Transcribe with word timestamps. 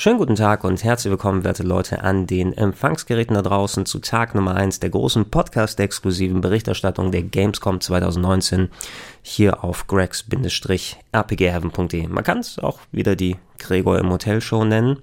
Schönen 0.00 0.18
guten 0.18 0.36
Tag 0.36 0.62
und 0.62 0.84
herzlich 0.84 1.10
willkommen, 1.10 1.42
werte 1.42 1.64
Leute, 1.64 2.04
an 2.04 2.28
den 2.28 2.56
Empfangsgeräten 2.56 3.34
da 3.34 3.42
draußen 3.42 3.84
zu 3.84 3.98
Tag 3.98 4.36
Nummer 4.36 4.54
1 4.54 4.78
der 4.78 4.90
großen 4.90 5.28
Podcast-exklusiven 5.28 6.40
Berichterstattung 6.40 7.10
der 7.10 7.24
Gamescom 7.24 7.80
2019 7.80 8.68
hier 9.22 9.64
auf 9.64 9.88
gregs-rpgheaven.de. 9.88 12.06
Man 12.06 12.22
kann 12.22 12.38
es 12.38 12.60
auch 12.60 12.78
wieder 12.92 13.16
die 13.16 13.38
Gregor 13.58 13.98
im 13.98 14.10
Hotel 14.10 14.40
Show 14.40 14.64
nennen, 14.64 14.98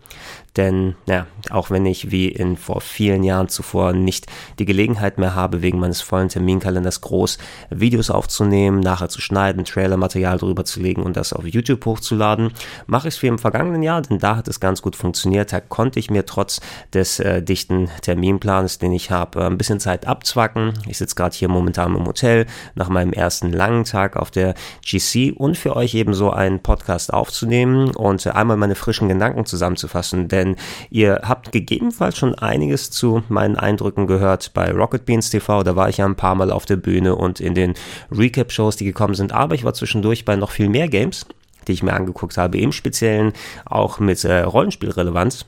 denn 0.58 0.96
ja, 1.06 1.28
auch 1.50 1.70
wenn 1.70 1.86
ich 1.86 2.12
wie 2.12 2.30
in 2.30 2.56
vor 2.56 2.80
vielen 2.80 3.24
Jahren 3.24 3.50
zuvor 3.50 3.94
nicht 3.94 4.28
die 4.58 4.66
Gelegenheit 4.66 5.18
mehr 5.18 5.36
habe, 5.36 5.62
wegen 5.62 5.80
meines 5.80 6.02
vollen 6.02 6.30
Terminkalenders 6.30 7.02
groß 7.02 7.38
Videos 7.70 8.10
aufzunehmen, 8.10 8.80
nachher 8.80 9.10
zu 9.10 9.20
schneiden, 9.20 9.66
Trailermaterial 9.66 10.38
drüber 10.38 10.64
zu 10.64 10.80
legen 10.80 11.04
und 11.04 11.18
das 11.18 11.34
auf 11.34 11.46
YouTube 11.46 11.86
hochzuladen, 11.86 12.52
mache 12.88 13.10
ich 13.10 13.16
es 13.16 13.22
wie 13.22 13.28
im 13.28 13.40
vergangenen 13.40 13.84
Jahr, 13.84 14.02
denn 14.02 14.20
da 14.20 14.38
hat 14.38 14.48
es 14.48 14.60
ganz 14.60 14.82
gut 14.82 14.96
funktioniert. 14.96 15.52
Da 15.52 15.60
konnte 15.60 16.00
ich 16.00 16.10
mir 16.10 16.26
trotz 16.26 16.62
des 16.94 17.20
äh, 17.20 17.42
dichten 17.42 17.90
Terminplans, 18.02 18.78
den 18.78 18.94
ich 18.94 19.12
habe, 19.12 19.42
äh, 19.42 19.46
ein 19.46 19.58
bisschen 19.58 19.80
Zeit 19.80 20.08
abzwacken. 20.08 20.74
Ich 20.88 20.98
sitze 20.98 21.16
gerade 21.16 21.36
hier 21.36 21.50
momentan 21.50 21.96
im 21.96 22.06
Hotel 22.06 22.46
nach 22.76 22.90
meinem 22.90 23.12
ersten 23.12 23.52
langen 23.52 23.84
Tag 23.84 24.16
auf 24.16 24.32
der 24.32 24.54
GC 24.86 25.34
und 25.36 25.58
für 25.58 25.76
euch 25.76 25.96
eben 25.96 26.14
so 26.14 26.32
einen 26.32 26.62
Podcast 26.62 27.14
aufzunehmen 27.14 27.94
und 27.94 28.26
äh, 28.26 28.30
einmal 28.46 28.58
meine 28.58 28.76
frischen 28.76 29.10
Gedanken 29.10 29.46
zusammenzufassen, 29.46 30.28
denn 30.28 30.56
ihr 30.90 31.22
habt 31.24 31.52
gegebenenfalls 31.52 32.18
schon 32.18 32.36
einiges 32.36 32.92
zu 32.92 33.24
meinen 33.28 33.56
Eindrücken 33.56 34.08
gehört 34.08 34.54
bei 34.54 34.72
Rocket 34.72 35.06
Beans 35.06 35.30
TV. 35.30 35.64
Da 35.64 35.76
war 35.76 35.90
ich 35.90 35.98
ja 35.98 36.06
ein 36.06 36.16
paar 36.16 36.36
Mal 36.36 36.52
auf 36.52 36.66
der 36.66 36.78
Bühne 36.78 37.16
und 37.16 37.40
in 37.40 37.56
den 37.56 37.74
Recap-Shows, 38.12 38.78
die 38.78 38.86
gekommen 38.86 39.16
sind, 39.16 39.34
aber 39.34 39.56
ich 39.56 39.64
war 39.64 39.74
zwischendurch 39.74 40.26
bei 40.26 40.36
noch 40.36 40.52
viel 40.52 40.70
mehr 40.70 40.88
Games 40.88 41.26
die 41.68 41.72
ich 41.72 41.82
mir 41.82 41.94
angeguckt 41.94 42.38
habe, 42.38 42.60
im 42.60 42.72
Speziellen 42.72 43.34
auch 43.66 43.98
mit 43.98 44.24
äh, 44.24 44.42
Rollenspielrelevanz 44.42 45.48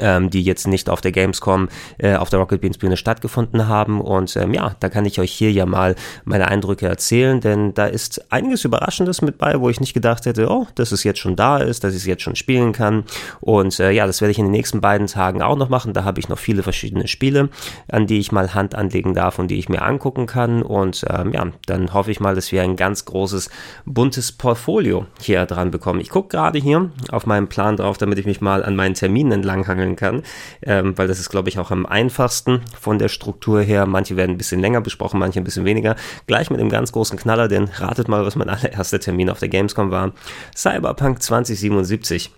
ähm, 0.00 0.30
die 0.30 0.42
jetzt 0.42 0.66
nicht 0.66 0.90
auf 0.90 1.00
der 1.00 1.12
Gamescom 1.12 1.68
äh, 1.98 2.16
auf 2.16 2.30
der 2.30 2.38
Rocket 2.38 2.60
Beans 2.60 2.78
Bühne 2.78 2.96
stattgefunden 2.96 3.68
haben. 3.68 4.00
Und 4.00 4.36
ähm, 4.36 4.54
ja, 4.54 4.74
da 4.80 4.88
kann 4.88 5.04
ich 5.04 5.20
euch 5.20 5.32
hier 5.32 5.52
ja 5.52 5.66
mal 5.66 5.94
meine 6.24 6.48
Eindrücke 6.48 6.86
erzählen, 6.86 7.40
denn 7.40 7.74
da 7.74 7.86
ist 7.86 8.32
einiges 8.32 8.64
Überraschendes 8.64 9.22
mit 9.22 9.38
bei, 9.38 9.60
wo 9.60 9.68
ich 9.68 9.80
nicht 9.80 9.94
gedacht 9.94 10.26
hätte, 10.26 10.48
oh, 10.50 10.66
dass 10.74 10.92
es 10.92 11.04
jetzt 11.04 11.20
schon 11.20 11.36
da 11.36 11.58
ist, 11.58 11.84
dass 11.84 11.92
ich 11.92 12.00
es 12.00 12.06
jetzt 12.06 12.22
schon 12.22 12.36
spielen 12.36 12.72
kann. 12.72 13.04
Und 13.40 13.78
äh, 13.80 13.90
ja, 13.90 14.06
das 14.06 14.20
werde 14.20 14.32
ich 14.32 14.38
in 14.38 14.46
den 14.46 14.52
nächsten 14.52 14.80
beiden 14.80 15.06
Tagen 15.06 15.42
auch 15.42 15.56
noch 15.56 15.68
machen. 15.68 15.92
Da 15.92 16.04
habe 16.04 16.20
ich 16.20 16.28
noch 16.28 16.38
viele 16.38 16.62
verschiedene 16.62 17.08
Spiele, 17.08 17.48
an 17.88 18.06
die 18.06 18.18
ich 18.18 18.32
mal 18.32 18.54
Hand 18.54 18.74
anlegen 18.74 19.14
darf 19.14 19.38
und 19.38 19.48
die 19.48 19.58
ich 19.58 19.68
mir 19.68 19.82
angucken 19.82 20.26
kann. 20.26 20.62
Und 20.62 21.04
ähm, 21.08 21.32
ja, 21.32 21.46
dann 21.66 21.92
hoffe 21.92 22.10
ich 22.10 22.20
mal, 22.20 22.34
dass 22.34 22.52
wir 22.52 22.62
ein 22.62 22.76
ganz 22.76 23.04
großes, 23.04 23.50
buntes 23.84 24.32
Portfolio 24.32 25.06
hier 25.20 25.46
dran 25.46 25.70
bekommen. 25.70 26.00
Ich 26.00 26.10
gucke 26.10 26.28
gerade 26.28 26.58
hier 26.58 26.90
auf 27.10 27.26
meinem 27.26 27.48
Plan 27.48 27.76
drauf, 27.76 27.98
damit 27.98 28.18
ich 28.18 28.26
mich 28.26 28.40
mal 28.40 28.64
an 28.64 28.76
meinen 28.76 28.94
Terminen 28.94 29.32
entlanghangeln 29.32 29.85
hangeln 29.86 29.96
kann, 29.96 30.22
ähm, 30.62 30.96
weil 30.98 31.08
das 31.08 31.20
ist, 31.20 31.30
glaube 31.30 31.48
ich, 31.48 31.58
auch 31.58 31.70
am 31.70 31.86
einfachsten 31.86 32.62
von 32.78 32.98
der 32.98 33.08
Struktur 33.08 33.62
her. 33.62 33.86
Manche 33.86 34.16
werden 34.16 34.32
ein 34.32 34.38
bisschen 34.38 34.60
länger 34.60 34.80
besprochen, 34.80 35.20
manche 35.20 35.40
ein 35.40 35.44
bisschen 35.44 35.64
weniger. 35.64 35.96
Gleich 36.26 36.50
mit 36.50 36.60
einem 36.60 36.70
ganz 36.70 36.92
großen 36.92 37.18
Knaller, 37.18 37.48
denn 37.48 37.68
ratet 37.76 38.08
mal, 38.08 38.24
was 38.24 38.36
mein 38.36 38.48
allererster 38.56 39.00
Termin 39.00 39.30
auf 39.30 39.38
der 39.38 39.48
Gamescom 39.48 39.90
war. 39.90 40.12
Cyberpunk 40.54 41.22
2077. 41.22 42.30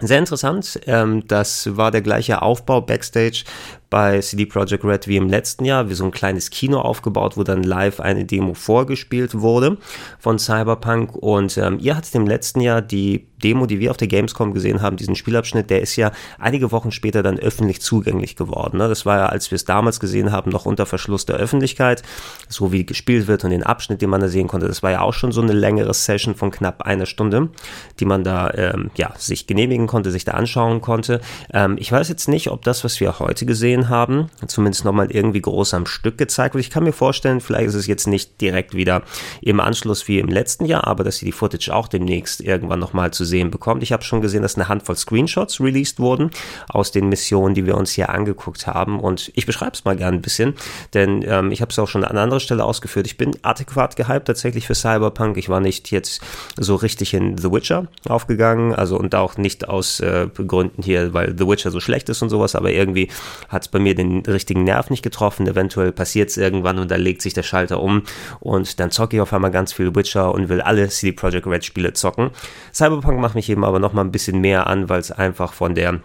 Sehr 0.00 0.18
interessant. 0.18 0.80
Ähm, 0.86 1.26
das 1.26 1.76
war 1.76 1.90
der 1.90 2.00
gleiche 2.00 2.42
Aufbau 2.42 2.80
backstage 2.80 3.44
bei 3.90 4.20
CD 4.20 4.46
Projekt 4.46 4.84
Red 4.84 5.08
wie 5.08 5.16
im 5.16 5.28
letzten 5.28 5.64
Jahr, 5.64 5.90
wie 5.90 5.94
so 5.94 6.04
ein 6.04 6.12
kleines 6.12 6.50
Kino 6.50 6.80
aufgebaut, 6.80 7.36
wo 7.36 7.42
dann 7.42 7.64
live 7.64 8.00
eine 8.00 8.24
Demo 8.24 8.54
vorgespielt 8.54 9.40
wurde 9.40 9.78
von 10.18 10.38
Cyberpunk. 10.38 11.16
Und 11.16 11.58
ähm, 11.58 11.78
ihr 11.80 11.96
hattet 11.96 12.14
im 12.14 12.26
letzten 12.26 12.60
Jahr 12.60 12.80
die 12.80 13.26
Demo, 13.42 13.66
die 13.66 13.80
wir 13.80 13.90
auf 13.90 13.96
der 13.96 14.08
Gamescom 14.08 14.54
gesehen 14.54 14.82
haben, 14.82 14.96
diesen 14.96 15.16
Spielabschnitt, 15.16 15.70
der 15.70 15.80
ist 15.80 15.96
ja 15.96 16.12
einige 16.38 16.72
Wochen 16.72 16.92
später 16.92 17.22
dann 17.22 17.38
öffentlich 17.38 17.80
zugänglich 17.80 18.36
geworden. 18.36 18.78
Ne? 18.78 18.88
Das 18.88 19.06
war 19.06 19.18
ja, 19.18 19.26
als 19.26 19.50
wir 19.50 19.56
es 19.56 19.64
damals 19.64 20.00
gesehen 20.00 20.32
haben, 20.32 20.50
noch 20.50 20.66
unter 20.66 20.86
Verschluss 20.86 21.26
der 21.26 21.36
Öffentlichkeit, 21.36 22.02
so 22.48 22.72
wie 22.72 22.86
gespielt 22.86 23.26
wird 23.26 23.44
und 23.44 23.50
den 23.50 23.62
Abschnitt, 23.62 24.02
den 24.02 24.10
man 24.10 24.20
da 24.20 24.28
sehen 24.28 24.48
konnte. 24.48 24.68
Das 24.68 24.82
war 24.82 24.90
ja 24.90 25.00
auch 25.00 25.14
schon 25.14 25.32
so 25.32 25.40
eine 25.40 25.52
längere 25.52 25.94
Session 25.94 26.34
von 26.34 26.50
knapp 26.50 26.82
einer 26.82 27.06
Stunde, 27.06 27.48
die 27.98 28.04
man 28.04 28.24
da 28.24 28.50
ähm, 28.54 28.90
ja 28.96 29.12
sich 29.16 29.46
genehmigen 29.46 29.86
konnte, 29.86 30.10
sich 30.10 30.24
da 30.24 30.32
anschauen 30.32 30.80
konnte. 30.80 31.20
Ähm, 31.52 31.76
ich 31.78 31.90
weiß 31.90 32.08
jetzt 32.08 32.28
nicht, 32.28 32.50
ob 32.50 32.62
das, 32.62 32.84
was 32.84 33.00
wir 33.00 33.18
heute 33.18 33.46
gesehen 33.46 33.79
gesehen 33.80 33.88
haben, 33.88 34.30
zumindest 34.46 34.84
nochmal 34.84 35.10
irgendwie 35.10 35.40
groß 35.40 35.74
am 35.74 35.86
Stück 35.86 36.18
gezeigt 36.18 36.54
wird. 36.54 36.64
Ich 36.64 36.70
kann 36.70 36.84
mir 36.84 36.92
vorstellen, 36.92 37.40
vielleicht 37.40 37.68
ist 37.68 37.74
es 37.74 37.86
jetzt 37.86 38.06
nicht 38.06 38.40
direkt 38.40 38.74
wieder 38.74 39.02
im 39.40 39.60
Anschluss 39.60 40.08
wie 40.08 40.18
im 40.18 40.28
letzten 40.28 40.64
Jahr, 40.64 40.86
aber 40.86 41.04
dass 41.04 41.18
sie 41.18 41.26
die 41.26 41.32
Footage 41.32 41.70
auch 41.70 41.88
demnächst 41.88 42.40
irgendwann 42.40 42.78
nochmal 42.78 43.12
zu 43.12 43.24
sehen 43.24 43.50
bekommt. 43.50 43.82
Ich 43.82 43.92
habe 43.92 44.02
schon 44.02 44.20
gesehen, 44.20 44.42
dass 44.42 44.56
eine 44.56 44.68
Handvoll 44.68 44.96
Screenshots 44.96 45.60
released 45.60 45.98
wurden 45.98 46.30
aus 46.68 46.92
den 46.92 47.08
Missionen, 47.08 47.54
die 47.54 47.66
wir 47.66 47.76
uns 47.76 47.92
hier 47.92 48.10
angeguckt 48.10 48.66
haben 48.66 49.00
und 49.00 49.30
ich 49.34 49.46
beschreibe 49.46 49.72
es 49.72 49.84
mal 49.84 49.96
gerne 49.96 50.18
ein 50.18 50.22
bisschen, 50.22 50.54
denn 50.94 51.24
ähm, 51.26 51.52
ich 51.52 51.60
habe 51.60 51.70
es 51.70 51.78
auch 51.78 51.88
schon 51.88 52.04
an 52.04 52.16
anderer 52.16 52.40
Stelle 52.40 52.64
ausgeführt. 52.64 53.06
Ich 53.06 53.16
bin 53.16 53.32
adäquat 53.42 53.96
gehypt 53.96 54.26
tatsächlich 54.26 54.66
für 54.66 54.74
Cyberpunk. 54.74 55.36
Ich 55.36 55.48
war 55.48 55.60
nicht 55.60 55.90
jetzt 55.90 56.20
so 56.58 56.74
richtig 56.74 57.14
in 57.14 57.38
The 57.38 57.50
Witcher 57.50 57.86
aufgegangen, 58.08 58.74
also 58.74 58.98
und 58.98 59.14
auch 59.14 59.36
nicht 59.36 59.68
aus 59.68 60.00
äh, 60.00 60.28
Gründen 60.34 60.82
hier, 60.82 61.14
weil 61.14 61.34
The 61.36 61.46
Witcher 61.46 61.70
so 61.70 61.80
schlecht 61.80 62.08
ist 62.08 62.22
und 62.22 62.28
sowas, 62.28 62.54
aber 62.54 62.70
irgendwie 62.70 63.08
hat 63.48 63.62
es 63.62 63.68
bei 63.70 63.78
mir 63.78 63.94
den 63.94 64.20
richtigen 64.20 64.64
Nerv 64.64 64.90
nicht 64.90 65.02
getroffen. 65.02 65.46
Eventuell 65.46 65.92
passiert 65.92 66.30
es 66.30 66.36
irgendwann 66.36 66.78
und 66.78 66.90
da 66.90 66.96
legt 66.96 67.22
sich 67.22 67.34
der 67.34 67.42
Schalter 67.42 67.82
um 67.82 68.02
und 68.40 68.80
dann 68.80 68.90
zocke 68.90 69.16
ich 69.16 69.22
auf 69.22 69.32
einmal 69.32 69.50
ganz 69.50 69.72
viel 69.72 69.94
Witcher 69.94 70.32
und 70.32 70.48
will 70.48 70.60
alle 70.60 70.88
CD 70.88 71.12
Projekt 71.12 71.46
Red 71.46 71.64
Spiele 71.64 71.92
zocken. 71.92 72.30
Cyberpunk 72.72 73.20
macht 73.20 73.34
mich 73.34 73.48
eben 73.48 73.64
aber 73.64 73.78
noch 73.78 73.92
mal 73.92 74.02
ein 74.02 74.12
bisschen 74.12 74.40
mehr 74.40 74.66
an, 74.66 74.88
weil 74.88 75.00
es 75.00 75.10
einfach 75.10 75.52
von 75.52 75.74
der 75.74 76.00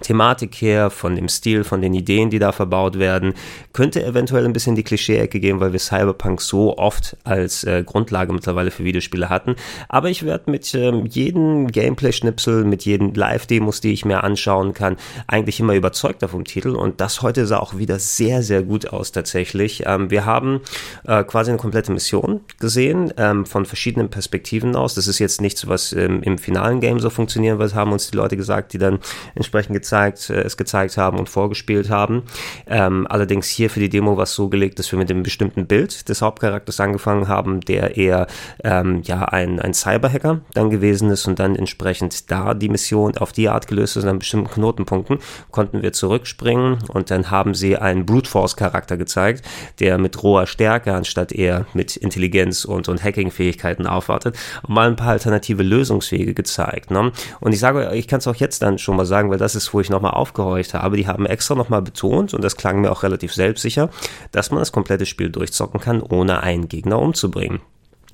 Thematik 0.00 0.54
her, 0.56 0.90
von 0.90 1.16
dem 1.16 1.28
Stil, 1.28 1.64
von 1.64 1.82
den 1.82 1.94
Ideen, 1.94 2.30
die 2.30 2.38
da 2.38 2.52
verbaut 2.52 2.98
werden, 2.98 3.34
könnte 3.72 4.04
eventuell 4.04 4.44
ein 4.44 4.52
bisschen 4.52 4.76
die 4.76 4.82
Klischee-Ecke 4.82 5.40
gehen, 5.40 5.60
weil 5.60 5.72
wir 5.72 5.78
Cyberpunk 5.78 6.40
so 6.40 6.76
oft 6.78 7.16
als 7.24 7.64
äh, 7.64 7.82
Grundlage 7.84 8.32
mittlerweile 8.32 8.70
für 8.70 8.84
Videospiele 8.84 9.28
hatten. 9.28 9.56
Aber 9.88 10.10
ich 10.10 10.24
werde 10.24 10.50
mit 10.50 10.74
ähm, 10.74 11.06
jedem 11.06 11.68
Gameplay-Schnipsel, 11.68 12.64
mit 12.64 12.84
jeden 12.84 13.14
Live-Demos, 13.14 13.80
die 13.80 13.92
ich 13.92 14.04
mir 14.04 14.24
anschauen 14.24 14.74
kann, 14.74 14.96
eigentlich 15.26 15.60
immer 15.60 15.74
überzeugter 15.74 16.28
vom 16.28 16.44
Titel. 16.44 16.70
Und 16.70 17.00
das 17.00 17.22
heute 17.22 17.46
sah 17.46 17.58
auch 17.58 17.78
wieder 17.78 17.98
sehr, 17.98 18.42
sehr 18.42 18.62
gut 18.62 18.88
aus 18.88 19.12
tatsächlich. 19.12 19.82
Ähm, 19.86 20.10
wir 20.10 20.24
haben 20.24 20.60
äh, 21.04 21.24
quasi 21.24 21.50
eine 21.50 21.58
komplette 21.58 21.92
Mission 21.92 22.40
gesehen, 22.58 23.12
ähm, 23.16 23.46
von 23.46 23.66
verschiedenen 23.66 24.10
Perspektiven 24.10 24.76
aus. 24.76 24.94
Das 24.94 25.06
ist 25.06 25.18
jetzt 25.18 25.40
nichts, 25.40 25.66
was 25.68 25.92
ähm, 25.92 26.22
im 26.22 26.38
finalen 26.38 26.80
Game 26.80 27.00
so 27.00 27.10
funktionieren 27.10 27.58
wird, 27.58 27.74
haben 27.74 27.92
uns 27.92 28.10
die 28.10 28.16
Leute 28.16 28.36
gesagt, 28.36 28.72
die 28.72 28.78
dann 28.78 28.98
entsprechend 29.34 29.74
gezeigt, 29.74 29.87
äh, 29.92 30.34
es 30.34 30.56
gezeigt 30.56 30.96
haben 30.96 31.18
und 31.18 31.28
vorgespielt 31.28 31.90
haben. 31.90 32.22
Ähm, 32.66 33.06
allerdings 33.08 33.48
hier 33.48 33.70
für 33.70 33.80
die 33.80 33.88
Demo 33.88 34.16
war 34.16 34.24
es 34.24 34.34
so 34.34 34.48
gelegt, 34.48 34.78
dass 34.78 34.90
wir 34.92 34.98
mit 34.98 35.10
einem 35.10 35.22
bestimmten 35.22 35.66
Bild 35.66 36.08
des 36.08 36.22
Hauptcharakters 36.22 36.80
angefangen 36.80 37.28
haben, 37.28 37.60
der 37.60 37.96
eher 37.96 38.26
ähm, 38.64 39.02
ja 39.04 39.24
ein, 39.24 39.60
ein 39.60 39.74
Cyberhacker 39.74 40.40
dann 40.54 40.70
gewesen 40.70 41.10
ist 41.10 41.26
und 41.26 41.38
dann 41.38 41.56
entsprechend 41.56 42.30
da 42.30 42.54
die 42.54 42.68
Mission 42.68 43.16
auf 43.18 43.32
die 43.32 43.48
Art 43.48 43.66
gelöst 43.66 43.96
ist 43.96 44.04
an 44.04 44.18
bestimmten 44.18 44.50
Knotenpunkten, 44.50 45.18
konnten 45.50 45.82
wir 45.82 45.92
zurückspringen 45.92 46.78
und 46.88 47.10
dann 47.10 47.30
haben 47.30 47.54
sie 47.54 47.76
einen 47.76 48.06
Brute 48.06 48.28
Force 48.28 48.56
Charakter 48.56 48.96
gezeigt, 48.96 49.44
der 49.80 49.98
mit 49.98 50.22
roher 50.22 50.46
Stärke 50.46 50.94
anstatt 50.94 51.32
eher 51.32 51.66
mit 51.74 51.96
Intelligenz 51.96 52.64
und, 52.64 52.88
und 52.88 53.02
Hacking-Fähigkeiten 53.02 53.86
aufwartet 53.86 54.36
und 54.62 54.74
mal 54.74 54.88
ein 54.88 54.96
paar 54.96 55.10
alternative 55.10 55.62
Lösungswege 55.62 56.34
gezeigt. 56.34 56.90
Ne? 56.90 57.12
Und 57.40 57.52
ich 57.52 57.60
sage, 57.60 57.90
ich 57.94 58.08
kann 58.08 58.18
es 58.18 58.26
auch 58.26 58.36
jetzt 58.36 58.62
dann 58.62 58.78
schon 58.78 58.96
mal 58.96 59.06
sagen, 59.06 59.30
weil 59.30 59.38
das 59.38 59.54
ist 59.54 59.72
wo 59.72 59.77
ich 59.80 59.90
nochmal 59.90 60.14
aufgehorcht 60.14 60.74
habe, 60.74 60.96
die 60.96 61.06
haben 61.06 61.26
extra 61.26 61.54
nochmal 61.54 61.82
betont, 61.82 62.34
und 62.34 62.42
das 62.42 62.56
klang 62.56 62.80
mir 62.80 62.90
auch 62.90 63.02
relativ 63.02 63.34
selbstsicher, 63.34 63.90
dass 64.32 64.50
man 64.50 64.60
das 64.60 64.72
komplette 64.72 65.06
Spiel 65.06 65.30
durchzocken 65.30 65.80
kann, 65.80 66.02
ohne 66.02 66.42
einen 66.42 66.68
Gegner 66.68 66.98
umzubringen. 66.98 67.60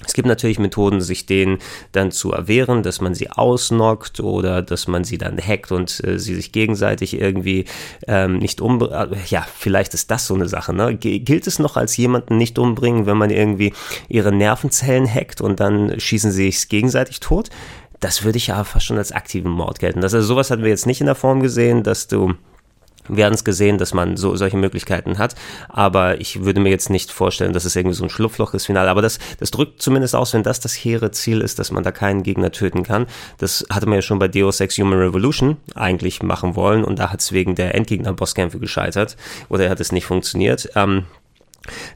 Es 0.07 0.13
gibt 0.13 0.27
natürlich 0.27 0.59
Methoden, 0.59 1.01
sich 1.01 1.27
denen 1.27 1.59
dann 1.93 2.11
zu 2.11 2.33
erwehren, 2.33 2.83
dass 2.83 3.01
man 3.01 3.15
sie 3.15 3.31
ausnockt 3.31 4.21
oder 4.21 4.61
dass 4.61 4.89
man 4.89 5.05
sie 5.05 5.19
dann 5.19 5.39
hackt 5.39 5.73
und 5.73 6.03
äh, 6.05 6.19
sie 6.19 6.35
sich 6.35 6.53
gegenseitig 6.53 7.19
irgendwie 7.19 7.65
ähm, 8.07 8.39
nicht 8.39 8.61
umbringt. 8.61 8.93
Äh, 8.93 9.17
ja, 9.29 9.47
vielleicht 9.57 9.95
ist 9.95 10.11
das 10.11 10.27
so 10.27 10.35
eine 10.35 10.49
Sache. 10.49 10.75
Ne? 10.75 10.97
Gilt 10.97 11.47
es 11.47 11.59
noch 11.59 11.77
als 11.77 11.97
jemanden 11.97 12.37
nicht 12.37 12.59
umbringen, 12.59 13.07
wenn 13.07 13.17
man 13.17 13.31
irgendwie 13.31 13.73
ihre 14.09 14.33
Nervenzellen 14.33 15.13
hackt 15.13 15.41
und 15.41 15.61
dann 15.61 15.99
schießen 15.99 16.31
sie 16.31 16.51
sich 16.51 16.69
gegenseitig 16.69 17.21
tot? 17.21 17.51
Das 18.05 18.23
würde 18.23 18.37
ich 18.37 18.49
ja 18.49 18.63
fast 18.65 18.85
schon 18.85 18.99
als 18.99 19.13
aktiven 19.13 19.51
Mord 19.51 19.79
gelten. 19.79 20.03
Das, 20.03 20.13
also 20.13 20.27
sowas 20.27 20.51
hatten 20.51 20.63
wir 20.63 20.69
jetzt 20.69 20.87
nicht 20.87 21.01
in 21.01 21.07
der 21.07 21.15
Form 21.15 21.41
gesehen, 21.41 21.83
dass 21.83 22.07
du 22.07 22.35
wir 23.07 23.27
haben 23.27 23.35
es 23.35 23.45
gesehen, 23.45 23.77
dass 23.77 23.93
man 23.93 24.17
so 24.17 24.35
solche 24.35 24.57
Möglichkeiten 24.57 25.19
hat, 25.19 25.35
aber 25.69 26.23
ich 26.23 26.43
würde 26.45 26.61
mir 26.61 26.71
jetzt 26.71 26.89
nicht 26.89 27.13
vorstellen, 27.13 27.53
dass 27.53 27.67
es 27.67 27.77
irgendwie 27.77 27.95
so 27.95 28.05
ein 28.05 28.09
Schlupfloch 28.09 28.55
ist 28.55 28.65
final. 28.65 28.89
Aber 28.89 29.03
das, 29.03 29.19
das 29.41 29.51
drückt 29.51 29.83
zumindest 29.83 30.15
aus, 30.17 30.33
wenn 30.33 30.43
das 30.43 30.59
das 30.59 30.73
hehre 30.73 31.11
Ziel 31.11 31.43
ist, 31.43 31.59
dass 31.59 31.71
man 31.71 31.83
da 31.83 31.93
keinen 31.93 32.23
Gegner 32.23 32.51
töten 32.51 32.83
kann. 32.83 33.07
Das 33.37 33.67
hatte 33.71 33.85
man 33.85 33.97
ja 33.97 34.03
schon 34.03 34.19
bei 34.19 34.29
Deus 34.29 34.59
Ex 34.61 34.79
Human 34.79 34.99
Revolution 34.99 35.59
eigentlich 35.75 36.23
machen 36.23 36.57
wollen 36.57 36.83
und 36.83 36.99
da 36.99 37.13
hat 37.13 37.21
es 37.21 37.33
wegen 37.33 37.55
der 37.55 37.75
Endgegner-Bosskämpfe 37.75 38.59
gescheitert 38.59 39.19
oder 39.51 39.69
hat 39.69 39.81
es 39.81 39.93
nicht 39.93 40.07
funktioniert. 40.07 40.71
Ähm, 40.75 41.05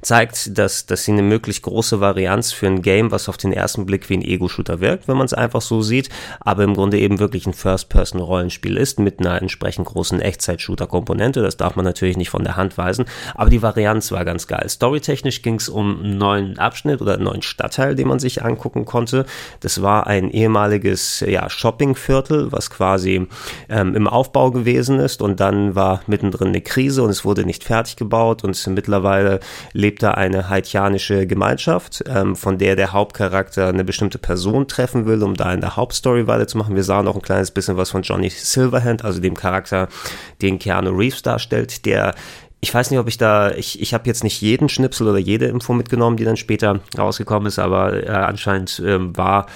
zeigt, 0.02 0.58
dass, 0.58 0.86
dass 0.86 1.04
sie 1.04 1.12
eine 1.12 1.22
möglichst 1.22 1.62
große 1.62 2.00
Varianz 2.00 2.52
für 2.52 2.66
ein 2.66 2.82
Game, 2.82 3.10
was 3.10 3.28
auf 3.28 3.36
den 3.36 3.52
ersten 3.52 3.86
Blick 3.86 4.08
wie 4.08 4.14
ein 4.14 4.22
Ego-Shooter 4.22 4.80
wirkt, 4.80 5.08
wenn 5.08 5.16
man 5.16 5.26
es 5.26 5.34
einfach 5.34 5.60
so 5.60 5.82
sieht, 5.82 6.08
aber 6.40 6.64
im 6.64 6.74
Grunde 6.74 6.98
eben 6.98 7.18
wirklich 7.18 7.46
ein 7.46 7.52
First-Person-Rollenspiel 7.52 8.76
ist 8.76 8.98
mit 8.98 9.20
einer 9.20 9.40
entsprechend 9.40 9.86
großen 9.86 10.20
Echtzeit-Shooter-Komponente. 10.20 11.42
Das 11.42 11.56
darf 11.56 11.76
man 11.76 11.84
natürlich 11.84 12.16
nicht 12.16 12.30
von 12.30 12.44
der 12.44 12.56
Hand 12.56 12.78
weisen, 12.78 13.04
aber 13.34 13.50
die 13.50 13.62
Varianz 13.62 14.10
war 14.12 14.24
ganz 14.24 14.46
geil. 14.46 14.68
Storytechnisch 14.68 15.42
ging 15.42 15.56
es 15.56 15.68
um 15.68 16.02
einen 16.02 16.18
neuen 16.18 16.58
Abschnitt 16.58 17.00
oder 17.00 17.14
einen 17.14 17.24
neuen 17.24 17.42
Stadtteil, 17.42 17.94
den 17.94 18.08
man 18.08 18.18
sich 18.18 18.42
angucken 18.44 18.84
konnte. 18.84 19.26
Das 19.60 19.82
war 19.82 20.06
ein 20.06 20.30
ehemaliges 20.30 21.20
ja, 21.20 21.48
Shoppingviertel, 21.50 22.52
was 22.52 22.70
quasi 22.70 23.26
ähm, 23.68 23.94
im 23.94 24.06
Aufbau 24.06 24.50
gewesen 24.50 24.98
ist 24.98 25.22
und 25.22 25.40
dann 25.40 25.74
war 25.74 26.02
mittendrin 26.06 26.48
eine 26.48 26.60
Krise 26.60 27.02
und 27.02 27.10
es 27.10 27.24
wurde 27.24 27.44
nicht 27.44 27.64
fertig 27.64 27.96
gebaut 27.96 28.44
und 28.44 28.66
mittlerweile 28.68 29.40
lebt 29.72 30.02
da 30.02 30.12
eine 30.12 30.48
haitianische 30.48 31.26
Gemeinschaft, 31.26 32.04
ähm, 32.08 32.36
von 32.36 32.58
der 32.58 32.76
der 32.76 32.92
Hauptcharakter 32.92 33.68
eine 33.68 33.84
bestimmte 33.84 34.18
Person 34.18 34.68
treffen 34.68 35.06
will, 35.06 35.22
um 35.22 35.34
da 35.34 35.52
in 35.52 35.60
der 35.60 35.76
Hauptstory 35.76 36.26
weiterzumachen. 36.26 36.74
Wir 36.74 36.84
sahen 36.84 37.08
auch 37.08 37.16
ein 37.16 37.22
kleines 37.22 37.50
bisschen 37.50 37.76
was 37.76 37.90
von 37.90 38.02
Johnny 38.02 38.30
Silverhand, 38.30 39.04
also 39.04 39.20
dem 39.20 39.34
Charakter, 39.34 39.88
den 40.42 40.58
Keanu 40.58 40.90
Reeves 40.90 41.22
darstellt, 41.22 41.84
der 41.86 42.14
ich 42.60 42.74
weiß 42.74 42.90
nicht, 42.90 42.98
ob 42.98 43.06
ich 43.06 43.18
da, 43.18 43.52
ich, 43.52 43.80
ich 43.80 43.94
habe 43.94 44.06
jetzt 44.06 44.24
nicht 44.24 44.40
jeden 44.40 44.68
Schnipsel 44.68 45.06
oder 45.06 45.18
jede 45.18 45.46
Info 45.46 45.72
mitgenommen, 45.74 46.16
die 46.16 46.24
dann 46.24 46.36
später 46.36 46.80
rausgekommen 46.96 47.46
ist, 47.46 47.60
aber 47.60 48.02
äh, 48.02 48.08
anscheinend 48.08 48.80
äh, 48.80 48.98
war 49.16 49.46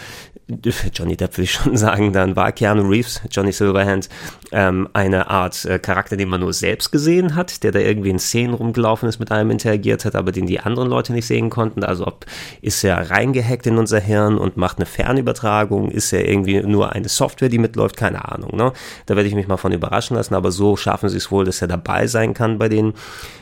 Johnny 0.94 1.16
Depp 1.16 1.36
will 1.36 1.44
ich 1.44 1.52
schon 1.52 1.76
sagen, 1.76 2.12
dann 2.12 2.36
war 2.36 2.52
Keanu 2.52 2.88
Reeves, 2.88 3.20
Johnny 3.30 3.52
Silverhand, 3.52 4.08
ähm, 4.52 4.88
eine 4.92 5.28
Art 5.28 5.64
äh, 5.64 5.78
Charakter, 5.78 6.16
den 6.16 6.28
man 6.28 6.40
nur 6.40 6.52
selbst 6.52 6.92
gesehen 6.92 7.34
hat, 7.34 7.62
der 7.62 7.72
da 7.72 7.78
irgendwie 7.78 8.10
in 8.10 8.18
Szenen 8.18 8.54
rumgelaufen 8.54 9.08
ist, 9.08 9.18
mit 9.18 9.30
einem 9.30 9.50
interagiert 9.50 10.04
hat, 10.04 10.14
aber 10.14 10.32
den 10.32 10.46
die 10.46 10.60
anderen 10.60 10.88
Leute 10.88 11.12
nicht 11.12 11.26
sehen 11.26 11.50
konnten. 11.50 11.84
Also 11.84 12.06
ob 12.06 12.26
ist 12.60 12.84
er 12.84 13.10
reingehackt 13.10 13.66
in 13.66 13.78
unser 13.78 14.00
Hirn 14.00 14.38
und 14.38 14.56
macht 14.56 14.78
eine 14.78 14.86
Fernübertragung, 14.86 15.90
ist 15.90 16.12
er 16.12 16.28
irgendwie 16.28 16.62
nur 16.62 16.92
eine 16.92 17.08
Software, 17.08 17.48
die 17.48 17.58
mitläuft, 17.58 17.96
keine 17.96 18.30
Ahnung. 18.30 18.56
Ne? 18.56 18.72
Da 19.06 19.16
werde 19.16 19.28
ich 19.28 19.34
mich 19.34 19.48
mal 19.48 19.56
von 19.56 19.72
überraschen 19.72 20.16
lassen, 20.16 20.34
aber 20.34 20.52
so 20.52 20.76
schaffen 20.76 21.08
sie 21.08 21.16
es 21.16 21.30
wohl, 21.30 21.44
dass 21.44 21.62
er 21.62 21.68
dabei 21.68 22.06
sein 22.06 22.34
kann 22.34 22.58
bei 22.58 22.68
den 22.68 22.92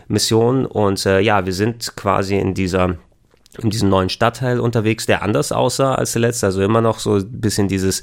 Missionen. 0.08 0.66
Und 0.66 1.04
äh, 1.06 1.20
ja, 1.20 1.44
wir 1.46 1.52
sind 1.52 1.96
quasi 1.96 2.36
in 2.36 2.54
dieser 2.54 2.96
in 3.58 3.70
diesem 3.70 3.88
neuen 3.88 4.08
Stadtteil 4.08 4.60
unterwegs, 4.60 5.06
der 5.06 5.22
anders 5.22 5.52
aussah 5.52 5.94
als 5.94 6.12
der 6.12 6.22
letzte. 6.22 6.46
Also 6.46 6.62
immer 6.62 6.80
noch 6.80 6.98
so 6.98 7.16
ein 7.16 7.40
bisschen 7.40 7.68
dieses 7.68 8.02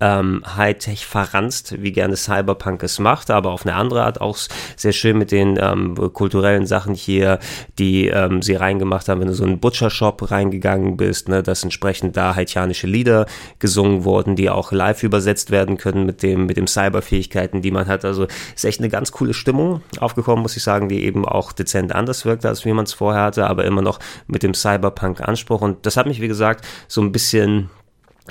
ähm, 0.00 0.42
Hightech 0.56 1.06
verranzt, 1.06 1.74
wie 1.82 1.92
gerne 1.92 2.16
Cyberpunk 2.16 2.82
es 2.82 2.98
macht, 2.98 3.30
aber 3.30 3.50
auf 3.50 3.66
eine 3.66 3.74
andere 3.74 4.04
Art 4.04 4.20
auch 4.20 4.36
sehr 4.76 4.92
schön 4.92 5.18
mit 5.18 5.32
den 5.32 5.58
ähm, 5.60 5.94
kulturellen 6.12 6.66
Sachen 6.66 6.94
hier, 6.94 7.38
die 7.78 8.08
ähm, 8.08 8.42
sie 8.42 8.54
reingemacht 8.54 9.08
haben, 9.08 9.20
wenn 9.20 9.28
du 9.28 9.34
so 9.34 9.44
in 9.44 9.50
einen 9.50 9.60
Butcher-Shop 9.60 10.30
reingegangen 10.30 10.96
bist, 10.96 11.28
ne, 11.28 11.42
dass 11.42 11.64
entsprechend 11.64 12.16
da 12.16 12.36
haitianische 12.36 12.86
Lieder 12.86 13.26
gesungen 13.58 14.04
wurden, 14.04 14.36
die 14.36 14.50
auch 14.50 14.72
live 14.72 15.02
übersetzt 15.02 15.50
werden 15.50 15.76
können 15.76 16.06
mit 16.06 16.22
dem, 16.22 16.46
mit 16.46 16.56
dem 16.56 16.66
Cyberfähigkeiten, 16.66 17.62
die 17.62 17.70
man 17.70 17.86
hat. 17.86 18.04
Also 18.04 18.26
ist 18.54 18.64
echt 18.64 18.80
eine 18.80 18.88
ganz 18.88 19.12
coole 19.12 19.34
Stimmung 19.34 19.82
aufgekommen, 19.98 20.42
muss 20.42 20.56
ich 20.56 20.62
sagen, 20.62 20.88
die 20.88 21.04
eben 21.04 21.26
auch 21.26 21.52
dezent 21.52 21.94
anders 21.94 22.24
wirkt, 22.24 22.46
als 22.46 22.64
wie 22.64 22.72
man 22.72 22.84
es 22.84 22.92
vorher 22.92 23.22
hatte, 23.22 23.46
aber 23.48 23.64
immer 23.64 23.82
noch 23.82 23.98
mit 24.26 24.42
dem 24.42 24.54
Cyberpunk-Anspruch. 24.54 25.60
Und 25.60 25.84
das 25.86 25.96
hat 25.96 26.06
mich, 26.06 26.20
wie 26.20 26.28
gesagt, 26.28 26.66
so 26.86 27.00
ein 27.00 27.12
bisschen 27.12 27.70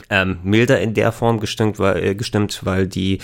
ähm, 0.09 0.39
milder 0.44 0.79
in 0.79 0.94
der 0.94 1.11
Form 1.11 1.39
gestimmt, 1.39 1.79
weil, 1.79 2.03
äh, 2.03 2.15
gestimmt, 2.15 2.61
weil 2.63 2.88
die 2.88 3.19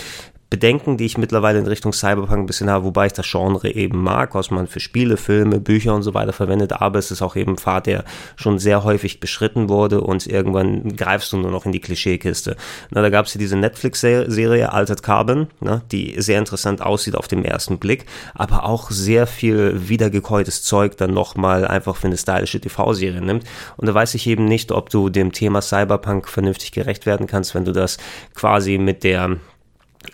Bedenken, 0.54 0.98
die 0.98 1.06
ich 1.06 1.18
mittlerweile 1.18 1.58
in 1.58 1.66
Richtung 1.66 1.94
Cyberpunk 1.94 2.42
ein 2.42 2.46
bisschen 2.46 2.70
habe, 2.70 2.86
wobei 2.86 3.08
ich 3.08 3.14
das 3.14 3.26
Genre 3.28 3.74
eben 3.74 4.04
mag, 4.04 4.36
was 4.36 4.52
man 4.52 4.68
für 4.68 4.80
Spiele, 4.80 5.18
Filme, 5.18 5.60
Bücher 5.60 5.96
und 5.96 6.04
so 6.04 6.14
weiter 6.14 6.32
verwendet, 6.32 6.74
aber 6.74 7.00
es 7.00 7.10
ist 7.10 7.24
auch 7.24 7.36
eben 7.36 7.54
ein 7.54 7.58
Pfad, 7.58 7.88
der 7.88 8.04
schon 8.36 8.60
sehr 8.60 8.84
häufig 8.84 9.20
beschritten 9.20 9.68
wurde 9.68 10.02
und 10.02 10.28
irgendwann 10.28 10.96
greifst 10.96 11.34
du 11.34 11.38
nur 11.38 11.50
noch 11.50 11.66
in 11.66 11.72
die 11.72 11.80
Klischeekiste. 11.80 12.56
Na, 12.92 13.02
da 13.02 13.10
gab 13.10 13.26
es 13.26 13.34
ja 13.34 13.40
diese 13.40 13.58
Netflix-Serie 13.58 14.72
Altered 14.72 15.02
Carbon, 15.02 15.48
ne, 15.60 15.82
die 15.92 16.22
sehr 16.22 16.38
interessant 16.38 16.84
aussieht 16.84 17.16
auf 17.16 17.28
den 17.28 17.44
ersten 17.44 17.80
Blick, 17.80 18.06
aber 18.36 18.64
auch 18.66 18.92
sehr 18.92 19.26
viel 19.26 19.90
wiedergekäutes 19.90 20.62
Zeug 20.62 20.98
dann 20.98 21.16
nochmal 21.16 21.66
einfach 21.66 21.96
für 21.96 22.06
eine 22.06 22.18
stylische 22.18 22.62
TV-Serie 22.62 23.22
nimmt. 23.24 23.44
Und 23.78 23.88
da 23.88 23.96
weiß 23.96 24.14
ich 24.14 24.28
eben 24.28 24.46
nicht, 24.46 24.72
ob 24.72 24.92
du 24.92 25.10
dem 25.10 25.32
Thema 25.32 25.64
Cyberpunk 25.64 26.30
vernünftig 26.30 26.74
gerecht 26.74 27.08
werden 27.08 27.26
kannst, 27.26 27.56
wenn 27.56 27.66
du 27.66 27.72
das 27.72 27.98
quasi 28.36 28.78
mit 28.78 29.04
der 29.04 29.38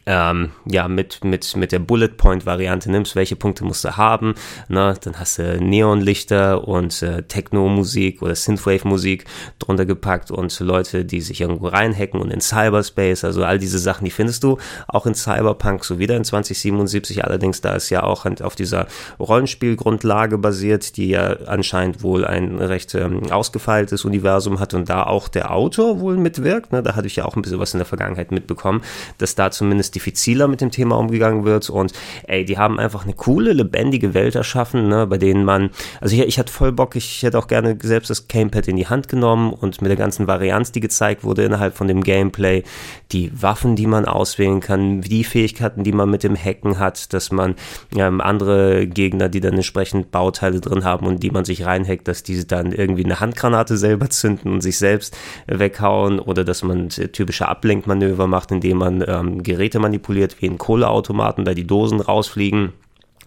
ähm, 0.06 0.51
ja, 0.65 0.88
mit, 0.88 1.24
mit, 1.24 1.56
mit 1.56 1.71
der 1.71 1.80
Bullet 1.80 2.09
Point 2.09 2.45
Variante 2.45 2.89
nimmst, 2.91 3.15
welche 3.15 3.36
Punkte 3.36 3.63
musst 3.63 3.83
du 3.83 3.97
haben, 3.97 4.36
ne? 4.68 4.95
dann 5.01 5.19
hast 5.19 5.39
du 5.39 5.59
Neonlichter 5.62 6.68
und 6.68 7.01
äh, 7.01 7.24
Techno-Musik 7.24 8.21
oder 8.21 8.36
Synthwave-Musik 8.36 9.25
drunter 9.59 9.86
gepackt 9.86 10.31
und 10.31 10.57
Leute, 10.59 11.06
die 11.06 11.21
sich 11.21 11.41
irgendwo 11.41 11.68
reinhacken 11.68 12.19
und 12.19 12.31
in 12.31 12.41
Cyberspace, 12.41 13.24
also 13.24 13.44
all 13.44 13.59
diese 13.59 13.80
Sachen, 13.80 14.06
die 14.06 14.12
findest 14.12 14.44
du 14.44 14.57
auch 14.88 15.06
in 15.06 15.15
Cyberpunk 15.15 15.83
so 15.86 16.00
wieder 16.00 16.15
in 16.15 16.24
2077, 16.24 17.25
allerdings 17.25 17.62
da 17.62 17.75
ist 17.75 17.89
ja 17.89 18.03
auch 18.03 18.25
auf 18.42 18.56
dieser 18.56 18.88
Rollenspielgrundlage 19.19 20.38
basiert, 20.38 20.97
die 20.97 21.09
ja 21.09 21.38
anscheinend 21.45 22.03
wohl 22.03 22.25
ein 22.25 22.57
recht 22.59 22.95
ähm, 22.95 23.31
ausgefeiltes 23.31 24.06
Universum 24.06 24.59
hat 24.59 24.74
und 24.74 24.89
da 24.89 25.03
auch 25.03 25.27
der 25.27 25.51
Autor 25.51 26.00
wohl 26.00 26.18
mitwirkt, 26.18 26.71
ne? 26.71 26.83
da 26.83 26.95
hatte 26.95 27.07
ich 27.07 27.15
ja 27.15 27.25
auch 27.25 27.35
ein 27.35 27.42
bisschen 27.42 27.59
was 27.59 27.74
in 27.74 27.80
der 27.80 27.85
Vergangenheit 27.85 28.31
mitbekommen, 28.31 28.81
dass 29.18 29.35
da 29.35 29.51
zumindest 29.51 29.79
zumindest 29.80 29.96
diffiziler 29.96 30.48
mit 30.48 30.62
dem 30.62 30.72
Thema 30.72 30.98
umgegangen 30.98 31.46
wird. 31.46 31.70
Und 31.70 31.94
ey, 32.28 32.44
die 32.44 32.58
haben 32.58 32.80
einfach 32.80 33.04
eine 33.04 33.14
coole, 33.14 33.54
lebendige 33.54 34.14
Welt 34.14 34.36
erschaffen, 34.36 34.90
ne, 34.90 35.08
bei 35.08 35.18
denen 35.18 35.46
man, 35.46 35.70
also 36.02 36.16
ich, 36.16 36.22
ich 36.22 36.40
hatte 36.40 36.52
voll 36.52 36.72
Bock, 36.72 36.96
ich 36.96 37.24
hätte 37.24 37.38
auch 37.38 37.48
gerne 37.48 37.78
selbst 37.81 38.10
das 38.10 38.28
Gamepad 38.28 38.68
in 38.68 38.76
die 38.76 38.88
Hand 38.88 39.08
genommen 39.08 39.54
und 39.54 39.81
mit 39.81 39.90
der 39.90 39.98
ganzen 39.98 40.28
Varianz, 40.28 40.72
die 40.72 40.81
gezeigt 40.81 41.24
wurde 41.24 41.44
innerhalb 41.44 41.76
von 41.76 41.88
dem 41.88 42.04
Gameplay, 42.04 42.64
die 43.12 43.31
Waffen, 43.42 43.76
die 43.76 43.88
man 43.88 44.06
auswählen 44.06 44.60
kann, 44.60 45.02
die 45.02 45.24
Fähigkeiten, 45.24 45.84
die 45.84 45.94
man 45.94 46.10
mit 46.10 46.24
dem 46.24 46.36
Hacken 46.36 46.78
hat, 46.78 47.14
dass 47.14 47.31
man 47.31 47.56
ähm, 47.96 48.22
andere 48.22 48.88
Gegner, 48.88 49.30
die 49.30 49.40
dann 49.40 49.54
entsprechend 49.54 50.12
Bauteile 50.12 50.60
drin 50.60 50.84
haben 50.84 51.08
und 51.08 51.24
die 51.24 51.31
man 51.31 51.46
sich 51.46 51.66
reinhackt, 51.66 52.08
dass 52.08 52.24
diese 52.24 52.46
dann 52.46 52.72
irgendwie 52.72 53.06
eine 53.06 53.20
Handgranate 53.20 53.78
selber 53.78 54.10
zünden 54.10 54.52
und 54.52 54.62
sich 54.62 54.78
selbst 54.78 55.18
weghauen 55.48 56.20
oder 56.20 56.44
dass 56.44 56.64
man 56.64 56.90
typische 56.90 57.48
Ablenkmanöver 57.48 58.28
macht, 58.28 58.52
indem 58.52 58.78
man 58.78 59.04
ähm, 59.08 59.42
Geräte 59.44 59.69
Geräte 59.69 59.80
manipuliert, 59.80 60.42
wie 60.42 60.48
in 60.48 60.57
Kohleautomaten, 60.57 61.45
da 61.45 61.54
die 61.54 61.68
Dosen 61.68 62.01
rausfliegen 62.01 62.74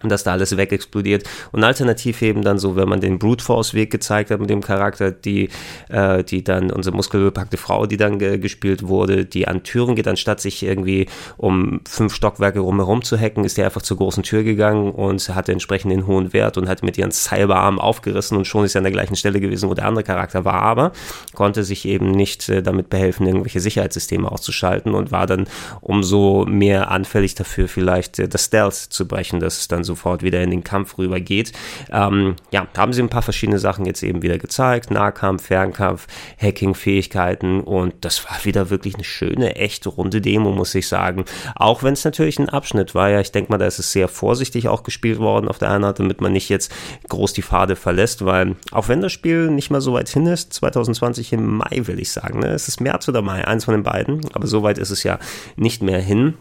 und 0.03 0.09
dass 0.09 0.23
da 0.23 0.33
alles 0.33 0.55
wegexplodiert. 0.55 1.23
Und 1.51 1.63
alternativ 1.63 2.21
eben 2.21 2.41
dann 2.41 2.59
so, 2.59 2.75
wenn 2.75 2.89
man 2.89 3.01
den 3.01 3.19
Brute 3.19 3.43
Force 3.43 3.73
Weg 3.73 3.91
gezeigt 3.91 4.29
hat 4.29 4.39
mit 4.39 4.49
dem 4.49 4.61
Charakter, 4.61 5.11
die, 5.11 5.49
äh, 5.89 6.23
die 6.23 6.43
dann, 6.43 6.71
unsere 6.71 6.95
muskelbepackte 6.95 7.57
Frau, 7.57 7.85
die 7.85 7.97
dann 7.97 8.19
ge 8.19 8.37
gespielt 8.37 8.87
wurde, 8.87 9.25
die 9.25 9.47
an 9.47 9.63
Türen 9.63 9.95
geht, 9.95 10.07
anstatt 10.07 10.41
sich 10.41 10.63
irgendwie 10.63 11.07
um 11.37 11.81
fünf 11.87 12.13
Stockwerke 12.13 12.59
rumherum 12.59 13.03
zu 13.03 13.17
hacken, 13.17 13.45
ist 13.45 13.57
die 13.57 13.63
einfach 13.63 13.81
zur 13.81 13.97
großen 13.97 14.23
Tür 14.23 14.43
gegangen 14.43 14.91
und 14.91 15.27
hatte 15.29 15.51
entsprechend 15.51 15.91
den 15.91 16.07
hohen 16.07 16.33
Wert 16.33 16.57
und 16.57 16.67
hat 16.67 16.83
mit 16.83 16.97
ihren 16.97 17.11
Cyberarm 17.11 17.79
aufgerissen 17.79 18.37
und 18.37 18.45
schon 18.45 18.65
ist 18.65 18.75
er 18.75 18.79
an 18.79 18.83
der 18.83 18.91
gleichen 18.91 19.15
Stelle 19.15 19.39
gewesen, 19.39 19.69
wo 19.69 19.73
der 19.73 19.85
andere 19.85 20.03
Charakter 20.03 20.45
war, 20.45 20.61
aber 20.61 20.91
konnte 21.33 21.63
sich 21.63 21.85
eben 21.85 22.11
nicht 22.11 22.49
äh, 22.49 22.61
damit 22.61 22.89
behelfen, 22.89 23.25
irgendwelche 23.25 23.59
Sicherheitssysteme 23.59 24.31
auszuschalten 24.31 24.93
und 24.93 25.11
war 25.11 25.27
dann 25.27 25.47
umso 25.81 26.45
mehr 26.45 26.91
anfällig 26.91 27.35
dafür, 27.35 27.67
vielleicht 27.67 28.19
äh, 28.19 28.27
das 28.27 28.45
Stealth 28.45 28.75
zu 28.75 29.07
brechen, 29.07 29.39
dass 29.39 29.59
es 29.59 29.67
dann 29.67 29.83
so 29.83 29.92
sofort 29.95 30.23
wieder 30.23 30.41
in 30.41 30.51
den 30.51 30.63
Kampf 30.63 30.97
rüber 30.97 31.19
geht. 31.19 31.53
Ähm, 31.91 32.35
ja, 32.51 32.67
haben 32.75 32.93
sie 32.93 33.01
ein 33.01 33.09
paar 33.09 33.21
verschiedene 33.21 33.59
Sachen 33.59 33.85
jetzt 33.85 34.03
eben 34.03 34.21
wieder 34.21 34.37
gezeigt. 34.37 34.91
Nahkampf, 34.91 35.45
Fernkampf, 35.45 36.07
Hacking-Fähigkeiten 36.41 37.61
und 37.61 37.93
das 38.01 38.25
war 38.25 38.43
wieder 38.43 38.69
wirklich 38.69 38.95
eine 38.95 39.03
schöne, 39.03 39.55
echte 39.55 39.89
runde 39.89 40.21
Demo, 40.21 40.51
muss 40.51 40.75
ich 40.75 40.87
sagen. 40.87 41.25
Auch 41.55 41.83
wenn 41.83 41.93
es 41.93 42.03
natürlich 42.03 42.39
ein 42.39 42.49
Abschnitt 42.49 42.95
war, 42.95 43.09
ja, 43.09 43.19
ich 43.19 43.31
denke 43.31 43.51
mal, 43.51 43.57
da 43.57 43.65
ist 43.65 43.79
es 43.79 43.91
sehr 43.91 44.07
vorsichtig 44.07 44.67
auch 44.67 44.83
gespielt 44.83 45.19
worden 45.19 45.47
auf 45.47 45.59
der 45.59 45.71
einen 45.71 45.83
Seite, 45.83 46.03
damit 46.03 46.21
man 46.21 46.33
nicht 46.33 46.49
jetzt 46.49 46.73
groß 47.09 47.33
die 47.33 47.41
Pfade 47.41 47.75
verlässt, 47.75 48.25
weil 48.25 48.55
auch 48.71 48.87
wenn 48.87 49.01
das 49.01 49.11
Spiel 49.11 49.49
nicht 49.49 49.69
mal 49.69 49.81
so 49.81 49.93
weit 49.93 50.09
hin 50.09 50.25
ist, 50.25 50.53
2020 50.53 51.33
im 51.33 51.57
Mai 51.57 51.81
will 51.83 51.99
ich 51.99 52.11
sagen, 52.11 52.39
ne? 52.39 52.47
es 52.47 52.67
ist 52.67 52.81
März 52.81 53.07
oder 53.07 53.21
Mai, 53.21 53.47
eins 53.47 53.65
von 53.65 53.73
den 53.73 53.83
beiden, 53.83 54.21
aber 54.33 54.47
so 54.47 54.63
weit 54.63 54.77
ist 54.77 54.89
es 54.89 55.03
ja 55.03 55.19
nicht 55.55 55.81
mehr 55.81 55.99
hin. 55.99 56.35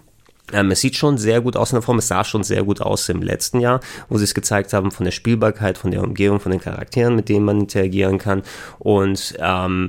Ähm, 0.52 0.70
es 0.70 0.80
sieht 0.80 0.96
schon 0.96 1.18
sehr 1.18 1.40
gut 1.40 1.56
aus 1.56 1.70
in 1.70 1.76
der 1.76 1.82
Form. 1.82 1.98
Es 1.98 2.08
sah 2.08 2.24
schon 2.24 2.42
sehr 2.42 2.64
gut 2.64 2.80
aus 2.80 3.08
im 3.08 3.22
letzten 3.22 3.60
Jahr, 3.60 3.80
wo 4.08 4.18
sie 4.18 4.24
es 4.24 4.34
gezeigt 4.34 4.72
haben 4.72 4.90
von 4.90 5.04
der 5.04 5.12
Spielbarkeit, 5.12 5.78
von 5.78 5.90
der 5.90 6.02
Umgebung, 6.02 6.40
von 6.40 6.52
den 6.52 6.60
Charakteren, 6.60 7.16
mit 7.16 7.28
denen 7.28 7.44
man 7.44 7.60
interagieren 7.60 8.18
kann. 8.18 8.42
Und 8.78 9.34
ähm, 9.38 9.88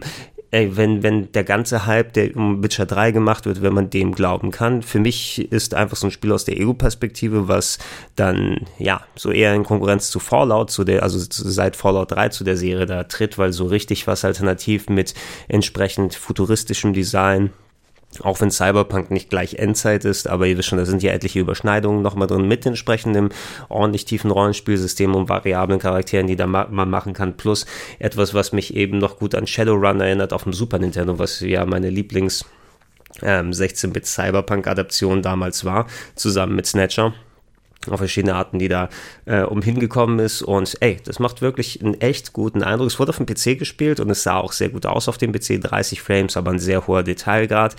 ey, 0.54 0.78
wenn, 0.78 1.02
wenn 1.02 1.32
der 1.32 1.44
ganze 1.44 1.88
Hype, 1.88 2.14
der 2.14 2.36
um 2.38 2.64
Witcher 2.64 2.86
3 2.86 3.12
gemacht 3.12 3.48
wird, 3.48 3.64
wenn 3.64 3.74
man 3.74 3.90
dem 3.90 4.14
glauben 4.14 4.52
kann. 4.52 4.84
Für 4.84 5.00
mich 5.00 5.52
ist 5.52 5.74
einfach 5.74 5.98
so 5.98 6.08
ein 6.08 6.12
Spiel 6.12 6.32
aus 6.32 6.46
der 6.46 6.58
Ego-Perspektive, 6.58 7.48
was 7.48 7.80
dann, 8.16 8.68
ja, 8.78 9.02
so 9.16 9.32
eher 9.32 9.56
in 9.56 9.64
Konkurrenz 9.64 10.12
zu 10.12 10.20
Fallout, 10.20 10.70
zu 10.70 10.84
der, 10.84 11.02
also 11.02 11.18
seit 11.20 11.76
Fallout 11.76 12.12
3 12.12 12.30
zu 12.30 12.44
der 12.44 12.56
Serie 12.56 12.86
da 12.86 13.04
tritt, 13.06 13.40
weil 13.40 13.52
so 13.52 13.66
richtig 13.66 14.06
was 14.06 14.24
alternativ 14.24 14.90
mit 14.90 15.16
entsprechend 15.48 16.14
futuristischem 16.14 16.94
Design 16.94 17.50
Auch 18.22 18.40
wenn 18.42 18.52
Cyberpunk 18.52 19.12
nicht 19.12 19.30
gleich 19.30 19.56
Endzeit 19.56 20.06
ist, 20.06 20.28
aber 20.28 20.46
ihr 20.46 20.58
wisst 20.58 20.70
schon, 20.70 20.78
da 20.78 20.86
sind 20.86 21.02
ja 21.02 21.12
etliche 21.12 21.40
Überschneidungen 21.40 22.02
nochmal 22.02 22.28
drin 22.28 22.48
mit 22.48 22.66
entsprechendem 22.66 23.30
ordentlich 23.70 24.06
tiefen 24.06 24.30
Rollenspielsystem 24.32 25.16
und 25.16 25.30
variablen 25.30 25.80
Charakteren, 25.80 26.28
die 26.28 26.36
da 26.36 26.46
ma 26.46 26.68
man 26.70 26.90
machen 26.90 27.14
kann. 27.14 27.38
Plus 27.38 27.66
etwas, 28.00 28.34
was 28.34 28.52
mich 28.52 28.76
eben 28.76 29.00
noch 29.00 29.18
gut 29.18 29.36
an 29.36 29.48
Shadowrun 29.48 30.02
erinnert 30.02 30.34
auf 30.34 30.44
dem 30.44 30.54
Super 30.54 30.80
Nintendo, 30.80 31.18
was 31.18 31.40
ja 31.40 31.66
meine 31.66 31.90
Lieblings- 31.90 32.46
ähm, 33.22 33.52
16-Bit 33.52 34.08
Cyberpunk-Adaption 34.08 35.22
damals 35.22 35.66
war, 35.66 35.88
zusammen 36.16 36.56
mit 36.56 36.66
Snatcher 36.66 37.14
auf 37.92 38.00
verschiedene 38.00 38.36
Arten, 38.36 38.60
die 38.60 38.68
da 38.68 38.90
äh, 39.26 39.42
umhingekommen 39.42 40.20
ist. 40.20 40.42
Und 40.42 40.78
ey, 40.80 41.00
das 41.04 41.20
macht 41.20 41.42
wirklich 41.42 41.84
einen 41.84 42.00
echt 42.00 42.34
guten 42.34 42.64
Eindruck. 42.64 42.88
Es 42.88 43.00
wurde 43.00 43.10
auf 43.10 43.18
dem 43.18 43.26
PC 43.26 43.60
gespielt 43.60 44.00
und 44.00 44.10
es 44.10 44.24
sah 44.24 44.38
auch 44.38 44.52
sehr 44.52 44.70
gut 44.70 44.86
aus 44.86 45.10
auf 45.10 45.18
dem 45.18 45.32
PC. 45.32 45.62
30 45.62 46.02
Frames, 46.02 46.38
aber 46.38 46.52
ein 46.52 46.60
sehr 46.60 46.88
hoher 46.88 47.04
Detailgrad 47.04 47.76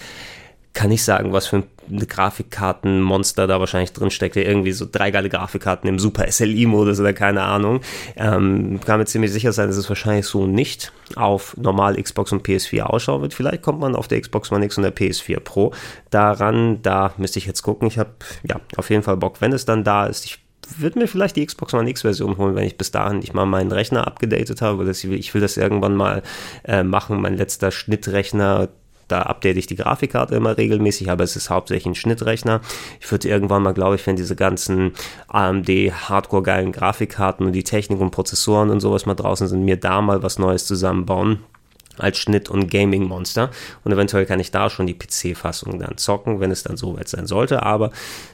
kann 0.74 0.90
ich 0.90 1.04
sagen, 1.04 1.32
was 1.32 1.46
für 1.46 1.56
ein 1.88 2.06
Grafikkartenmonster 2.08 3.46
da 3.46 3.60
wahrscheinlich 3.60 3.92
drin 3.92 4.10
steckt. 4.10 4.36
Irgendwie 4.36 4.72
so 4.72 4.86
drei 4.90 5.12
geile 5.12 5.28
Grafikkarten 5.28 5.88
im 5.88 6.00
Super 6.00 6.30
SLI-Modus 6.30 6.98
oder 6.98 7.12
keine 7.12 7.42
Ahnung. 7.42 7.80
Ähm, 8.16 8.80
kann 8.84 8.98
mir 8.98 9.06
ziemlich 9.06 9.32
sicher 9.32 9.52
sein, 9.52 9.68
dass 9.68 9.76
es 9.76 9.88
wahrscheinlich 9.88 10.26
so 10.26 10.46
nicht 10.46 10.92
auf 11.14 11.56
normal 11.56 12.00
Xbox 12.00 12.32
und 12.32 12.46
PS4 12.46 12.82
ausschauen 12.82 13.22
wird. 13.22 13.34
Vielleicht 13.34 13.62
kommt 13.62 13.78
man 13.78 13.94
auf 13.94 14.08
der 14.08 14.20
Xbox 14.20 14.50
One 14.50 14.64
X 14.64 14.76
und 14.76 14.82
der 14.82 14.94
PS4 14.94 15.40
Pro 15.40 15.72
daran. 16.10 16.82
Da 16.82 17.14
müsste 17.18 17.38
ich 17.38 17.46
jetzt 17.46 17.62
gucken. 17.62 17.86
Ich 17.86 17.98
habe 17.98 18.10
ja 18.42 18.56
auf 18.76 18.90
jeden 18.90 19.04
Fall 19.04 19.16
Bock, 19.16 19.40
wenn 19.40 19.52
es 19.52 19.64
dann 19.64 19.84
da 19.84 20.06
ist. 20.06 20.24
Ich 20.24 20.40
würde 20.78 20.98
mir 20.98 21.06
vielleicht 21.06 21.36
die 21.36 21.46
Xbox 21.46 21.72
One 21.74 21.88
X 21.88 22.02
Version 22.02 22.36
holen, 22.36 22.56
wenn 22.56 22.66
ich 22.66 22.78
bis 22.78 22.90
dahin 22.90 23.20
nicht 23.20 23.34
mal 23.34 23.46
meinen 23.46 23.70
Rechner 23.70 24.06
abgedatet 24.06 24.60
habe. 24.60 24.90
Ich 24.90 25.34
will 25.34 25.40
das 25.40 25.56
irgendwann 25.56 25.94
mal 25.94 26.22
äh, 26.64 26.82
machen. 26.82 27.20
Mein 27.20 27.36
letzter 27.36 27.70
Schnittrechner 27.70 28.70
da 29.08 29.22
update 29.22 29.56
ich 29.56 29.66
die 29.66 29.76
Grafikkarte 29.76 30.34
immer 30.34 30.56
regelmäßig, 30.56 31.10
aber 31.10 31.24
es 31.24 31.36
ist 31.36 31.50
hauptsächlich 31.50 31.86
ein 31.86 31.94
Schnittrechner. 31.94 32.60
Ich 33.00 33.10
würde 33.10 33.28
irgendwann 33.28 33.62
mal, 33.62 33.74
glaube 33.74 33.96
ich, 33.96 34.06
wenn 34.06 34.16
diese 34.16 34.36
ganzen 34.36 34.92
AMD 35.28 35.68
Hardcore 35.68 36.42
geilen 36.42 36.72
Grafikkarten 36.72 37.46
und 37.46 37.52
die 37.52 37.64
Technik 37.64 38.00
und 38.00 38.10
Prozessoren 38.10 38.70
und 38.70 38.80
sowas 38.80 39.06
mal 39.06 39.14
draußen 39.14 39.48
sind, 39.48 39.64
mir 39.64 39.76
da 39.76 40.00
mal 40.00 40.22
was 40.22 40.38
Neues 40.38 40.66
zusammenbauen 40.66 41.40
als 41.98 42.18
Schnitt- 42.18 42.50
und 42.50 42.70
Gaming-Monster. 42.70 43.50
Und 43.84 43.92
eventuell 43.92 44.26
kann 44.26 44.40
ich 44.40 44.50
da 44.50 44.70
schon 44.70 44.86
die 44.86 44.94
PC-Fassung 44.94 45.78
dann 45.78 45.96
zocken, 45.96 46.40
wenn 46.40 46.50
es 46.50 46.62
dann 46.62 46.76
soweit 46.76 47.08
sein 47.08 47.26
sollte. 47.26 47.62
Aber 47.62 47.90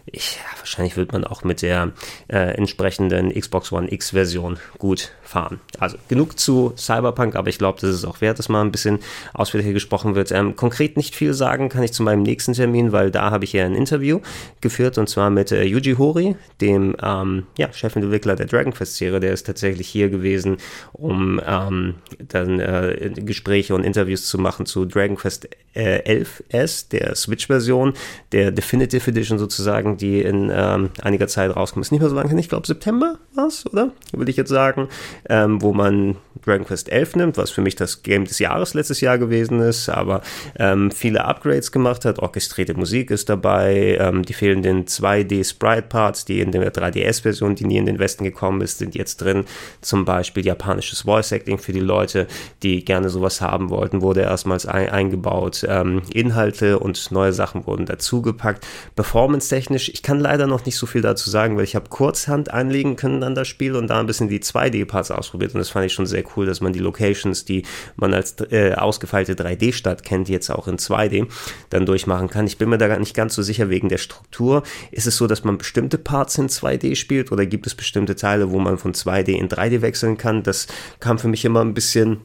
ich, 0.07 0.37
ja, 0.37 0.59
wahrscheinlich 0.59 0.97
wird 0.97 1.12
man 1.12 1.25
auch 1.25 1.45
mit 1.45 1.62
der 1.62 1.93
äh, 2.29 2.55
entsprechenden 2.55 3.33
Xbox 3.33 3.73
One 3.73 3.93
X-Version 3.93 4.59
gut 4.79 5.12
fahren. 5.23 5.61
Also 5.79 5.97
genug 6.09 6.38
zu 6.38 6.73
Cyberpunk, 6.76 7.37
aber 7.37 7.49
ich 7.49 7.59
glaube, 7.59 7.79
das 7.81 7.90
ist 7.90 8.05
auch 8.05 8.21
wert, 8.21 8.38
dass 8.38 8.49
mal 8.49 8.62
ein 8.62 8.73
bisschen 8.73 8.99
ausführlicher 9.33 9.73
gesprochen 9.73 10.14
wird. 10.14 10.33
Ähm, 10.33 10.57
konkret 10.57 10.97
nicht 10.97 11.14
viel 11.14 11.35
sagen 11.35 11.69
kann 11.69 11.83
ich 11.83 11.93
zu 11.93 12.02
meinem 12.02 12.23
nächsten 12.23 12.52
Termin, 12.55 12.93
weil 12.93 13.11
da 13.11 13.31
habe 13.31 13.45
ich 13.45 13.52
ja 13.52 13.64
ein 13.64 13.75
Interview 13.75 14.21
geführt 14.61 14.99
und 14.99 15.09
zwar 15.09 15.31
mit 15.31 15.52
äh, 15.52 15.62
Yuji 15.64 15.95
Hori, 15.95 16.37
dem 16.61 16.97
ähm, 17.02 17.47
ja, 17.57 17.73
Chefentwickler 17.73 18.37
der 18.37 18.47
Dragon 18.47 18.73
Quest-Serie. 18.73 19.21
Der 19.21 19.33
ist 19.33 19.47
tatsächlich 19.47 19.88
hier 19.88 20.09
gewesen, 20.11 20.57
um 20.93 21.40
ähm, 21.47 21.95
dann 22.19 22.59
äh, 22.59 23.12
Gespräche 23.14 23.50
Gespräche 23.50 23.75
und 23.75 23.83
Interviews 23.83 24.26
zu 24.26 24.38
machen 24.38 24.64
zu 24.64 24.85
Dragon 24.85 25.16
Quest 25.16 25.49
äh, 25.75 26.23
11S, 26.52 26.88
der 26.88 27.16
Switch-Version, 27.16 27.95
der 28.30 28.52
Definitive 28.52 29.11
Edition 29.11 29.40
sozusagen, 29.40 29.97
die 29.97 30.23
in 30.23 30.52
ähm, 30.54 30.90
einiger 31.02 31.26
Zeit 31.26 31.54
rauskommt. 31.57 31.85
Ist 31.85 31.90
nicht 31.90 32.00
mehr 32.00 32.09
so 32.09 32.14
lange, 32.14 32.38
ich 32.38 32.49
glaube 32.49 32.69
September 32.69 33.19
war 33.35 33.49
es, 33.49 33.66
oder? 33.66 33.90
Würde 34.12 34.30
ich 34.30 34.37
jetzt 34.37 34.50
sagen, 34.50 34.88
ähm, 35.28 35.61
wo 35.62 35.73
man 35.73 36.16
Dragon 36.44 36.66
Quest 36.66 36.90
11 36.90 37.16
nimmt, 37.16 37.37
was 37.37 37.50
für 37.50 37.61
mich 37.61 37.76
das 37.76 38.02
Game 38.02 38.25
des 38.25 38.38
Jahres 38.38 38.75
letztes 38.75 39.00
Jahr 39.00 39.18
gewesen 39.18 39.61
ist, 39.61 39.88
aber 39.88 40.23
ähm, 40.59 40.90
viele 40.90 41.25
Upgrades 41.25 41.73
gemacht 41.73 42.04
hat, 42.04 42.18
orchestrierte 42.18 42.75
Musik 42.75 43.11
ist 43.11 43.28
dabei, 43.28 43.97
ähm, 44.00 44.25
die 44.25 44.32
fehlenden 44.32 44.87
2D 44.87 45.49
Sprite 45.49 45.82
Parts, 45.88 46.25
die 46.25 46.40
in 46.40 46.52
der 46.52 46.73
3DS-Version, 46.73 47.54
die 47.54 47.64
nie 47.64 47.76
in 47.76 47.87
den 47.87 47.99
Westen 47.99 48.25
gekommen 48.25 48.61
ist, 48.61 48.78
sind 48.78 48.94
jetzt 48.94 49.18
drin. 49.18 49.44
Zum 49.80 50.04
Beispiel 50.04 50.44
japanisches 50.44 51.02
Voice 51.02 51.32
Acting 51.32 51.59
für 51.59 51.73
die 51.73 51.80
Leute, 51.80 52.26
die 52.62 52.85
gerne 52.85 53.11
sowas 53.11 53.40
haben 53.40 53.70
wollten, 53.70 54.02
wurde 54.02 54.23
erstmals 54.23 54.66
ein, 54.66 54.90
eingebaut. 54.90 55.64
Ähm, 55.68 56.02
Inhalte 56.12 56.78
und 56.78 57.11
neue 57.11 57.32
Sachen 57.32 57.66
wurden 57.66 57.87
dazugepackt. 57.87 58.66
Performance-technisch, 58.97 59.88
ich 59.90 60.02
kann 60.02 60.20
leider 60.20 60.47
noch 60.47 60.64
nicht 60.64 60.76
so 60.76 60.87
viel 60.87 61.02
dazu 61.02 61.30
sagen, 61.30 61.56
weil 61.56 61.64
ich 61.64 61.76
habe 61.76 61.88
Kurzhand 61.88 62.52
anlegen 62.52 62.97
können 62.97 63.23
an 63.23 63.35
das 63.35 63.49
Spiel 63.49 63.76
und 63.76 63.88
da 63.88 64.00
ein 64.00 64.06
bisschen 64.06 64.28
die 64.28 64.40
2D-Parts 64.40 65.11
ausprobiert 65.11 65.54
und 65.54 65.59
das 65.59 65.70
fand 65.70 65.87
ich 65.87 65.92
schon 65.92 66.06
sehr 66.06 66.23
cool, 66.37 66.46
dass 66.46 66.60
man 66.60 66.72
die 66.72 66.78
Locations, 66.78 67.44
die 67.44 67.64
man 67.96 68.14
als 68.14 68.37
äh, 68.50 68.75
ausgefeilte 68.75 69.34
3D-Stadt 69.34 70.02
kennt, 70.02 70.28
jetzt 70.28 70.50
auch 70.50 70.68
in 70.68 70.76
2D 70.76 71.26
dann 71.70 71.87
durchmachen 71.87 72.28
kann. 72.28 72.46
Ich 72.46 72.58
bin 72.58 72.68
mir 72.68 72.78
da 72.78 72.99
nicht 72.99 73.14
ganz 73.14 73.34
so 73.34 73.42
sicher 73.42 73.68
wegen 73.68 73.88
der 73.88 73.99
Struktur. 73.99 74.62
Ist 74.90 75.06
es 75.06 75.16
so, 75.16 75.26
dass 75.26 75.44
man 75.44 75.58
bestimmte 75.58 75.99
Parts 75.99 76.38
in 76.38 76.49
2D 76.49 76.96
spielt 76.96 77.32
oder 77.32 77.46
gibt 77.46 77.66
es 77.66 77.75
bestimmte 77.75 78.16
Teile, 78.16 78.50
wo 78.50 78.58
man 78.58 78.78
von 78.78 78.94
2D 78.94 79.30
in 79.30 79.49
3D 79.49 79.82
wechseln 79.82 80.16
kann? 80.16 80.42
Das 80.42 80.66
kam 81.00 81.18
für 81.18 81.28
mich 81.28 81.44
immer 81.44 81.60
ein 81.60 81.75
bisschen 81.75 82.22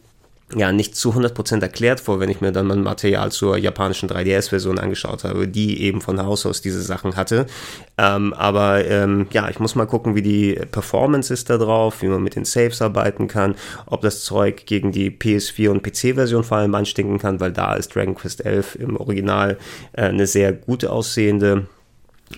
ja 0.54 0.72
nicht 0.72 0.96
zu 0.96 1.12
100% 1.12 1.62
erklärt 1.62 2.00
vor, 2.00 2.20
wenn 2.20 2.30
ich 2.30 2.40
mir 2.40 2.52
dann 2.52 2.68
mal 2.68 2.78
Material 2.78 3.32
zur 3.32 3.58
japanischen 3.58 4.08
3DS-Version 4.08 4.78
angeschaut 4.78 5.24
habe, 5.24 5.48
die 5.48 5.82
eben 5.82 6.02
von 6.02 6.22
Haus 6.22 6.46
aus 6.46 6.62
diese 6.62 6.82
Sachen 6.82 7.16
hatte. 7.16 7.48
Ähm, 7.98 8.34
aber 8.34 8.86
ähm, 8.86 9.28
ja, 9.32 9.50
ich 9.50 9.60
muss 9.60 9.76
mal 9.76 9.88
gucken, 9.88 10.16
wie 10.16 10.22
die 10.22 10.54
Performance 10.72 11.34
ist 11.34 11.50
da 11.50 11.58
drauf, 11.58 12.02
wie 12.02 12.08
man 12.08 12.22
mit 12.22 12.36
den 12.36 12.46
Saves 12.46 12.82
arbeiten 12.82 13.28
kann, 13.28 13.56
ob 13.88 14.02
das 14.02 14.24
Zeug 14.24 14.66
gegen 14.68 14.92
die 14.92 15.10
PS4 15.10 15.70
und 15.70 15.84
PC-Version 15.84 16.44
vor 16.44 16.58
allem 16.58 16.76
anstinken 16.76 17.18
kann, 17.18 17.40
weil 17.40 17.52
da 17.52 17.74
ist 17.74 17.96
Dragon 17.96 18.16
Quest 18.16 18.46
11 18.46 18.76
im 18.76 18.98
Original 18.98 19.58
äh, 19.94 20.04
eine 20.04 20.28
sehr 20.28 20.54
gut 20.54 20.86
aussehende 20.86 21.68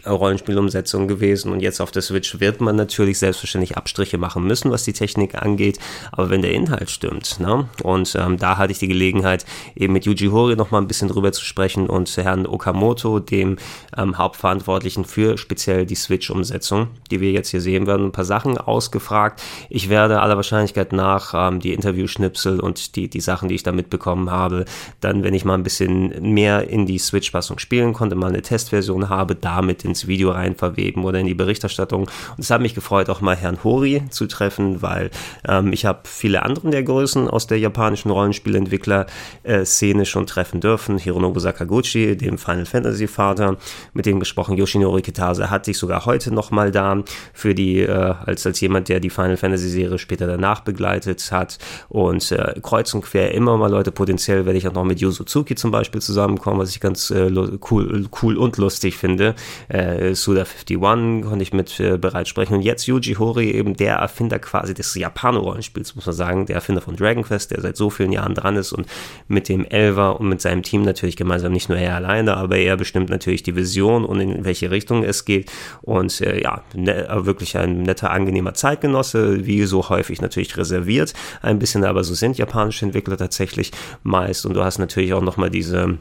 Rollenspielumsetzung 0.06 1.08
gewesen 1.08 1.51
und 1.51 1.62
jetzt 1.62 1.79
auf 1.79 1.91
der 1.91 2.01
Switch 2.01 2.39
wird 2.39 2.62
man 2.62 2.75
natürlich 2.75 3.20
selbstverständlich 3.20 3.77
Abstriche 3.77 4.17
machen 4.17 4.44
müssen, 4.46 4.72
was 4.72 4.84
die 4.84 4.94
Technik 4.94 5.36
angeht, 5.36 5.79
aber 6.12 6.29
wenn 6.29 6.41
der 6.41 6.51
Inhalt 6.51 6.89
stimmt, 6.89 7.39
ne? 7.39 7.70
und 7.84 8.15
ähm, 8.20 8.38
da 8.38 8.58
hatte 8.58 8.72
ich 8.72 8.79
die 8.79 8.88
Gelegenheit, 8.88 9.46
eben 9.75 9.94
mit 9.94 10.06
Yuji 10.06 10.27
Horii 10.27 10.56
noch 10.56 10.72
mal 10.72 10.79
ein 10.79 10.88
bisschen 10.88 11.08
drüber 11.08 11.32
zu 11.32 11.44
sprechen 11.44 11.88
und 11.88 12.15
Herrn 12.17 12.46
Okamoto, 12.46 13.20
dem 13.20 13.58
ähm, 13.98 14.17
Hauptverantwortlichen 14.17 15.06
für 15.06 15.38
speziell 15.38 15.86
die 15.86 15.96
Switch-Umsetzung, 15.96 16.88
die 17.10 17.22
wir 17.22 17.32
jetzt 17.32 17.50
hier 17.50 17.62
sehen 17.62 17.88
werden, 17.88 18.08
ein 18.08 18.12
paar 18.12 18.25
Sachen 18.25 18.58
ausgefragt. 18.58 19.41
Ich 19.70 19.89
werde 19.89 20.22
aller 20.22 20.36
Wahrscheinlichkeit 20.36 20.91
nach 20.94 21.34
ähm, 21.34 21.60
die 21.60 21.74
Interview-Schnipsel 21.74 22.60
und 22.60 22.96
die, 22.96 23.10
die 23.10 23.22
Sachen, 23.22 23.50
die 23.50 23.56
ich 23.56 23.63
da 23.63 23.72
mitbekommen 23.72 24.29
habe, 24.32 24.65
dann, 25.00 25.24
wenn 25.24 25.34
ich 25.34 25.46
mal 25.46 25.53
ein 25.53 25.63
bisschen 25.63 26.34
mehr 26.34 26.70
in 26.70 26.86
die 26.86 27.00
Switch-Fassung 27.00 27.60
spielen 27.60 27.94
konnte, 27.94 28.15
mal 28.15 28.27
eine 28.27 28.41
Testversion 28.41 29.10
habe, 29.10 29.36
damit 29.36 29.76
ins 29.84 30.07
Video 30.07 30.31
rein 30.31 30.55
verweben 30.55 31.03
oder 31.03 31.19
in 31.19 31.27
die 31.27 31.34
Berichterstattung. 31.34 32.03
Und 32.03 32.39
es 32.39 32.50
hat 32.50 32.62
mich 32.62 32.75
gefreut, 32.75 33.10
auch 33.10 33.22
mal 33.22 33.36
Herrn 33.36 33.63
Hori 33.63 34.03
zu 34.10 34.27
treffen, 34.27 34.81
weil 34.81 35.12
ähm, 35.48 35.74
ich 35.74 35.86
habe 35.86 36.00
viele 36.03 36.43
anderen 36.43 36.72
der 36.72 36.84
Größen 36.84 37.29
aus 37.29 37.48
der 37.48 37.60
japanischen 37.60 38.12
Rollenspielentwickler-Szene 38.12 40.05
schon 40.05 40.27
treffen 40.27 40.62
dürfen. 40.62 40.98
Hironobu 40.98 41.39
Sakaguchi, 41.39 42.15
dem 42.17 42.38
Final 42.38 42.65
Fantasy 42.65 43.07
Vater, 43.07 43.57
mit 43.93 44.05
dem 44.05 44.19
gesprochen. 44.19 44.57
Yoshinori 44.57 45.01
Kitase 45.01 45.50
hatte 45.50 45.72
ich 45.72 45.77
sogar 45.77 46.05
heute 46.05 46.34
noch 46.34 46.51
mal 46.51 46.72
da 46.72 47.03
für 47.34 47.53
die, 47.55 47.79
äh, 47.79 47.91
als, 47.91 48.46
als 48.46 48.60
jemand, 48.62 48.89
der 48.89 49.00
die 49.00 49.10
Final 49.10 49.38
Fantasy 49.38 49.69
Serie 49.69 49.98
später 49.98 50.27
danach 50.27 50.62
begleitet 50.62 51.31
hat. 51.31 51.57
Und 51.89 52.31
äh, 52.31 52.55
kreuz 52.62 52.93
und 52.93 53.01
quer 53.01 53.34
immer 53.34 53.57
mal 53.57 53.72
Leute, 53.72 53.91
potenziell 53.91 54.46
werde 54.46 54.57
ich 54.57 54.67
auch 54.67 54.74
noch 54.74 54.84
mit 54.84 55.00
Yu 55.00 55.12
Suzuki 55.12 55.55
zum 55.55 55.72
Beispiel 55.72 56.01
zusammenkommen, 56.01 56.60
was 56.60 56.69
ich 56.69 56.79
ganz 56.79 57.12
äh, 57.12 57.31
cool, 57.72 58.10
cool 58.22 58.38
und 58.38 58.57
lustig 58.57 58.98
finde 58.98 59.36
äh, 59.69 60.15
Suda 60.15 60.41
51 60.41 61.21
konnte 61.24 61.43
ich 61.43 61.53
mit 61.53 61.79
äh, 61.79 61.97
bereits 61.97 62.29
sprechen. 62.29 62.55
Und 62.55 62.62
jetzt 62.62 62.88
Yuji 62.88 63.15
Horii, 63.15 63.51
eben 63.51 63.75
der 63.75 63.95
Erfinder 63.95 64.39
quasi 64.39 64.74
des 64.74 64.93
Japano-Rollenspiels, 64.95 65.95
muss 65.95 66.05
man 66.05 66.15
sagen, 66.15 66.45
der 66.45 66.55
Erfinder 66.55 66.81
von 66.81 66.95
Dragon 66.95 67.24
Quest, 67.24 67.51
der 67.51 67.62
seit 67.62 67.77
so 67.77 67.89
vielen 67.89 68.12
Jahren 68.12 68.33
dran 68.33 68.55
ist 68.55 68.74
und 68.74 68.88
mit 69.27 69.50
dem 69.50 69.65
Elver 69.65 70.19
und 70.19 70.29
mit 70.29 70.41
seinem 70.41 70.63
Team 70.63 70.83
natürlich 70.83 71.17
gemeinsam, 71.17 71.51
nicht 71.51 71.69
nur 71.69 71.77
er 71.77 71.95
alleine, 71.95 72.38
aber 72.38 72.57
er 72.57 72.77
bestimmt 72.77 73.09
natürlich 73.09 73.43
die 73.43 73.55
Vision 73.55 74.05
und 74.05 74.19
in 74.19 74.45
welche 74.45 74.71
Richtung 74.71 75.03
es 75.03 75.25
geht. 75.25 75.51
Und 75.81 76.21
äh, 76.21 76.41
ja, 76.41 76.63
ne, 76.74 77.07
wirklich 77.21 77.57
ein 77.57 77.83
netter, 77.83 78.12
angenehmer 78.12 78.53
Zeitgenosse, 78.53 79.45
wie 79.45 79.63
so 79.65 79.89
häufig 79.89 80.21
natürlich 80.21 80.57
reserviert, 80.57 81.13
ein 81.41 81.59
bisschen, 81.59 81.83
aber 81.83 82.03
so 82.03 82.13
sind 82.13 82.38
japanische 82.38 82.86
Entwickler 82.86 83.17
tatsächlich 83.17 83.71
meist. 84.03 84.45
Und 84.45 84.53
du 84.53 84.63
hast 84.63 84.77
natürlich 84.79 85.13
auch 85.13 85.21
nochmal 85.21 85.50
diese 85.50 85.97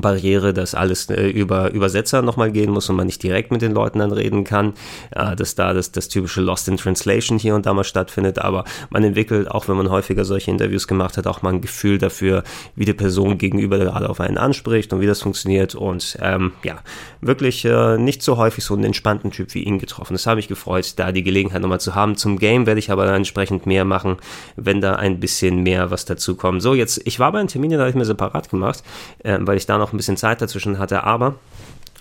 Barriere, 0.00 0.52
dass 0.52 0.74
alles 0.74 1.08
äh, 1.10 1.28
über 1.28 1.72
Übersetzer 1.72 2.22
nochmal 2.22 2.50
gehen 2.50 2.70
muss 2.70 2.88
und 2.88 2.96
man 2.96 3.06
nicht 3.06 3.22
direkt 3.22 3.50
mit 3.50 3.62
den 3.62 3.72
Leuten 3.72 3.98
dann 3.98 4.12
reden 4.12 4.44
kann, 4.44 4.74
äh, 5.10 5.36
dass 5.36 5.54
da 5.54 5.72
das, 5.72 5.92
das 5.92 6.08
typische 6.08 6.40
Lost 6.40 6.68
in 6.68 6.76
Translation 6.76 7.38
hier 7.38 7.54
und 7.54 7.66
da 7.66 7.74
mal 7.74 7.84
stattfindet, 7.84 8.38
aber 8.38 8.64
man 8.90 9.04
entwickelt, 9.04 9.50
auch 9.50 9.68
wenn 9.68 9.76
man 9.76 9.90
häufiger 9.90 10.24
solche 10.24 10.50
Interviews 10.50 10.88
gemacht 10.88 11.16
hat, 11.16 11.26
auch 11.26 11.42
mal 11.42 11.52
ein 11.52 11.60
Gefühl 11.60 11.98
dafür, 11.98 12.42
wie 12.74 12.84
die 12.84 12.92
Person 12.92 13.38
gegenüber 13.38 13.78
gerade 13.78 14.08
auf 14.08 14.20
einen 14.20 14.38
anspricht 14.38 14.92
und 14.92 15.00
wie 15.00 15.06
das 15.06 15.22
funktioniert 15.22 15.74
und 15.74 16.16
ähm, 16.20 16.52
ja, 16.62 16.78
wirklich 17.20 17.64
äh, 17.64 17.98
nicht 17.98 18.22
so 18.22 18.36
häufig 18.36 18.64
so 18.64 18.74
einen 18.74 18.84
entspannten 18.84 19.30
Typ 19.30 19.54
wie 19.54 19.62
ihn 19.62 19.78
getroffen. 19.78 20.14
Das 20.14 20.26
habe 20.26 20.40
ich 20.40 20.48
gefreut, 20.48 20.94
da 20.96 21.12
die 21.12 21.22
Gelegenheit 21.22 21.62
nochmal 21.62 21.80
zu 21.80 21.94
haben. 21.94 22.16
Zum 22.16 22.38
Game 22.38 22.66
werde 22.66 22.78
ich 22.78 22.90
aber 22.90 23.06
dann 23.06 23.16
entsprechend 23.16 23.66
mehr 23.66 23.84
machen, 23.84 24.16
wenn 24.56 24.80
da 24.80 24.94
ein 24.94 25.20
bisschen 25.20 25.62
mehr 25.62 25.90
was 25.90 26.04
dazu 26.04 26.36
kommt. 26.36 26.62
So, 26.62 26.74
jetzt, 26.74 27.00
ich 27.04 27.18
war 27.18 27.32
bei 27.32 27.38
einem 27.38 27.48
Termin, 27.48 27.70
den 27.70 27.80
habe 27.80 27.90
ich 27.90 27.96
mir 27.96 28.04
separat 28.04 28.50
gemacht, 28.50 28.82
äh, 29.22 29.38
weil 29.40 29.56
ich 29.56 29.66
da 29.66 29.78
noch 29.82 29.92
ein 29.92 29.96
bisschen 29.96 30.16
Zeit 30.16 30.40
dazwischen 30.40 30.78
hatte, 30.78 31.04
aber 31.04 31.34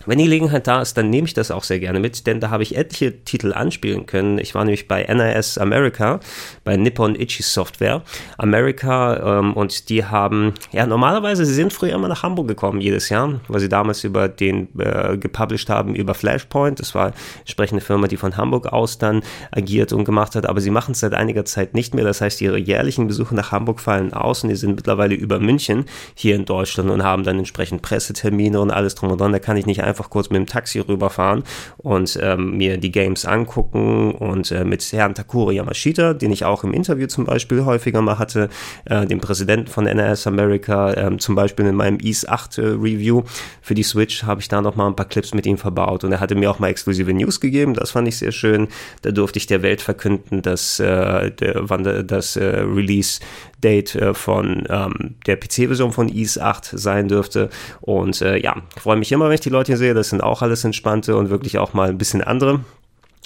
wenn 0.06 0.18
die 0.18 0.26
Gelegenheit 0.26 0.68
da 0.68 0.82
ist, 0.82 0.98
dann 0.98 1.10
nehme 1.10 1.28
ich 1.28 1.34
das 1.34 1.52
auch 1.52 1.64
sehr 1.64 1.80
gerne 1.80 2.00
mit, 2.00 2.26
denn 2.28 2.40
da 2.40 2.50
habe 2.50 2.64
ich 2.64 2.76
etliche 2.76 3.24
Titel 3.24 3.54
anspielen 3.54 4.06
können. 4.06 4.38
Ich 4.38 4.56
war 4.56 4.64
nämlich 4.64 4.88
bei 4.88 5.04
NIS 5.04 5.58
America, 5.58 6.20
bei 6.64 6.78
Nippon 6.78 7.16
Ichi 7.16 7.44
Software 7.44 8.02
America 8.38 9.40
ähm, 9.40 9.54
und 9.54 9.90
die 9.90 10.06
haben, 10.06 10.54
ja, 10.72 10.86
normalerweise, 10.86 11.46
sie 11.46 11.54
sind 11.54 11.74
früher 11.74 11.94
immer 11.94 12.08
nach 12.08 12.24
Hamburg 12.24 12.48
gekommen 12.48 12.82
jedes 12.82 13.10
Jahr, 13.10 13.40
weil 13.48 13.60
sie 13.60 13.70
damals 13.70 14.04
über 14.04 14.28
den 14.28 14.68
äh, 14.80 15.18
gepublished 15.18 15.70
haben 15.70 15.96
über 15.96 16.14
Flashpoint. 16.14 16.80
Das 16.80 16.96
war 16.96 17.14
entsprechende 17.40 17.82
Firma, 17.82 18.08
die 18.08 18.18
von 18.18 18.38
Hamburg 18.38 18.68
aus 18.68 18.98
dann 18.98 19.22
agiert 19.52 19.94
und 19.94 20.06
gemacht 20.06 20.36
hat, 20.36 20.46
aber 20.46 20.62
sie 20.62 20.72
machen 20.72 20.94
es 20.94 21.00
seit 21.00 21.14
einiger 21.14 21.46
Zeit 21.46 21.74
nicht 21.74 21.94
mehr. 21.94 22.06
Das 22.06 22.22
heißt, 22.22 22.42
ihre 22.42 22.58
jährlichen 22.58 23.08
Besuche 23.08 23.36
nach 23.36 23.52
Hamburg 23.52 23.80
fallen 23.80 24.14
aus 24.14 24.44
und 24.44 24.50
die 24.50 24.56
sind 24.56 24.76
mittlerweile 24.76 25.16
über 25.16 25.40
München 25.40 25.86
hier 26.16 26.36
in 26.36 26.46
Deutschland 26.46 26.90
und 26.90 27.04
haben 27.04 27.24
dann 27.24 27.38
entsprechend 27.38 27.82
Pressetermine 27.82 28.60
und 28.60 28.72
alles 28.72 28.96
drum 28.96 29.12
und 29.12 29.22
dran. 29.22 29.32
Da 29.32 29.40
kann 29.40 29.58
ich 29.58 29.66
nicht 29.66 29.84
einfach 29.84 29.91
einfach 29.92 30.10
kurz 30.10 30.30
mit 30.30 30.40
dem 30.40 30.48
Taxi 30.48 30.80
rüberfahren 30.80 31.44
und 31.78 32.18
ähm, 32.22 32.58
mir 32.58 32.78
die 32.78 32.92
Games 32.92 33.26
angucken 33.26 34.14
und 34.14 34.52
äh, 34.52 34.64
mit 34.64 34.92
Herrn 34.92 35.14
Takuro 35.14 35.52
Yamashita, 35.52 36.14
den 36.14 36.32
ich 36.32 36.46
auch 36.46 36.64
im 36.64 36.74
Interview 36.74 37.08
zum 37.08 37.26
Beispiel 37.26 37.66
häufiger 37.66 38.02
mal 38.02 38.18
hatte, 38.18 38.50
äh, 38.86 39.06
dem 39.06 39.20
Präsidenten 39.20 39.68
von 39.68 39.86
NRS 39.86 40.28
America, 40.28 40.94
äh, 40.94 41.18
zum 41.18 41.36
Beispiel 41.36 41.66
in 41.66 41.76
meinem 41.76 42.00
Ease 42.02 42.28
8 42.28 42.58
äh, 42.58 42.62
Review 42.62 43.24
für 43.62 43.76
die 43.76 43.84
Switch 43.84 44.24
habe 44.24 44.42
ich 44.42 44.48
da 44.48 44.62
noch 44.62 44.76
mal 44.76 44.88
ein 44.88 44.96
paar 44.96 45.08
Clips 45.08 45.34
mit 45.34 45.46
ihm 45.46 45.58
verbaut 45.58 46.04
und 46.04 46.12
er 46.12 46.20
hatte 46.20 46.36
mir 46.36 46.50
auch 46.50 46.60
mal 46.60 46.70
exklusive 46.70 47.14
News 47.14 47.40
gegeben, 47.40 47.74
das 47.74 47.92
fand 47.92 48.08
ich 48.08 48.18
sehr 48.18 48.32
schön. 48.32 48.68
Da 49.02 49.12
durfte 49.12 49.38
ich 49.38 49.48
der 49.48 49.62
Welt 49.62 49.82
verkünden, 49.82 50.42
dass 50.42 50.80
äh, 50.80 51.32
der, 51.32 51.70
wann 51.70 52.08
das 52.08 52.36
äh, 52.36 52.44
Release 52.44 53.20
Date 53.64 53.96
äh, 53.96 54.14
von 54.14 54.64
ähm, 54.70 55.16
der 55.26 55.38
PC-Version 55.38 55.92
von 55.92 56.10
Ease 56.10 56.44
8 56.44 56.66
sein 56.66 57.08
dürfte. 57.08 57.50
Und 57.82 58.22
äh, 58.22 58.38
ja, 58.38 58.56
freue 58.78 58.98
mich 58.98 59.12
immer, 59.12 59.28
wenn 59.28 59.36
ich 59.36 59.42
die 59.42 59.50
Leute 59.50 59.72
hier 59.72 59.78
sehe. 59.78 59.94
Das 59.94 60.10
sind 60.10 60.22
auch 60.22 60.42
alles 60.42 60.64
entspannte 60.64 61.16
und 61.16 61.30
wirklich 61.30 61.58
auch 61.58 61.74
mal 61.74 61.90
ein 61.90 61.98
bisschen 61.98 62.24
andere 62.24 62.62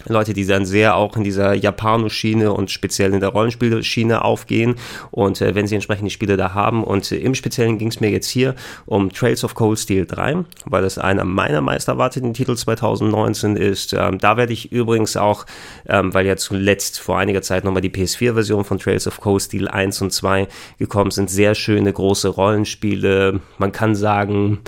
Leute, 0.07 0.33
die 0.33 0.45
dann 0.45 0.65
sehr 0.65 0.95
auch 0.97 1.15
in 1.15 1.23
dieser 1.23 1.53
Japano-Schiene 1.53 2.51
und 2.51 2.69
speziell 2.69 3.13
in 3.13 3.21
der 3.21 3.29
Rollenspielschiene 3.29 4.23
aufgehen 4.23 4.75
und 5.11 5.41
äh, 5.41 5.55
wenn 5.55 5.67
sie 5.67 5.75
entsprechend 5.75 6.07
die 6.07 6.11
Spiele 6.11 6.37
da 6.37 6.53
haben 6.53 6.83
und 6.83 7.11
äh, 7.11 7.17
im 7.17 7.33
Speziellen 7.33 7.77
ging 7.77 7.87
es 7.87 8.01
mir 8.01 8.09
jetzt 8.09 8.27
hier 8.27 8.55
um 8.85 9.11
Trails 9.11 9.43
of 9.43 9.55
Cold 9.55 9.79
Steel 9.79 10.05
3, 10.05 10.43
weil 10.65 10.81
das 10.81 10.97
einer 10.97 11.23
meiner 11.23 11.61
meist 11.61 11.87
erwarteten 11.87 12.33
Titel 12.33 12.55
2019 12.55 13.55
ist. 13.55 13.93
Ähm, 13.93 14.19
da 14.19 14.35
werde 14.35 14.53
ich 14.53 14.71
übrigens 14.71 15.15
auch, 15.15 15.45
ähm, 15.87 16.13
weil 16.13 16.25
ja 16.25 16.35
zuletzt 16.35 16.99
vor 16.99 17.17
einiger 17.17 17.41
Zeit 17.41 17.63
nochmal 17.63 17.81
die 17.81 17.89
PS4-Version 17.89 18.65
von 18.65 18.77
Trails 18.77 19.07
of 19.07 19.21
Cold 19.21 19.43
Steel 19.43 19.67
1 19.69 20.01
und 20.01 20.11
2 20.11 20.47
gekommen 20.77 21.11
sind, 21.11 21.29
sehr 21.29 21.55
schöne 21.55 21.91
große 21.91 22.27
Rollenspiele. 22.27 23.39
Man 23.57 23.71
kann 23.71 23.95
sagen, 23.95 24.59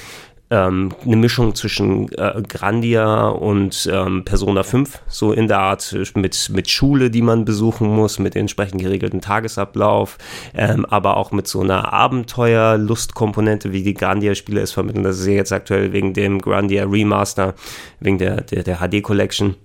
ähm, 0.50 0.94
eine 1.06 1.16
Mischung 1.16 1.56
zwischen 1.56 2.12
äh, 2.14 2.42
Grandia 2.48 3.28
und 3.28 3.90
ähm, 3.92 4.24
Persona 4.24 4.64
5, 4.64 5.02
so 5.08 5.34
in 5.34 5.48
der 5.48 5.60
Art 5.60 5.96
mit, 6.16 6.50
mit 6.54 6.70
Schule, 6.70 7.10
die 7.10 7.22
man 7.22 7.46
besuchen 7.46 7.90
muss, 7.90 8.20
mit 8.20 8.36
entsprechend 8.36 8.82
geregelten 8.82 9.22
Tagesablauf, 9.22 10.18
ähm, 10.54 10.86
aber 10.86 11.18
auch 11.18 11.32
mit 11.32 11.48
so 11.48 11.62
einer 11.62 11.92
Abenteuer-Lustkomponente, 11.92 13.74
wie 13.74 13.84
die 13.84 13.94
Grandia-Spiele 13.94 14.62
es 14.62 14.72
vermitteln. 14.72 15.04
Das 15.04 15.20
ist 15.20 15.28
ja 15.28 15.34
jetzt 15.34 15.52
aktuell 15.52 15.92
wegen 15.92 16.14
dem 16.14 16.40
Grandia 16.40 16.86
Remaster, 16.86 17.54
wegen 18.00 18.18
der, 18.18 18.42
der, 18.42 18.64
der 18.64 18.78
HD 18.78 19.04
Collection 19.04 19.56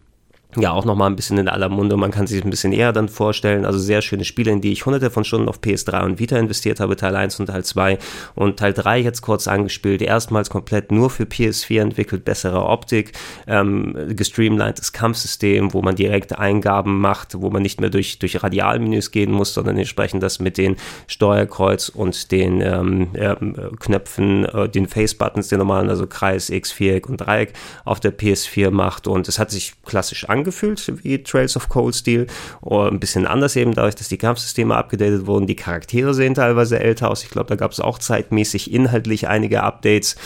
ja 0.57 0.73
auch 0.73 0.85
nochmal 0.85 1.09
ein 1.09 1.17
bisschen 1.17 1.39
in 1.39 1.49
aller 1.49 1.69
Munde. 1.71 1.97
Man 1.97 2.11
kann 2.11 2.27
sich 2.27 2.45
ein 2.45 2.51
bisschen 2.51 2.73
eher 2.73 2.93
dann 2.93 3.09
vorstellen. 3.09 3.65
Also 3.65 3.79
sehr 3.79 4.03
schöne 4.03 4.25
Spiele, 4.25 4.51
in 4.53 4.61
die 4.61 4.73
ich 4.73 4.85
hunderte 4.85 5.11
von 5.11 5.25
Stunden 5.25 5.49
auf 5.49 5.61
PS3 5.61 6.05
und 6.05 6.19
Vita 6.19 6.37
investiert 6.37 6.79
habe, 6.79 6.97
Teil 6.97 7.17
1 7.17 7.41
und 7.41 7.47
Teil 7.47 7.65
2 7.65 7.99
und 8.35 8.59
Teil 8.59 8.75
3 8.75 8.99
jetzt 8.99 9.23
kurz 9.23 9.49
angespielt. 9.49 10.03
Erstmals 10.03 10.51
komplett 10.51 10.93
nur 10.93 11.09
für 11.09 11.25
PS4 11.25 11.81
entwickelt, 11.81 12.25
bessere 12.25 12.67
Optik, 12.67 13.13
ähm, 13.47 13.97
gestreamlinedes 14.11 14.93
Kampfsystem, 14.93 15.73
wo 15.73 15.81
man 15.81 15.97
direkte 15.97 16.39
Eingaben 16.39 17.01
macht, 17.01 17.41
wo 17.41 17.49
man 17.49 17.63
nicht 17.63 17.81
mehr 17.81 17.91
durch, 17.91 18.19
durch 18.19 18.43
Radialmenüs 18.43 19.11
gehen 19.11 19.33
muss, 19.33 19.55
sondern 19.55 19.79
entsprechend 19.79 20.23
das 20.23 20.39
mit 20.39 20.59
den 20.59 20.77
Steuerkreuz 21.07 21.89
und 21.89 22.31
den 22.31 22.61
ähm, 22.61 23.09
äh, 23.15 23.35
Knöpfen, 23.81 24.45
äh, 24.45 24.69
den 24.69 24.87
Face-Buttons, 24.87 25.49
den 25.49 25.59
normalen, 25.59 25.89
also 25.89 26.07
Kreis, 26.07 26.51
X, 26.51 26.73
Viereck 26.73 27.09
und 27.09 27.23
Dreieck 27.23 27.55
auf 27.87 28.01
der 28.01 28.17
PS4 28.17 28.71
macht 28.71 29.07
und 29.07 29.29
es 29.29 29.39
hat 29.39 29.51
sich 29.51 29.73
klassisch 29.85 30.29
angefühlt 30.29 30.42
angefühlt 30.43 31.05
wie 31.05 31.23
Trails 31.23 31.57
of 31.57 31.69
Cold 31.69 31.95
Steel. 31.95 32.27
Oder 32.61 32.91
ein 32.91 33.01
bisschen 33.01 33.27
anders 33.27 33.57
eben, 33.57 33.75
dadurch, 33.75 33.95
dass 33.95 34.09
die 34.09 34.19
Kampfsysteme 34.19 34.75
abgedatet 34.75 35.27
wurden. 35.27 35.47
Die 35.47 35.57
Charaktere 35.57 36.15
sehen 36.15 36.35
teilweise 36.35 36.81
älter 36.81 37.11
aus. 37.11 37.23
Ich 37.23 37.31
glaube, 37.31 37.49
da 37.49 37.57
gab 37.57 37.71
es 37.71 37.81
auch 37.81 37.99
zeitmäßig 37.99 38.73
inhaltlich 38.73 39.29
einige 39.29 39.63
Updates. 39.63 40.17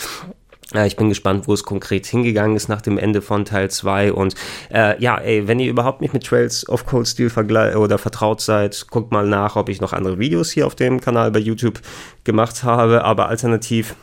Ich 0.85 0.97
bin 0.97 1.07
gespannt, 1.07 1.47
wo 1.47 1.53
es 1.53 1.63
konkret 1.63 2.05
hingegangen 2.05 2.57
ist 2.57 2.67
nach 2.67 2.81
dem 2.81 2.97
Ende 2.97 3.21
von 3.21 3.45
Teil 3.45 3.71
2. 3.71 4.11
Und 4.11 4.35
äh, 4.69 5.01
ja, 5.01 5.17
ey, 5.17 5.47
wenn 5.47 5.59
ihr 5.59 5.69
überhaupt 5.69 6.01
nicht 6.01 6.13
mit 6.13 6.25
Trails 6.25 6.67
of 6.67 6.85
Cold 6.85 7.07
Steel 7.07 7.31
oder 7.77 7.97
vertraut 7.97 8.41
seid, 8.41 8.87
guckt 8.89 9.13
mal 9.13 9.25
nach, 9.25 9.55
ob 9.55 9.69
ich 9.69 9.79
noch 9.79 9.93
andere 9.93 10.19
Videos 10.19 10.51
hier 10.51 10.67
auf 10.67 10.75
dem 10.75 10.99
Kanal 10.99 11.31
bei 11.31 11.39
YouTube 11.39 11.79
gemacht 12.25 12.63
habe. 12.63 13.05
Aber 13.05 13.29
alternativ 13.29 13.95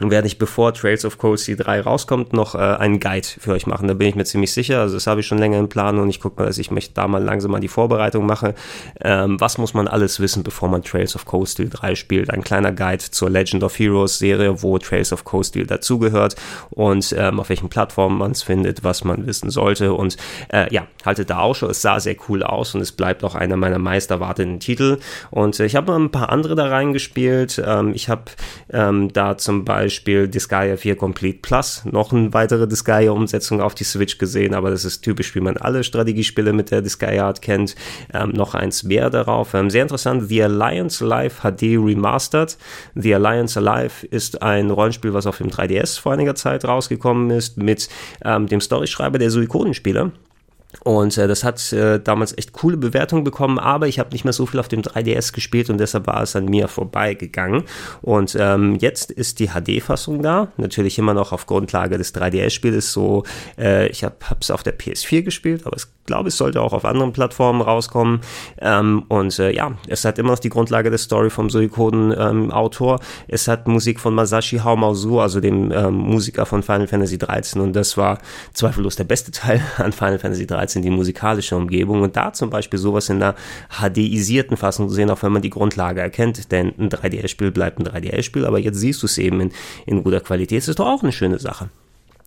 werde 0.00 0.26
ich 0.26 0.38
bevor 0.38 0.74
Trails 0.74 1.04
of 1.04 1.18
Cold 1.18 1.38
Sea 1.38 1.54
3 1.54 1.82
rauskommt, 1.82 2.32
noch 2.32 2.56
äh, 2.56 2.58
einen 2.58 2.98
Guide 2.98 3.26
für 3.38 3.52
euch 3.52 3.66
machen. 3.66 3.86
Da 3.86 3.94
bin 3.94 4.08
ich 4.08 4.16
mir 4.16 4.24
ziemlich 4.24 4.52
sicher. 4.52 4.80
Also 4.80 4.94
das 4.94 5.06
habe 5.06 5.20
ich 5.20 5.26
schon 5.26 5.38
länger 5.38 5.58
im 5.58 5.68
Plan 5.68 5.98
und 6.00 6.10
ich 6.10 6.18
gucke 6.18 6.42
mal, 6.42 6.46
dass 6.46 6.58
ich 6.58 6.72
mich 6.72 6.94
da 6.94 7.06
mal 7.06 7.22
langsam 7.22 7.52
mal 7.52 7.60
die 7.60 7.68
Vorbereitung 7.68 8.26
mache. 8.26 8.54
Ähm, 9.00 9.40
was 9.40 9.56
muss 9.56 9.72
man 9.72 9.86
alles 9.86 10.18
wissen, 10.18 10.42
bevor 10.42 10.68
man 10.68 10.82
Trails 10.82 11.14
of 11.14 11.26
Cold 11.26 11.48
Steel 11.48 11.68
3 11.68 11.94
spielt? 11.94 12.30
Ein 12.30 12.42
kleiner 12.42 12.72
Guide 12.72 13.04
zur 13.08 13.30
Legend 13.30 13.62
of 13.62 13.78
Heroes 13.78 14.18
Serie, 14.18 14.62
wo 14.62 14.78
Trails 14.78 15.12
of 15.12 15.24
Cold 15.24 15.46
Steel 15.46 15.66
dazugehört 15.66 16.34
und 16.70 17.14
ähm, 17.16 17.38
auf 17.38 17.48
welchen 17.48 17.68
Plattformen 17.68 18.18
man 18.18 18.32
es 18.32 18.42
findet, 18.42 18.82
was 18.82 19.04
man 19.04 19.26
wissen 19.28 19.50
sollte. 19.50 19.92
Und 19.92 20.16
äh, 20.52 20.72
ja, 20.74 20.88
haltet 21.06 21.30
da 21.30 21.38
auch 21.38 21.54
schon. 21.54 21.70
Es 21.70 21.82
sah 21.82 22.00
sehr 22.00 22.16
cool 22.28 22.42
aus 22.42 22.74
und 22.74 22.80
es 22.80 22.90
bleibt 22.90 23.22
auch 23.22 23.36
einer 23.36 23.56
meiner 23.56 23.78
meist 23.78 24.10
erwarteten 24.10 24.58
Titel. 24.58 24.98
Und 25.30 25.60
äh, 25.60 25.66
ich 25.66 25.76
habe 25.76 25.94
ein 25.94 26.10
paar 26.10 26.30
andere 26.30 26.56
da 26.56 26.66
reingespielt. 26.66 27.62
Ähm, 27.64 27.92
ich 27.94 28.08
habe 28.08 28.24
ähm, 28.72 29.12
da 29.12 29.38
zum 29.38 29.64
Beispiel 29.64 29.83
Beispiel 29.84 30.28
Disgaea 30.28 30.78
4 30.78 30.96
Complete 30.96 31.40
Plus 31.42 31.82
noch 31.84 32.10
eine 32.10 32.32
weitere 32.32 32.66
Disgaea-Umsetzung 32.66 33.60
auf 33.60 33.74
die 33.74 33.84
Switch 33.84 34.16
gesehen, 34.16 34.54
aber 34.54 34.70
das 34.70 34.86
ist 34.86 35.02
typisch, 35.02 35.34
wie 35.34 35.40
man 35.40 35.58
alle 35.58 35.84
Strategiespiele 35.84 36.54
mit 36.54 36.70
der 36.70 36.80
Disgaea 36.80 37.26
Art 37.26 37.42
kennt. 37.42 37.74
Ähm, 38.14 38.30
noch 38.30 38.54
eins 38.54 38.82
mehr 38.82 39.10
darauf. 39.10 39.52
Ähm, 39.52 39.68
sehr 39.68 39.82
interessant, 39.82 40.28
The 40.28 40.44
Alliance 40.44 41.04
Alive 41.04 41.42
HD 41.42 41.76
Remastered. 41.76 42.56
The 42.94 43.14
Alliance 43.14 43.58
Alive 43.58 44.06
ist 44.06 44.40
ein 44.40 44.70
Rollenspiel, 44.70 45.12
was 45.12 45.26
auf 45.26 45.36
dem 45.36 45.50
3DS 45.50 46.00
vor 46.00 46.14
einiger 46.14 46.34
Zeit 46.34 46.64
rausgekommen 46.64 47.30
ist, 47.30 47.58
mit 47.58 47.90
ähm, 48.24 48.46
dem 48.46 48.62
Storyschreiber 48.62 49.18
der 49.18 49.30
Suikoden-Spiele. 49.30 50.12
Und 50.82 51.16
äh, 51.16 51.28
das 51.28 51.44
hat 51.44 51.72
äh, 51.72 52.00
damals 52.00 52.36
echt 52.36 52.52
coole 52.52 52.76
Bewertungen 52.76 53.24
bekommen, 53.24 53.58
aber 53.58 53.88
ich 53.88 53.98
habe 53.98 54.10
nicht 54.10 54.24
mehr 54.24 54.32
so 54.32 54.46
viel 54.46 54.60
auf 54.60 54.68
dem 54.68 54.82
3DS 54.82 55.32
gespielt 55.32 55.70
und 55.70 55.78
deshalb 55.78 56.06
war 56.06 56.22
es 56.22 56.36
an 56.36 56.46
mir 56.46 56.68
vorbeigegangen. 56.68 57.64
Und 58.02 58.36
ähm, 58.38 58.76
jetzt 58.80 59.10
ist 59.10 59.38
die 59.38 59.48
HD-Fassung 59.48 60.22
da, 60.22 60.48
natürlich 60.56 60.98
immer 60.98 61.14
noch 61.14 61.32
auf 61.32 61.46
Grundlage 61.46 61.98
des 61.98 62.14
3DS-Spiels. 62.14 62.92
So, 62.92 63.24
äh, 63.58 63.88
ich 63.88 64.04
habe 64.04 64.16
es 64.40 64.50
auf 64.50 64.62
der 64.62 64.78
PS4 64.78 65.22
gespielt, 65.22 65.66
aber 65.66 65.76
ich 65.76 65.84
glaube, 66.06 66.28
es 66.28 66.36
sollte 66.36 66.60
auch 66.60 66.72
auf 66.72 66.84
anderen 66.84 67.12
Plattformen 67.12 67.62
rauskommen. 67.62 68.20
Ähm, 68.60 69.04
und 69.08 69.38
äh, 69.38 69.52
ja, 69.52 69.72
es 69.88 70.04
hat 70.04 70.18
immer 70.18 70.32
noch 70.32 70.38
die 70.38 70.48
Grundlage 70.48 70.90
der 70.90 70.98
Story 70.98 71.30
vom 71.30 71.50
Suikoden-Autor. 71.50 72.94
Ähm, 73.00 73.06
es 73.28 73.48
hat 73.48 73.68
Musik 73.68 74.00
von 74.00 74.14
Masashi 74.14 74.58
Haomazu, 74.58 75.20
also 75.20 75.40
dem 75.40 75.72
ähm, 75.72 75.94
Musiker 75.94 76.46
von 76.46 76.62
Final 76.62 76.88
Fantasy 76.88 77.18
13. 77.18 77.60
Und 77.62 77.74
das 77.74 77.96
war 77.96 78.18
zweifellos 78.52 78.96
der 78.96 79.04
beste 79.04 79.30
Teil 79.30 79.62
an 79.78 79.92
Final 79.92 80.18
Fantasy 80.18 80.46
13 80.46 80.63
in 80.76 80.82
die 80.82 80.90
musikalische 80.90 81.56
Umgebung 81.56 82.02
und 82.02 82.16
da 82.16 82.32
zum 82.32 82.50
Beispiel 82.50 82.78
sowas 82.78 83.08
in 83.08 83.22
einer 83.22 83.34
HDisierten 83.70 84.56
Fassung 84.56 84.88
zu 84.88 84.94
sehen, 84.94 85.10
auch 85.10 85.22
wenn 85.22 85.32
man 85.32 85.42
die 85.42 85.50
Grundlage 85.50 86.00
erkennt, 86.00 86.50
denn 86.50 86.72
ein 86.78 86.88
3DS-Spiel 86.88 87.50
bleibt 87.50 87.78
ein 87.78 87.86
3DS-Spiel, 87.86 88.46
aber 88.46 88.58
jetzt 88.58 88.78
siehst 88.78 89.02
du 89.02 89.06
es 89.06 89.18
eben 89.18 89.40
in, 89.40 89.52
in 89.86 90.02
guter 90.02 90.20
Qualität, 90.20 90.58
das 90.58 90.68
ist 90.68 90.78
doch 90.78 90.86
auch 90.86 91.02
eine 91.02 91.12
schöne 91.12 91.38
Sache 91.38 91.68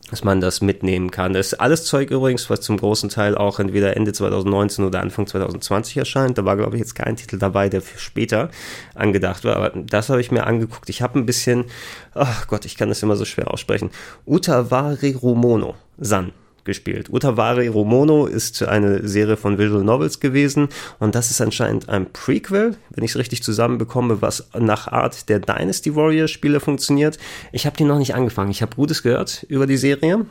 dass 0.09 0.23
man 0.23 0.39
das 0.39 0.61
mitnehmen 0.61 1.11
kann. 1.11 1.33
Das 1.33 1.47
ist 1.47 1.53
alles 1.55 1.85
Zeug 1.85 2.11
übrigens, 2.11 2.49
was 2.49 2.61
zum 2.61 2.77
großen 2.77 3.09
Teil 3.09 3.35
auch 3.35 3.59
entweder 3.59 3.97
Ende 3.97 4.13
2019 4.13 4.85
oder 4.85 5.01
Anfang 5.01 5.27
2020 5.27 5.97
erscheint. 5.97 6.37
Da 6.37 6.45
war, 6.45 6.55
glaube 6.55 6.75
ich, 6.75 6.79
jetzt 6.79 6.95
kein 6.95 7.15
Titel 7.15 7.37
dabei, 7.37 7.69
der 7.69 7.81
für 7.81 7.99
später 7.99 8.49
angedacht 8.95 9.43
war. 9.43 9.57
Aber 9.57 9.69
das 9.75 10.09
habe 10.09 10.21
ich 10.21 10.31
mir 10.31 10.45
angeguckt. 10.45 10.89
Ich 10.89 11.01
habe 11.01 11.19
ein 11.19 11.25
bisschen, 11.25 11.65
ach 12.13 12.47
Gott, 12.47 12.65
ich 12.65 12.77
kann 12.77 12.89
das 12.89 13.03
immer 13.03 13.15
so 13.15 13.25
schwer 13.25 13.51
aussprechen. 13.53 13.89
Utawari 14.25 15.11
Rumono, 15.11 15.75
San 15.97 16.31
gespielt. 16.67 17.09
Utawari 17.09 17.67
Romono 17.67 18.27
ist 18.27 18.61
eine 18.61 19.07
Serie 19.07 19.37
von 19.37 19.57
Visual 19.57 19.83
Novels 19.83 20.19
gewesen 20.19 20.69
und 20.99 21.15
das 21.15 21.31
ist 21.31 21.41
anscheinend 21.41 21.89
ein 21.89 22.05
Prequel, 22.13 22.75
wenn 22.91 23.03
ich 23.03 23.11
es 23.11 23.17
richtig 23.17 23.41
zusammenbekomme, 23.41 24.21
was 24.21 24.49
nach 24.55 24.87
Art 24.87 25.29
der 25.29 25.39
Dynasty 25.39 25.95
Warrior 25.95 26.27
Spiele 26.27 26.59
funktioniert. 26.59 27.17
Ich 27.51 27.65
habe 27.65 27.75
die 27.75 27.85
noch 27.85 27.97
nicht 27.97 28.13
angefangen. 28.13 28.51
Ich 28.51 28.61
habe 28.61 28.75
Gutes 28.75 29.01
gehört 29.01 29.43
über 29.49 29.65
die 29.65 29.77
Serie. 29.77 30.27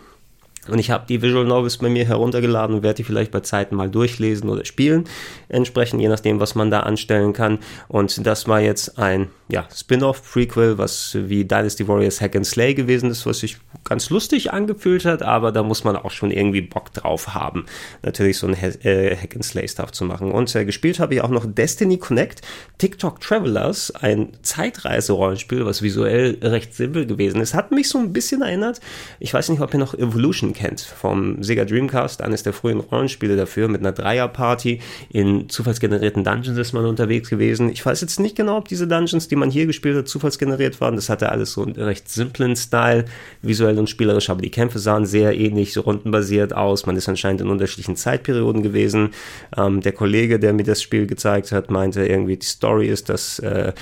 Und 0.69 0.79
ich 0.79 0.91
habe 0.91 1.07
die 1.09 1.23
Visual 1.23 1.45
Novels 1.45 1.79
bei 1.79 1.89
mir 1.89 2.05
heruntergeladen 2.05 2.77
und 2.77 2.83
werde 2.83 2.97
die 2.97 3.05
vielleicht 3.05 3.31
bei 3.31 3.41
Zeiten 3.41 3.77
mal 3.77 3.89
durchlesen 3.89 4.49
oder 4.49 4.65
spielen. 4.65 5.05
Entsprechend, 5.49 6.01
je 6.01 6.09
nachdem, 6.09 6.41
was 6.41 6.55
man 6.55 6.71
da 6.71 6.81
anstellen 6.81 7.33
kann. 7.33 7.59
Und 7.89 8.27
das 8.27 8.49
war 8.49 8.61
jetzt 8.61 8.99
ein 8.99 9.29
ja, 9.49 9.69
Spin-off-Prequel, 9.73 10.77
was 10.77 11.17
wie 11.19 11.45
Dynasty 11.45 11.87
Warriors 11.87 12.21
Hack 12.21 12.35
and 12.35 12.47
Slay 12.47 12.75
gewesen 12.75 13.11
ist, 13.11 13.27
was 13.27 13.41
sich 13.41 13.59
ganz 13.85 14.11
lustig 14.11 14.53
angefühlt 14.53 15.05
hat, 15.05 15.23
aber 15.23 15.53
da 15.53 15.63
muss 15.63 15.85
man 15.85 15.97
auch 15.97 16.11
schon 16.11 16.33
irgendwie 16.33 16.63
Bock 16.63 16.93
drauf 16.93 17.35
haben, 17.35 17.67
natürlich 18.03 18.39
so 18.39 18.49
ein 18.49 18.55
äh, 18.55 19.17
Hack 19.17 19.37
and 19.37 19.45
Slay-Stuff 19.45 19.93
zu 19.93 20.05
machen. 20.05 20.33
Und 20.33 20.53
äh, 20.57 20.65
gespielt 20.65 20.99
habe 20.99 21.15
ich 21.15 21.21
auch 21.21 21.31
noch 21.31 21.47
Destiny 21.47 21.99
Connect, 21.99 22.43
TikTok 22.79 23.21
Travelers, 23.21 23.93
ein 23.93 24.31
Zeitreise-Rollenspiel, 24.43 25.65
was 25.65 25.81
visuell 25.81 26.39
recht 26.43 26.75
simpel 26.75 27.07
gewesen 27.07 27.41
ist. 27.41 27.55
Hat 27.55 27.71
mich 27.71 27.89
so 27.89 27.99
ein 27.99 28.13
bisschen 28.13 28.43
erinnert, 28.43 28.81
ich 29.21 29.33
weiß 29.33 29.49
nicht, 29.51 29.61
ob 29.61 29.73
ihr 29.73 29.79
noch 29.79 29.95
Evolution 29.95 30.55
kennt, 30.55 30.81
vom 30.81 31.43
Sega 31.43 31.65
Dreamcast, 31.65 32.21
eines 32.21 32.43
der 32.43 32.53
frühen 32.53 32.81
Rollenspiele 32.81 33.37
dafür, 33.37 33.69
mit 33.69 33.81
einer 33.81 33.93
Dreierparty 33.93 34.81
in 35.11 35.49
zufallsgenerierten 35.49 36.25
Dungeons 36.25 36.59
ist 36.59 36.73
man 36.73 36.85
unterwegs 36.85 37.31
gewesen. 37.31 37.71
Ich 37.71 37.85
weiß 37.87 38.01
jetzt 38.01 38.19
nicht 38.19 38.35
genau, 38.35 38.57
ob 38.59 38.67
diese 38.69 38.89
Dungeons, 38.89 39.29
die 39.29 39.36
man 39.37 39.51
hier 39.51 39.67
gespielt 39.67 39.97
hat, 39.97 40.09
zufallsgeneriert 40.09 40.81
waren. 40.81 40.97
Das 40.97 41.09
hatte 41.09 41.31
alles 41.31 41.53
so 41.53 41.63
einen 41.63 41.75
recht 41.77 42.09
simplen 42.09 42.57
Style, 42.57 43.05
visuell 43.43 43.79
und 43.79 43.89
spielerisch, 43.91 44.31
aber 44.31 44.43
die 44.43 44.51
Kämpfe 44.51 44.79
sahen 44.79 45.07
sehr 45.07 45.39
ähnlich, 45.39 45.73
so 45.73 45.83
rundenbasiert 45.83 46.55
aus. 46.55 46.87
Man 46.87 46.97
ist 46.97 47.09
anscheinend 47.09 47.41
in 47.41 47.49
unterschiedlichen 47.49 47.97
Zeitperioden 47.97 48.63
gewesen. 48.63 49.11
Ähm, 49.57 49.81
der 49.81 49.93
Kollege, 49.93 50.39
der 50.39 50.53
mir 50.53 50.65
das 50.65 50.83
Spiel 50.83 51.07
gezeigt 51.07 51.53
hat, 51.53 51.71
meinte 51.71 52.07
irgendwie, 52.07 52.37
die 52.37 52.47
Story 52.47 52.89
ist, 52.89 53.09
dass 53.09 53.39
äh, 53.39 53.73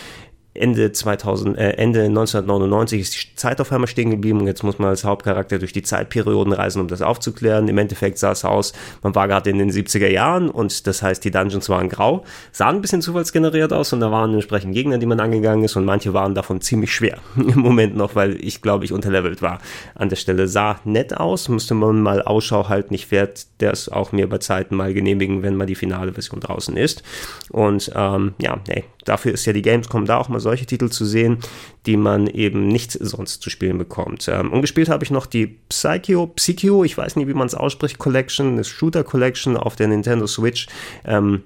Ende 0.54 0.92
2000, 0.92 1.58
äh, 1.58 1.70
Ende 1.72 2.04
1999 2.04 3.00
ist 3.00 3.14
die 3.14 3.36
Zeit 3.36 3.60
auf 3.60 3.72
einmal 3.72 3.88
stehen 3.88 4.10
geblieben 4.10 4.40
und 4.40 4.46
jetzt 4.46 4.62
muss 4.62 4.78
man 4.78 4.88
als 4.88 5.04
Hauptcharakter 5.04 5.58
durch 5.58 5.72
die 5.72 5.82
Zeitperioden 5.82 6.52
reisen, 6.52 6.80
um 6.80 6.88
das 6.88 7.02
aufzuklären. 7.02 7.68
Im 7.68 7.78
Endeffekt 7.78 8.18
sah 8.18 8.32
es 8.32 8.44
aus, 8.44 8.72
man 9.02 9.14
war 9.14 9.26
gerade 9.26 9.50
in 9.50 9.58
den 9.58 9.70
70er 9.70 10.08
Jahren 10.08 10.50
und 10.50 10.86
das 10.86 11.02
heißt, 11.02 11.24
die 11.24 11.32
Dungeons 11.32 11.68
waren 11.68 11.88
grau, 11.88 12.24
sahen 12.52 12.76
ein 12.76 12.80
bisschen 12.82 13.02
zufallsgeneriert 13.02 13.72
aus 13.72 13.92
und 13.92 14.00
da 14.00 14.12
waren 14.12 14.32
entsprechend 14.32 14.74
Gegner, 14.74 14.98
die 14.98 15.06
man 15.06 15.18
angegangen 15.18 15.64
ist 15.64 15.76
und 15.76 15.84
manche 15.84 16.14
waren 16.14 16.34
davon 16.34 16.60
ziemlich 16.60 16.94
schwer 16.94 17.18
im 17.36 17.60
Moment 17.60 17.96
noch, 17.96 18.14
weil 18.14 18.36
ich 18.40 18.62
glaube 18.62 18.84
ich 18.84 18.92
unterlevelt 18.92 19.42
war. 19.42 19.58
An 19.96 20.08
der 20.08 20.16
Stelle 20.16 20.46
sah 20.46 20.80
nett 20.84 21.16
aus, 21.16 21.48
musste 21.48 21.74
man 21.74 22.00
mal 22.00 22.22
Ausschau 22.22 22.68
halten. 22.68 22.94
Ich 22.94 23.10
werde 23.10 23.34
das 23.58 23.88
auch 23.88 24.12
mir 24.12 24.28
bei 24.28 24.38
Zeiten 24.38 24.76
mal 24.76 24.94
genehmigen, 24.94 25.42
wenn 25.42 25.56
mal 25.56 25.66
die 25.66 25.74
finale 25.74 26.12
Version 26.12 26.40
draußen 26.40 26.76
ist. 26.76 27.02
Und 27.50 27.90
ähm, 27.94 28.34
ja, 28.38 28.60
nee, 28.68 28.84
dafür 29.04 29.32
ist 29.32 29.44
ja 29.46 29.52
die 29.52 29.62
Gamescom 29.62 30.06
da 30.06 30.18
auch 30.18 30.28
mal 30.28 30.40
solche 30.40 30.66
Titel 30.66 30.88
zu 30.88 31.04
sehen, 31.04 31.38
die 31.86 31.96
man 31.96 32.26
eben 32.26 32.68
nicht 32.68 32.92
sonst 32.92 33.42
zu 33.42 33.50
spielen 33.50 33.78
bekommt. 33.78 34.28
Ähm, 34.28 34.52
und 34.52 34.60
gespielt 34.60 34.88
habe 34.88 35.04
ich 35.04 35.10
noch 35.10 35.26
die 35.26 35.46
Psycho, 35.68 36.26
Psycho, 36.28 36.84
ich 36.84 36.96
weiß 36.96 37.16
nicht, 37.16 37.28
wie 37.28 37.34
man 37.34 37.46
es 37.46 37.54
ausspricht, 37.54 37.98
Collection, 37.98 38.52
eine 38.52 38.64
Shooter 38.64 39.04
Collection 39.04 39.56
auf 39.56 39.76
der 39.76 39.88
Nintendo 39.88 40.26
Switch. 40.26 40.66
Ähm, 41.04 41.42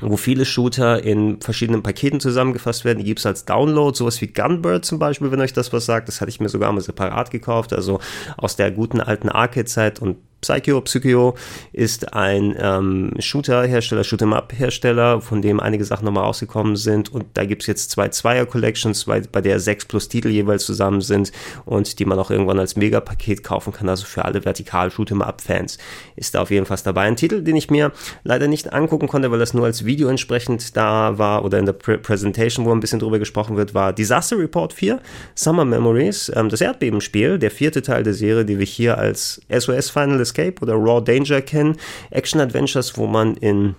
wo 0.00 0.16
viele 0.16 0.44
Shooter 0.44 1.02
in 1.02 1.40
verschiedenen 1.40 1.82
Paketen 1.82 2.20
zusammengefasst 2.20 2.84
werden. 2.84 2.98
Die 2.98 3.04
gibt 3.04 3.20
es 3.20 3.26
als 3.26 3.46
Download, 3.46 3.96
sowas 3.96 4.20
wie 4.20 4.26
Gunbird 4.26 4.84
zum 4.84 4.98
Beispiel, 4.98 5.30
wenn 5.30 5.40
euch 5.40 5.54
das 5.54 5.72
was 5.72 5.86
sagt. 5.86 6.08
Das 6.08 6.20
hatte 6.20 6.28
ich 6.28 6.40
mir 6.40 6.48
sogar 6.48 6.70
mal 6.72 6.80
separat 6.80 7.30
gekauft, 7.30 7.72
also 7.72 8.00
aus 8.36 8.56
der 8.56 8.70
guten 8.70 9.00
alten 9.00 9.30
Arcade-Zeit 9.30 10.00
und 10.00 10.18
Psycho. 10.46 10.80
Psycho 10.82 11.34
ist 11.72 12.14
ein 12.14 12.54
ähm, 12.58 13.12
Shooter-Hersteller, 13.18 14.02
Shoot'em-up-Hersteller, 14.02 15.20
von 15.20 15.42
dem 15.42 15.58
einige 15.58 15.84
Sachen 15.84 16.04
nochmal 16.04 16.24
rausgekommen 16.24 16.76
sind. 16.76 17.12
Und 17.12 17.26
da 17.34 17.44
gibt 17.44 17.62
es 17.62 17.66
jetzt 17.66 17.90
zwei 17.90 18.08
Zweier-Collections, 18.08 19.06
bei, 19.06 19.20
bei 19.20 19.40
der 19.40 19.58
sechs 19.58 19.84
plus 19.84 20.08
Titel 20.08 20.28
jeweils 20.28 20.64
zusammen 20.64 21.00
sind 21.00 21.32
und 21.64 21.98
die 21.98 22.04
man 22.04 22.18
auch 22.18 22.30
irgendwann 22.30 22.60
als 22.60 22.76
Megapaket 22.76 23.42
kaufen 23.42 23.72
kann. 23.72 23.88
Also 23.88 24.06
für 24.06 24.24
alle 24.24 24.44
vertikal 24.44 24.88
Shoot'em-up-Fans 24.88 25.78
ist 26.14 26.34
da 26.34 26.42
auf 26.42 26.50
jeden 26.50 26.64
Fall 26.64 26.76
dabei. 26.84 27.02
Ein 27.02 27.16
Titel, 27.16 27.42
den 27.42 27.56
ich 27.56 27.70
mir 27.70 27.92
leider 28.22 28.46
nicht 28.46 28.72
angucken 28.72 29.08
konnte, 29.08 29.30
weil 29.30 29.38
das 29.38 29.54
nur 29.54 29.64
als 29.64 29.84
Video 29.84 30.08
entsprechend 30.08 30.76
da 30.76 31.18
war 31.18 31.44
oder 31.44 31.58
in 31.58 31.66
der 31.66 31.72
Pre 31.72 31.98
Presentation, 31.98 32.64
wo 32.66 32.72
ein 32.72 32.80
bisschen 32.80 32.98
drüber 32.98 33.18
gesprochen 33.18 33.56
wird, 33.56 33.74
war 33.74 33.92
Disaster 33.92 34.38
Report 34.38 34.72
4, 34.72 35.00
Summer 35.34 35.64
Memories, 35.64 36.30
ähm, 36.34 36.48
das 36.48 36.60
Erdbebenspiel, 36.60 37.38
der 37.38 37.50
vierte 37.50 37.82
Teil 37.82 38.02
der 38.02 38.14
Serie, 38.14 38.44
die 38.44 38.58
wir 38.58 38.66
hier 38.66 38.98
als 38.98 39.40
SOS-Finalist 39.48 40.34
Escape 40.36 40.62
oder 40.62 40.74
Raw 40.74 41.02
Danger 41.02 41.40
kennen. 41.40 41.76
Action-Adventures, 42.10 42.96
wo 42.96 43.06
man 43.06 43.36
in 43.36 43.74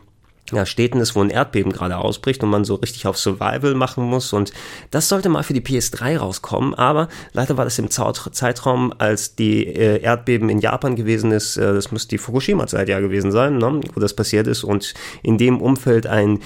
ja, 0.53 0.65
Städten 0.65 1.01
ist, 1.01 1.13
wo 1.13 1.21
ein 1.21 1.29
Erdbeben 1.29 1.73
gerade 1.73 1.97
ausbricht 1.97 2.41
und 2.41 2.49
man 2.49 2.63
so 2.63 2.75
richtig 2.75 3.05
auf 3.05 3.17
Survival 3.17 3.73
machen 3.73 4.05
muss. 4.05 4.31
Und 4.31 4.53
das 4.91 5.09
sollte 5.09 5.27
mal 5.27 5.43
für 5.43 5.53
die 5.53 5.61
PS3 5.61 6.17
rauskommen, 6.17 6.73
aber 6.73 7.09
leider 7.33 7.57
war 7.57 7.65
das 7.65 7.77
im 7.79 7.89
Zeitraum, 7.89 8.93
als 8.97 9.35
die 9.35 9.67
äh, 9.67 10.01
Erdbeben 10.01 10.47
in 10.47 10.59
Japan 10.59 10.95
gewesen 10.95 11.33
ist, 11.33 11.57
äh, 11.57 11.73
das 11.73 11.91
muss 11.91 12.07
die 12.07 12.17
Fukushima-Zeit 12.17 12.87
ja 12.87 13.01
gewesen 13.01 13.33
sein, 13.33 13.57
ne, 13.57 13.81
wo 13.93 13.99
das 13.99 14.13
passiert 14.13 14.47
ist. 14.47 14.63
Und 14.63 14.93
in 15.21 15.37
dem 15.37 15.59
Umfeld 15.59 16.07
ein 16.07 16.39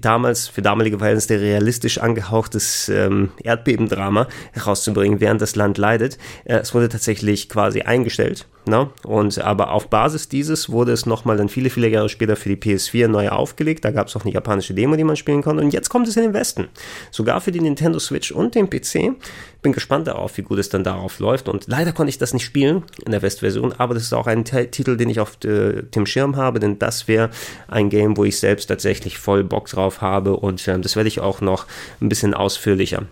damals 0.00 0.48
für 0.48 0.62
damalige 0.62 0.98
Verhältnisse 0.98 1.40
realistisch 1.40 1.98
angehauchtes 1.98 2.88
ähm, 2.88 3.30
Erdbebendrama 3.44 4.26
herauszubringen, 4.54 5.20
während 5.20 5.40
das 5.40 5.54
Land 5.54 5.78
leidet. 5.78 6.18
Äh, 6.46 6.56
es 6.56 6.74
wurde 6.74 6.88
tatsächlich 6.88 7.48
quasi 7.48 7.82
eingestellt. 7.82 8.48
Ne? 8.68 8.90
Und 9.04 9.38
aber 9.38 9.70
auf 9.70 9.88
Basis 9.88 10.28
dieses 10.28 10.70
wurde 10.70 10.90
es 10.90 11.06
nochmal 11.06 11.36
dann 11.36 11.48
viele, 11.48 11.70
viele 11.70 11.86
Jahre 11.88 12.08
später 12.08 12.34
für 12.34 12.48
die 12.48 12.56
PS4 12.56 13.06
neu 13.06 13.28
aufgelegt. 13.28 13.84
Da 13.84 13.92
gab 13.92 14.08
es 14.08 14.16
auch 14.16 14.24
eine 14.24 14.34
japanische 14.34 14.74
Demo, 14.74 14.96
die 14.96 15.04
man 15.04 15.14
spielen 15.14 15.42
konnte. 15.42 15.62
Und 15.62 15.72
jetzt 15.72 15.88
kommt 15.88 16.08
es 16.08 16.16
in 16.16 16.24
den 16.24 16.34
Westen. 16.34 16.66
Sogar 17.12 17.40
für 17.40 17.52
die 17.52 17.60
Nintendo 17.60 18.00
Switch 18.00 18.32
und 18.32 18.56
den 18.56 18.68
PC. 18.68 19.14
Bin 19.62 19.72
gespannt 19.72 20.08
darauf, 20.08 20.36
wie 20.36 20.42
gut 20.42 20.58
es 20.58 20.68
dann 20.68 20.82
darauf 20.82 21.20
läuft. 21.20 21.48
Und 21.48 21.68
leider 21.68 21.92
konnte 21.92 22.10
ich 22.10 22.18
das 22.18 22.34
nicht 22.34 22.44
spielen 22.44 22.82
in 23.04 23.12
der 23.12 23.22
Westversion, 23.22 23.72
aber 23.78 23.94
das 23.94 24.02
ist 24.02 24.12
auch 24.12 24.26
ein 24.26 24.44
Titel, 24.44 24.96
den 24.96 25.10
ich 25.10 25.20
auf 25.20 25.38
äh, 25.44 25.82
dem 25.82 26.06
Schirm 26.06 26.34
habe, 26.34 26.58
denn 26.58 26.80
das 26.80 27.06
wäre 27.06 27.30
ein 27.68 27.88
Game, 27.88 28.16
wo 28.16 28.24
ich 28.24 28.40
selbst 28.40 28.66
tatsächlich 28.66 29.18
voll 29.18 29.44
Bock 29.44 29.68
drauf 29.68 30.00
habe. 30.00 30.36
Und 30.36 30.66
äh, 30.66 30.78
das 30.80 30.96
werde 30.96 31.08
ich 31.08 31.20
auch 31.20 31.40
noch 31.40 31.66
ein 32.00 32.08
bisschen 32.08 32.34
ausführlicher 32.34 33.04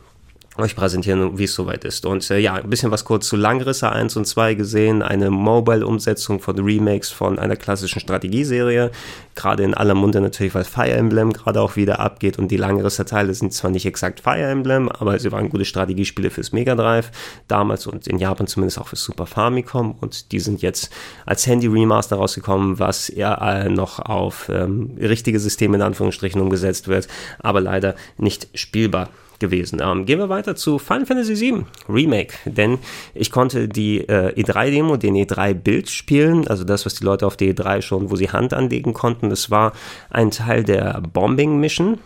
euch 0.56 0.76
präsentieren, 0.76 1.36
wie 1.36 1.44
es 1.44 1.54
soweit 1.54 1.84
ist. 1.84 2.06
Und 2.06 2.30
äh, 2.30 2.38
ja, 2.38 2.54
ein 2.54 2.70
bisschen 2.70 2.92
was 2.92 3.04
kurz 3.04 3.26
zu 3.26 3.36
Langrisse 3.36 3.90
1 3.90 4.16
und 4.16 4.24
2 4.24 4.54
gesehen, 4.54 5.02
eine 5.02 5.30
Mobile-Umsetzung 5.30 6.40
von 6.40 6.58
Remakes 6.58 7.10
von 7.10 7.38
einer 7.40 7.56
klassischen 7.56 7.98
Strategieserie, 7.98 8.92
gerade 9.34 9.64
in 9.64 9.74
aller 9.74 9.94
Munde 9.94 10.20
natürlich, 10.20 10.54
weil 10.54 10.64
Fire 10.64 10.92
Emblem 10.92 11.32
gerade 11.32 11.60
auch 11.60 11.74
wieder 11.74 11.98
abgeht. 11.98 12.38
Und 12.38 12.48
die 12.48 12.56
Langrisse-Teile 12.56 13.34
sind 13.34 13.52
zwar 13.52 13.72
nicht 13.72 13.84
exakt 13.84 14.20
Fire 14.20 14.44
Emblem, 14.44 14.88
aber 14.88 15.18
sie 15.18 15.32
waren 15.32 15.48
gute 15.48 15.64
Strategiespiele 15.64 16.30
fürs 16.30 16.52
Mega 16.52 16.76
Drive 16.76 17.10
damals 17.48 17.88
und 17.88 18.06
in 18.06 18.18
Japan 18.18 18.46
zumindest 18.46 18.78
auch 18.78 18.86
fürs 18.86 19.02
Super 19.02 19.26
Famicom. 19.26 19.96
Und 20.00 20.30
die 20.30 20.38
sind 20.38 20.62
jetzt 20.62 20.92
als 21.26 21.46
Handy-Remaster 21.48 22.16
rausgekommen, 22.16 22.78
was 22.78 23.08
eher 23.08 23.40
äh, 23.42 23.68
noch 23.68 23.98
auf 23.98 24.48
ähm, 24.50 24.96
richtige 25.00 25.40
Systeme 25.40 25.76
in 25.76 25.82
Anführungsstrichen 25.82 26.40
umgesetzt 26.40 26.86
wird, 26.86 27.08
aber 27.40 27.60
leider 27.60 27.96
nicht 28.18 28.48
spielbar 28.54 29.08
gewesen. 29.44 29.80
Ähm, 29.82 30.06
gehen 30.06 30.18
wir 30.18 30.28
weiter 30.28 30.56
zu 30.56 30.78
Final 30.78 31.06
Fantasy 31.06 31.38
VII 31.38 31.64
Remake, 31.88 32.34
denn 32.46 32.78
ich 33.14 33.30
konnte 33.30 33.68
die 33.68 34.00
äh, 34.00 34.32
E3-Demo, 34.40 34.96
den 34.96 35.14
E3-Bild 35.14 35.90
spielen, 35.90 36.48
also 36.48 36.64
das, 36.64 36.86
was 36.86 36.94
die 36.94 37.04
Leute 37.04 37.26
auf 37.26 37.36
der 37.36 37.54
E3 37.54 37.82
schon, 37.82 38.10
wo 38.10 38.16
sie 38.16 38.30
Hand 38.30 38.54
anlegen 38.54 38.94
konnten. 38.94 39.30
Das 39.30 39.50
war 39.50 39.72
ein 40.10 40.30
Teil 40.30 40.64
der 40.64 41.00
Bombing-Mission 41.00 41.98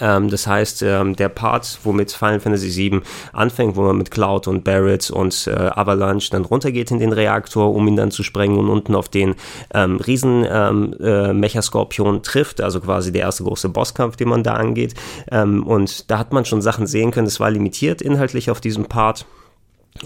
ähm, 0.00 0.30
das 0.30 0.46
heißt, 0.46 0.82
ähm, 0.82 1.16
der 1.16 1.28
Part, 1.28 1.78
womit 1.84 2.12
Final 2.12 2.40
Fantasy 2.40 2.74
VII 2.74 3.00
anfängt, 3.32 3.76
wo 3.76 3.82
man 3.82 3.98
mit 3.98 4.10
Cloud 4.10 4.48
und 4.48 4.64
Barrett 4.64 5.10
und 5.10 5.46
äh, 5.46 5.50
Avalanche 5.52 6.30
dann 6.30 6.44
runtergeht 6.44 6.90
in 6.90 6.98
den 6.98 7.12
Reaktor, 7.12 7.74
um 7.74 7.86
ihn 7.86 7.96
dann 7.96 8.10
zu 8.10 8.22
sprengen 8.22 8.58
und 8.58 8.68
unten 8.68 8.94
auf 8.94 9.08
den 9.08 9.34
ähm, 9.72 9.96
riesen 9.96 10.46
ähm, 10.48 10.94
äh, 11.00 11.32
Mechaskorpion 11.32 12.22
trifft, 12.22 12.60
also 12.60 12.80
quasi 12.80 13.12
der 13.12 13.22
erste 13.22 13.44
große 13.44 13.68
Bosskampf, 13.68 14.16
den 14.16 14.28
man 14.28 14.42
da 14.42 14.54
angeht. 14.54 14.94
Ähm, 15.30 15.66
und 15.66 16.10
da 16.10 16.18
hat 16.18 16.32
man 16.32 16.44
schon 16.44 16.62
Sachen 16.62 16.86
sehen 16.86 17.10
können, 17.10 17.26
das 17.26 17.40
war 17.40 17.50
limitiert 17.50 18.02
inhaltlich 18.02 18.50
auf 18.50 18.60
diesem 18.60 18.86
Part. 18.86 19.26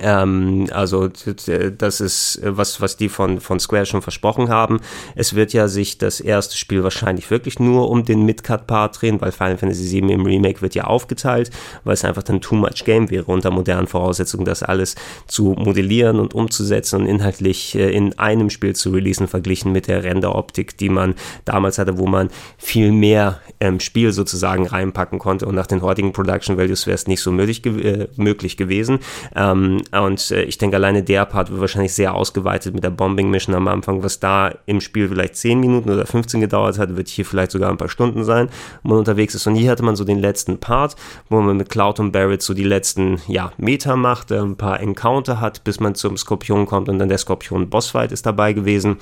Ähm, 0.00 0.66
also 0.70 1.08
das 1.08 2.00
ist 2.00 2.40
was, 2.44 2.80
was 2.82 2.98
die 2.98 3.08
von, 3.08 3.40
von 3.40 3.58
Square 3.58 3.86
schon 3.86 4.02
versprochen 4.02 4.50
haben. 4.50 4.80
Es 5.14 5.34
wird 5.34 5.54
ja 5.54 5.66
sich 5.66 5.96
das 5.96 6.20
erste 6.20 6.58
Spiel 6.58 6.82
wahrscheinlich 6.82 7.30
wirklich 7.30 7.58
nur 7.58 7.90
um 7.90 8.04
den 8.04 8.24
Midcut-Part 8.26 9.00
drehen, 9.00 9.20
weil 9.20 9.32
Final 9.32 9.56
Fantasy 9.56 9.90
VII 9.90 10.12
im 10.12 10.26
Remake 10.26 10.60
wird 10.60 10.74
ja 10.74 10.84
aufgeteilt, 10.84 11.50
weil 11.84 11.94
es 11.94 12.04
einfach 12.04 12.22
dann 12.22 12.42
too 12.42 12.54
much 12.54 12.84
Game 12.84 13.10
wäre 13.10 13.24
unter 13.24 13.50
modernen 13.50 13.86
Voraussetzungen, 13.86 14.44
das 14.44 14.62
alles 14.62 14.94
zu 15.26 15.54
modellieren 15.58 16.20
und 16.20 16.34
umzusetzen 16.34 17.00
und 17.00 17.06
inhaltlich 17.06 17.74
äh, 17.74 17.90
in 17.90 18.18
einem 18.18 18.50
Spiel 18.50 18.76
zu 18.76 18.90
releasen, 18.90 19.26
verglichen 19.26 19.72
mit 19.72 19.88
der 19.88 20.04
Renderoptik, 20.04 20.76
die 20.76 20.90
man 20.90 21.14
damals 21.46 21.78
hatte, 21.78 21.96
wo 21.96 22.06
man 22.06 22.28
viel 22.58 22.92
mehr 22.92 23.40
ähm, 23.58 23.80
Spiel 23.80 24.12
sozusagen 24.12 24.66
reinpacken 24.66 25.18
konnte 25.18 25.46
und 25.46 25.54
nach 25.54 25.66
den 25.66 25.80
heutigen 25.80 26.12
Production 26.12 26.58
Values 26.58 26.86
wäre 26.86 26.94
es 26.94 27.06
nicht 27.06 27.22
so 27.22 27.32
möglich, 27.32 27.64
äh, 27.64 28.08
möglich 28.16 28.58
gewesen. 28.58 28.98
Ähm, 29.34 29.77
Und 29.92 30.30
äh, 30.30 30.42
ich 30.42 30.58
denke, 30.58 30.76
alleine 30.76 31.02
der 31.02 31.24
Part 31.24 31.50
wird 31.50 31.60
wahrscheinlich 31.60 31.94
sehr 31.94 32.14
ausgeweitet 32.14 32.74
mit 32.74 32.84
der 32.84 32.90
Bombing 32.90 33.30
Mission 33.30 33.54
am 33.54 33.68
Anfang, 33.68 34.02
was 34.02 34.20
da 34.20 34.54
im 34.66 34.80
Spiel 34.80 35.08
vielleicht 35.08 35.36
10 35.36 35.60
Minuten 35.60 35.90
oder 35.90 36.06
15 36.06 36.40
gedauert 36.40 36.78
hat, 36.78 36.96
wird 36.96 37.08
hier 37.08 37.24
vielleicht 37.24 37.52
sogar 37.52 37.70
ein 37.70 37.76
paar 37.76 37.88
Stunden 37.88 38.24
sein, 38.24 38.48
wo 38.82 38.90
man 38.90 38.98
unterwegs 38.98 39.34
ist. 39.34 39.46
Und 39.46 39.54
hier 39.54 39.70
hatte 39.70 39.82
man 39.82 39.96
so 39.96 40.04
den 40.04 40.18
letzten 40.18 40.58
Part, 40.58 40.96
wo 41.28 41.40
man 41.40 41.56
mit 41.56 41.68
Cloud 41.68 42.00
und 42.00 42.12
Barrett 42.12 42.42
so 42.42 42.54
die 42.54 42.64
letzten 42.64 43.20
ja, 43.26 43.52
Meter 43.56 43.96
macht, 43.96 44.30
äh, 44.30 44.38
ein 44.38 44.56
paar 44.56 44.80
Encounter 44.80 45.40
hat, 45.40 45.64
bis 45.64 45.80
man 45.80 45.94
zum 45.94 46.16
Skorpion 46.16 46.66
kommt 46.66 46.88
und 46.88 46.98
dann 46.98 47.08
der 47.08 47.18
Skorpion 47.18 47.70
Bossfight 47.70 48.12
ist 48.12 48.26
dabei 48.26 48.52
gewesen. 48.52 48.96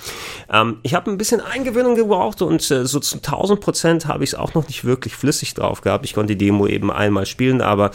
Ähm, 0.52 0.78
ich 0.82 0.94
habe 0.94 1.10
ein 1.10 1.18
bisschen 1.18 1.40
Eingewöhnung 1.40 1.94
gebraucht 1.94 2.42
und 2.42 2.70
äh, 2.70 2.86
so 2.86 3.00
zu 3.00 3.16
1000 3.16 3.60
Prozent 3.60 4.06
habe 4.06 4.24
ich 4.24 4.30
es 4.30 4.34
auch 4.34 4.54
noch 4.54 4.66
nicht 4.66 4.84
wirklich 4.84 5.16
flüssig 5.16 5.54
drauf 5.54 5.80
gehabt. 5.80 6.04
Ich 6.04 6.14
konnte 6.14 6.36
die 6.36 6.46
Demo 6.46 6.66
eben 6.66 6.90
einmal 6.90 7.26
spielen, 7.26 7.60
aber 7.60 7.90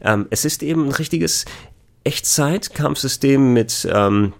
ähm, 0.00 0.26
es 0.30 0.44
ist 0.44 0.62
eben 0.62 0.86
ein 0.86 0.92
richtiges 0.92 1.44
Echtzeit-Kampfsystem 2.06 3.52
mit 3.52 3.86
ähm, 3.92 4.32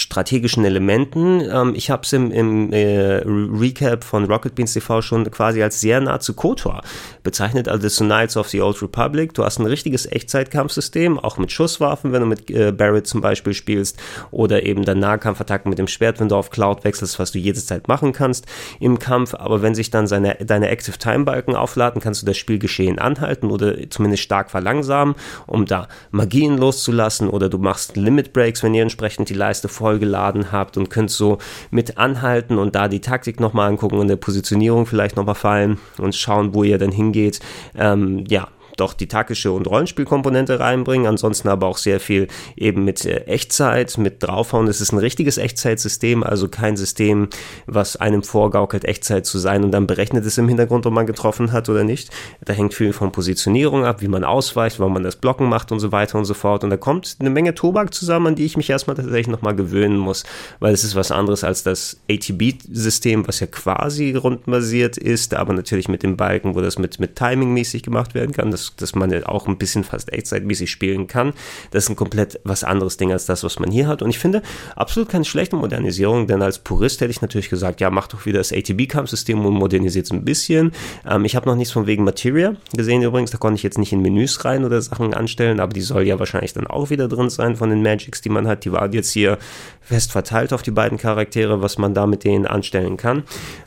strategischen 0.00 0.64
Elementen. 0.64 1.40
Ähm, 1.40 1.74
ich 1.74 1.90
habe 1.90 2.02
es 2.02 2.12
im, 2.12 2.30
im 2.32 2.72
äh, 2.72 3.22
Recap 3.24 4.04
von 4.04 4.24
Rocket 4.24 4.54
Beans 4.54 4.72
TV 4.72 5.02
schon 5.02 5.30
quasi 5.30 5.62
als 5.62 5.80
sehr 5.80 6.00
nah 6.00 6.20
zu 6.20 6.34
KOTOR 6.34 6.82
bezeichnet, 7.22 7.68
also 7.68 7.88
zu 7.88 8.04
Knights 8.04 8.36
of 8.36 8.48
the 8.48 8.60
Old 8.60 8.80
Republic. 8.82 9.34
Du 9.34 9.44
hast 9.44 9.58
ein 9.58 9.66
richtiges 9.66 10.06
Echtzeitkampfsystem, 10.06 11.18
auch 11.18 11.38
mit 11.38 11.52
Schusswaffen, 11.52 12.12
wenn 12.12 12.22
du 12.22 12.26
mit 12.26 12.50
äh, 12.50 12.72
Barrett 12.72 13.06
zum 13.06 13.20
Beispiel 13.20 13.54
spielst, 13.54 13.98
oder 14.30 14.64
eben 14.64 14.84
dann 14.84 14.98
Nahkampfattacken 14.98 15.68
mit 15.68 15.78
dem 15.78 15.88
Schwert, 15.88 16.20
wenn 16.20 16.28
du 16.28 16.36
auf 16.36 16.50
Cloud 16.50 16.84
wechselst, 16.84 17.18
was 17.18 17.32
du 17.32 17.38
jederzeit 17.38 17.88
machen 17.88 18.12
kannst 18.12 18.46
im 18.78 18.98
Kampf. 18.98 19.34
Aber 19.34 19.62
wenn 19.62 19.74
sich 19.74 19.90
dann 19.90 20.06
seine, 20.06 20.36
deine 20.36 20.68
Active 20.68 20.98
Time 20.98 21.24
Balken 21.24 21.54
aufladen, 21.54 22.00
kannst 22.00 22.22
du 22.22 22.26
das 22.26 22.36
Spielgeschehen 22.36 22.98
anhalten 22.98 23.50
oder 23.50 23.90
zumindest 23.90 24.22
stark 24.22 24.50
verlangsamen, 24.50 25.14
um 25.46 25.66
da 25.66 25.88
Magien 26.10 26.56
loszulassen, 26.56 27.28
oder 27.28 27.48
du 27.48 27.58
machst 27.58 27.96
Limit 27.96 28.32
Breaks, 28.32 28.62
wenn 28.62 28.74
ihr 28.74 28.82
entsprechend 28.82 29.28
die 29.28 29.34
Leiste 29.34 29.68
vollgeladen 29.90 30.52
habt 30.52 30.76
und 30.76 30.88
könnt 30.88 31.10
so 31.10 31.38
mit 31.70 31.98
anhalten 31.98 32.58
und 32.58 32.76
da 32.76 32.86
die 32.86 33.00
Taktik 33.00 33.40
nochmal 33.40 33.68
angucken 33.68 33.98
und 33.98 34.06
der 34.06 34.16
Positionierung 34.16 34.86
vielleicht 34.86 35.16
nochmal 35.16 35.34
fallen 35.34 35.78
und 35.98 36.14
schauen, 36.14 36.54
wo 36.54 36.62
ihr 36.62 36.78
dann 36.78 36.92
hingeht. 36.92 37.40
Ähm, 37.76 38.24
ja, 38.28 38.46
doch 38.80 38.94
die 38.94 39.08
taktische 39.08 39.52
und 39.52 39.66
Rollenspielkomponente 39.66 40.58
reinbringen, 40.58 41.06
ansonsten 41.06 41.48
aber 41.48 41.66
auch 41.66 41.78
sehr 41.78 42.00
viel 42.00 42.28
eben 42.56 42.84
mit 42.84 43.04
äh, 43.04 43.24
Echtzeit, 43.26 43.98
mit 43.98 44.22
draufhauen. 44.22 44.68
Es 44.68 44.80
ist 44.80 44.92
ein 44.92 44.98
richtiges 44.98 45.38
Echtzeitsystem, 45.38 46.22
also 46.22 46.48
kein 46.48 46.76
System, 46.76 47.28
was 47.66 47.96
einem 47.96 48.22
vorgaukelt, 48.22 48.84
Echtzeit 48.84 49.26
zu 49.26 49.38
sein 49.38 49.64
und 49.64 49.72
dann 49.72 49.86
berechnet 49.86 50.24
es 50.24 50.38
im 50.38 50.48
Hintergrund, 50.48 50.86
ob 50.86 50.92
man 50.92 51.06
getroffen 51.06 51.52
hat 51.52 51.68
oder 51.68 51.84
nicht. 51.84 52.10
Da 52.44 52.52
hängt 52.52 52.74
viel 52.74 52.92
von 52.92 53.12
Positionierung 53.12 53.84
ab, 53.84 54.00
wie 54.00 54.08
man 54.08 54.24
ausweicht, 54.24 54.80
wann 54.80 54.92
man 54.92 55.02
das 55.02 55.16
Blocken 55.16 55.48
macht 55.48 55.72
und 55.72 55.80
so 55.80 55.92
weiter 55.92 56.18
und 56.18 56.24
so 56.24 56.34
fort. 56.34 56.64
Und 56.64 56.70
da 56.70 56.76
kommt 56.76 57.16
eine 57.20 57.30
Menge 57.30 57.54
Tobak 57.54 57.92
zusammen, 57.94 58.28
an 58.28 58.34
die 58.34 58.44
ich 58.44 58.56
mich 58.56 58.70
erstmal 58.70 58.96
tatsächlich 58.96 59.28
nochmal 59.28 59.54
gewöhnen 59.54 59.98
muss, 59.98 60.24
weil 60.58 60.72
es 60.72 60.84
ist 60.84 60.94
was 60.94 61.10
anderes 61.10 61.44
als 61.44 61.62
das 61.62 62.00
ATB-System, 62.10 63.26
was 63.28 63.40
ja 63.40 63.46
quasi 63.46 64.14
rundenbasiert 64.14 64.96
ist, 64.96 65.34
aber 65.34 65.52
natürlich 65.52 65.88
mit 65.88 66.02
dem 66.02 66.16
Balken, 66.16 66.54
wo 66.54 66.60
das 66.60 66.78
mit, 66.78 67.00
mit 67.00 67.16
Timing 67.16 67.52
mäßig 67.52 67.82
gemacht 67.82 68.14
werden 68.14 68.32
kann. 68.32 68.50
Das 68.50 68.69
dass, 68.76 68.94
man 68.94 69.10
auch 69.24 69.46
ein 69.46 69.58
bisschen 69.58 69.84
fast 69.84 70.12
echtzeitmäßig 70.12 70.70
spielen 70.70 71.06
kann. 71.06 71.32
Das 71.70 71.84
ist 71.84 71.90
ein 71.90 71.96
komplett 71.96 72.40
was 72.44 72.64
anderes 72.64 72.96
Ding 72.96 73.12
als 73.12 73.26
das, 73.26 73.44
was 73.44 73.58
man 73.58 73.70
hier 73.70 73.86
hat. 73.86 74.02
Und 74.02 74.10
ich 74.10 74.18
finde 74.18 74.42
absolut 74.76 75.08
keine 75.08 75.24
schlechte 75.24 75.56
Modernisierung, 75.56 76.26
denn 76.26 76.42
als 76.42 76.58
Purist 76.58 77.00
hätte 77.00 77.10
ich 77.10 77.22
natürlich 77.22 77.50
gesagt, 77.50 77.80
ja, 77.80 77.90
mach 77.90 78.08
doch 78.08 78.26
wieder 78.26 78.38
das 78.38 78.52
ATB-Kampfsystem 78.52 79.44
und 79.44 79.54
modernisiert 79.54 80.06
es 80.06 80.12
ein 80.12 80.24
bisschen. 80.24 80.72
Ähm, 81.08 81.24
ich 81.24 81.36
habe 81.36 81.48
noch 81.48 81.56
nichts 81.56 81.72
von 81.72 81.86
wegen 81.86 82.04
Materia 82.04 82.54
gesehen 82.74 83.02
übrigens, 83.02 83.30
da 83.30 83.38
konnte 83.38 83.56
ich 83.56 83.62
jetzt 83.62 83.78
nicht 83.78 83.92
in 83.92 84.02
Menüs 84.02 84.44
rein 84.44 84.64
oder 84.64 84.80
Sachen 84.80 85.14
anstellen, 85.14 85.60
aber 85.60 85.72
die 85.72 85.80
soll 85.80 86.06
ja 86.06 86.18
wahrscheinlich 86.18 86.52
dann 86.52 86.66
auch 86.66 86.90
wieder 86.90 87.08
drin 87.08 87.30
sein 87.30 87.56
von 87.56 87.70
den 87.70 87.82
Magics, 87.82 88.20
die 88.20 88.28
man 88.28 88.46
hat. 88.46 88.64
Die 88.64 88.72
waren 88.72 88.92
jetzt 88.92 89.10
hier 89.10 89.38
fest 89.80 90.12
verteilt 90.12 90.52
auf 90.52 90.62
die 90.62 90.70
beiden 90.70 90.98
Charaktere, 90.98 91.62
was 91.62 91.78
man 91.78 91.94
da 91.94 92.06
mit 92.06 92.24
denen 92.24 92.46
anstellen 92.46 92.96
kann. 92.96 93.24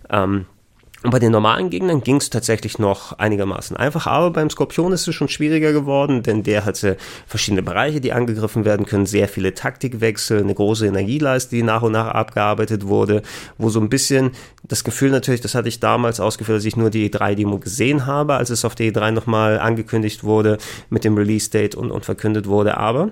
Ähm, 0.10 0.46
und 1.04 1.12
bei 1.12 1.20
den 1.20 1.34
normalen 1.34 1.70
Gegnern 1.70 2.02
ging 2.02 2.16
es 2.16 2.30
tatsächlich 2.30 2.80
noch 2.80 3.14
einigermaßen 3.20 3.76
einfach, 3.76 4.08
aber 4.08 4.32
beim 4.32 4.50
Skorpion 4.50 4.94
ist 4.94 5.06
es 5.08 5.14
schon 5.14 5.28
schwieriger 5.28 5.74
geworden, 5.74 6.24
denn 6.24 6.44
der 6.44 6.64
hatte 6.64 6.96
verschiedene 7.28 7.62
Bereiche, 7.62 8.00
die 8.00 8.14
angegriffen 8.14 8.64
werden 8.64 8.86
können, 8.86 9.06
sehr 9.06 9.28
viele 9.28 9.54
Taktikwechsel, 9.54 10.40
eine 10.40 10.54
große 10.54 10.88
Energieleiste, 10.88 11.58
die 11.58 11.64
nach 11.64 11.82
und 11.82 11.92
nach 11.92 12.08
abgearbeitet 12.08 12.88
wurde, 12.88 13.22
wo 13.58 13.70
so 13.70 13.82
ein 13.82 13.90
bisschen 13.90 14.32
das 14.64 14.86
Gefühl 14.86 15.12
natürlich, 15.12 15.42
das 15.42 15.56
hatte 15.56 15.68
ich 15.68 15.82
damals 15.82 16.22
ausgeführt, 16.22 16.56
als 16.56 16.66
ich 16.66 16.78
nur 16.78 16.90
die 16.90 17.10
E3-Demo 17.10 17.60
gesehen 17.60 18.06
habe, 18.06 18.36
als 18.36 18.50
es 18.50 18.64
auf 18.64 18.76
der 18.76 18.88
E3 18.88 19.12
nochmal 19.12 19.60
angekündigt 19.60 20.24
wurde 20.24 20.58
mit 20.90 21.04
dem 21.04 21.18
Release-Date 21.18 21.76
und, 21.76 21.92
und 21.92 22.06
verkündet 22.06 22.48
wurde, 22.48 22.78
aber 22.78 23.10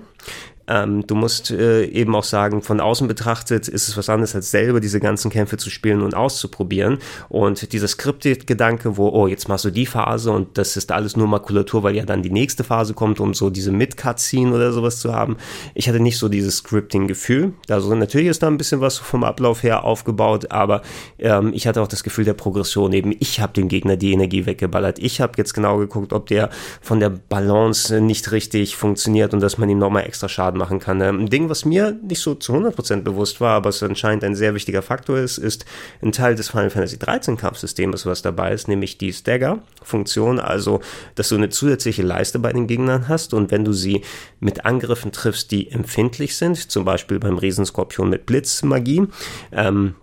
ähm, 0.68 1.06
du 1.06 1.14
musst 1.14 1.50
äh, 1.50 1.84
eben 1.84 2.14
auch 2.14 2.24
sagen, 2.24 2.62
von 2.62 2.80
außen 2.80 3.08
betrachtet 3.08 3.68
ist 3.68 3.88
es 3.88 3.96
was 3.96 4.08
anderes, 4.08 4.34
als 4.34 4.50
selber 4.50 4.80
diese 4.80 5.00
ganzen 5.00 5.30
Kämpfe 5.30 5.56
zu 5.56 5.70
spielen 5.70 6.02
und 6.02 6.14
auszuprobieren. 6.14 6.98
Und 7.28 7.72
dieser 7.72 7.88
Skripted-Gedanke, 7.88 8.96
wo, 8.96 9.08
oh, 9.08 9.26
jetzt 9.26 9.48
machst 9.48 9.64
du 9.64 9.70
die 9.70 9.86
Phase 9.86 10.30
und 10.30 10.58
das 10.58 10.76
ist 10.76 10.92
alles 10.92 11.16
nur 11.16 11.26
Makulatur, 11.26 11.82
weil 11.82 11.96
ja 11.96 12.04
dann 12.04 12.22
die 12.22 12.30
nächste 12.30 12.64
Phase 12.64 12.94
kommt, 12.94 13.20
um 13.20 13.34
so 13.34 13.50
diese 13.50 13.72
Mid-Cut-Scene 13.72 14.54
oder 14.54 14.72
sowas 14.72 15.00
zu 15.00 15.12
haben. 15.12 15.36
Ich 15.74 15.88
hatte 15.88 16.00
nicht 16.00 16.18
so 16.18 16.28
dieses 16.28 16.58
Scripting-Gefühl. 16.58 17.52
Also 17.68 17.94
natürlich 17.94 18.28
ist 18.28 18.42
da 18.42 18.46
ein 18.46 18.58
bisschen 18.58 18.80
was 18.80 18.98
vom 18.98 19.24
Ablauf 19.24 19.62
her 19.62 19.84
aufgebaut, 19.84 20.50
aber 20.50 20.82
ähm, 21.18 21.52
ich 21.54 21.66
hatte 21.66 21.82
auch 21.82 21.88
das 21.88 22.04
Gefühl 22.04 22.24
der 22.24 22.34
Progression 22.34 22.92
eben. 22.92 23.14
Ich 23.18 23.40
habe 23.40 23.52
dem 23.52 23.68
Gegner 23.68 23.96
die 23.96 24.12
Energie 24.12 24.46
weggeballert. 24.46 24.98
Ich 24.98 25.20
habe 25.20 25.34
jetzt 25.36 25.54
genau 25.54 25.78
geguckt, 25.78 26.12
ob 26.12 26.26
der 26.26 26.50
von 26.80 27.00
der 27.00 27.10
Balance 27.10 28.00
nicht 28.00 28.32
richtig 28.32 28.76
funktioniert 28.76 29.34
und 29.34 29.40
dass 29.40 29.58
man 29.58 29.68
ihm 29.68 29.78
nochmal 29.78 30.04
extra 30.04 30.28
Schaden 30.28 30.51
Schaden 30.52 30.58
machen 30.58 30.78
kann. 30.78 31.00
Ähm, 31.00 31.20
ein 31.20 31.30
Ding, 31.30 31.48
was 31.48 31.64
mir 31.64 31.96
nicht 32.02 32.20
so 32.20 32.34
zu 32.34 32.52
100% 32.52 33.02
bewusst 33.02 33.40
war, 33.40 33.56
aber 33.56 33.70
es 33.70 33.82
anscheinend 33.82 34.24
ein 34.24 34.34
sehr 34.34 34.54
wichtiger 34.54 34.82
Faktor 34.82 35.18
ist, 35.18 35.38
ist 35.38 35.64
ein 36.02 36.12
Teil 36.12 36.34
des 36.34 36.50
Final 36.50 36.70
Fantasy 36.70 36.98
13 36.98 37.36
Kampfsystems, 37.36 38.06
was 38.06 38.22
dabei 38.22 38.52
ist, 38.52 38.68
nämlich 38.68 38.98
die 38.98 39.12
Stagger-Funktion, 39.12 40.38
also 40.38 40.80
dass 41.14 41.28
du 41.28 41.36
eine 41.36 41.48
zusätzliche 41.48 42.02
Leiste 42.02 42.38
bei 42.38 42.52
den 42.52 42.66
Gegnern 42.66 43.08
hast 43.08 43.34
und 43.34 43.50
wenn 43.50 43.64
du 43.64 43.72
sie 43.72 44.02
mit 44.40 44.64
Angriffen 44.64 45.12
triffst, 45.12 45.50
die 45.50 45.70
empfindlich 45.70 46.36
sind, 46.36 46.70
zum 46.70 46.84
Beispiel 46.84 47.18
beim 47.18 47.38
Riesenskorpion 47.38 48.08
mit 48.08 48.26
Blitzmagie, 48.26 49.06
ähm, 49.52 49.94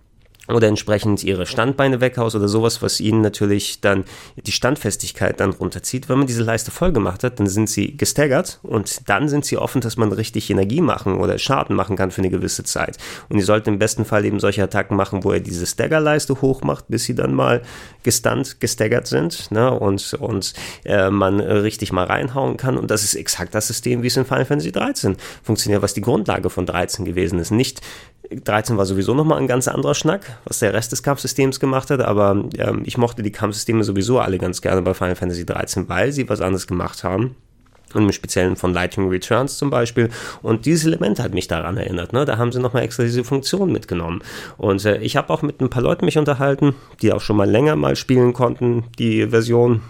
oder 0.54 0.68
entsprechend 0.68 1.24
ihre 1.24 1.46
Standbeine 1.46 2.02
weghaust 2.02 2.36
oder 2.36 2.48
sowas, 2.48 2.82
was 2.82 3.00
ihnen 3.00 3.22
natürlich 3.22 3.82
dann 3.82 4.04
die 4.36 4.52
Standfestigkeit 4.52 5.40
dann 5.40 5.52
runterzieht. 5.52 6.10
Wenn 6.10 6.18
man 6.18 6.28
diese 6.28 6.44
Leiste 6.44 6.72
voll 6.72 6.92
gemacht 6.92 7.24
hat, 7.24 7.40
dann 7.40 7.48
sind 7.48 7.70
sie 7.70 7.96
gestaggert 7.96 8.60
und 8.64 9.10
dann 9.10 9.30
sind 9.30 9.46
sie 9.46 9.58
offen, 9.58 9.82
dass 9.82 9.98
man 9.98 10.12
richtig 10.12 10.50
Energie 10.50 10.82
machen 10.82 11.18
oder 11.18 11.38
Schaden 11.38 11.76
machen 11.76 11.96
kann 11.96 12.12
für 12.12 12.22
eine 12.22 12.30
gewisse 12.30 12.64
Zeit. 12.64 12.98
Und 13.30 13.38
ihr 13.38 13.46
sollten 13.46 13.70
im 13.70 13.80
besten 13.80 14.06
Fall 14.06 14.26
eben 14.26 14.40
solche 14.40 14.64
Attacken 14.64 14.98
machen, 14.98 15.24
wo 15.24 15.32
er 15.32 15.40
diese 15.40 15.66
Staggerleiste 15.66 16.42
hoch 16.42 16.62
macht, 16.62 16.88
bis 16.88 17.04
sie 17.04 17.16
dann 17.16 17.34
mal 17.34 17.62
gestunt, 18.04 18.60
gestaggert 18.60 19.08
sind 19.08 19.52
ne? 19.52 19.72
und, 19.72 20.14
und 20.16 20.54
äh, 20.86 21.10
man 21.10 21.40
richtig 21.40 21.92
mal 21.92 22.06
reinhauen 22.06 22.58
kann. 22.58 22.78
Und 22.78 22.92
das 22.92 23.04
ist 23.04 23.16
exakt 23.16 23.54
das 23.54 23.68
System, 23.68 24.04
wie 24.04 24.08
es 24.08 24.18
in 24.18 24.26
Final 24.26 24.46
Fantasy 24.46 24.72
13 24.72 25.16
funktioniert, 25.44 25.82
was 25.82 25.94
die 25.94 26.02
Grundlage 26.02 26.50
von 26.50 26.66
13 26.66 27.06
gewesen 27.06 27.40
ist. 27.40 27.52
Nicht 27.52 27.82
13 28.32 28.78
war 28.78 28.86
sowieso 28.86 29.14
nochmal 29.14 29.40
ein 29.40 29.48
ganz 29.48 29.68
anderer 29.68 29.96
Schnack, 29.96 30.38
was 30.46 30.60
der 30.60 30.74
Rest 30.74 30.92
des 30.92 31.02
Kampfsystems 31.02 31.60
gemacht 31.60 31.90
hat, 31.90 32.02
aber 32.02 32.44
ähm, 32.58 32.84
ich 32.86 32.98
mochte 32.98 33.24
die 33.24 33.32
Kampfsysteme 33.32 33.84
sowieso 33.84 34.20
alle 34.20 34.38
ganz 34.38 34.62
gerne 34.62 34.82
bei 34.82 34.94
Final 34.94 35.16
Fantasy 35.16 35.46
13, 35.46 35.90
weil 35.90 36.12
sie 36.12 36.30
was 36.30 36.42
anderes 36.42 36.68
gemacht 36.68 37.04
haben. 37.04 37.36
Und 37.96 38.04
im 38.04 38.12
Speziellen 38.12 38.56
von 38.56 38.72
Lightning 38.72 39.10
Returns 39.10 39.58
zum 39.58 39.72
Beispiel. 39.72 40.10
Und 40.44 40.68
dieses 40.68 40.86
Element 40.86 41.20
hat 41.20 41.34
mich 41.34 41.48
daran 41.48 41.76
erinnert. 41.76 42.14
Ne? 42.14 42.24
Da 42.24 42.38
haben 42.38 42.52
sie 42.52 42.60
nochmal 42.60 42.84
extra 42.84 43.02
diese 43.02 43.24
Funktion 43.24 43.72
mitgenommen. 43.72 44.22
Und 44.58 44.86
äh, 44.86 45.00
ich 45.00 45.18
habe 45.18 45.34
auch 45.34 45.42
mit 45.42 45.60
ein 45.60 45.72
paar 45.72 45.82
Leuten 45.82 46.06
mich 46.06 46.20
unterhalten, 46.20 46.76
die 47.02 47.12
auch 47.12 47.22
schon 47.22 47.36
mal 47.36 47.50
länger 47.50 47.76
mal 47.76 47.96
spielen 47.96 48.34
konnten, 48.34 48.84
die 49.00 49.26
Version 49.26 49.82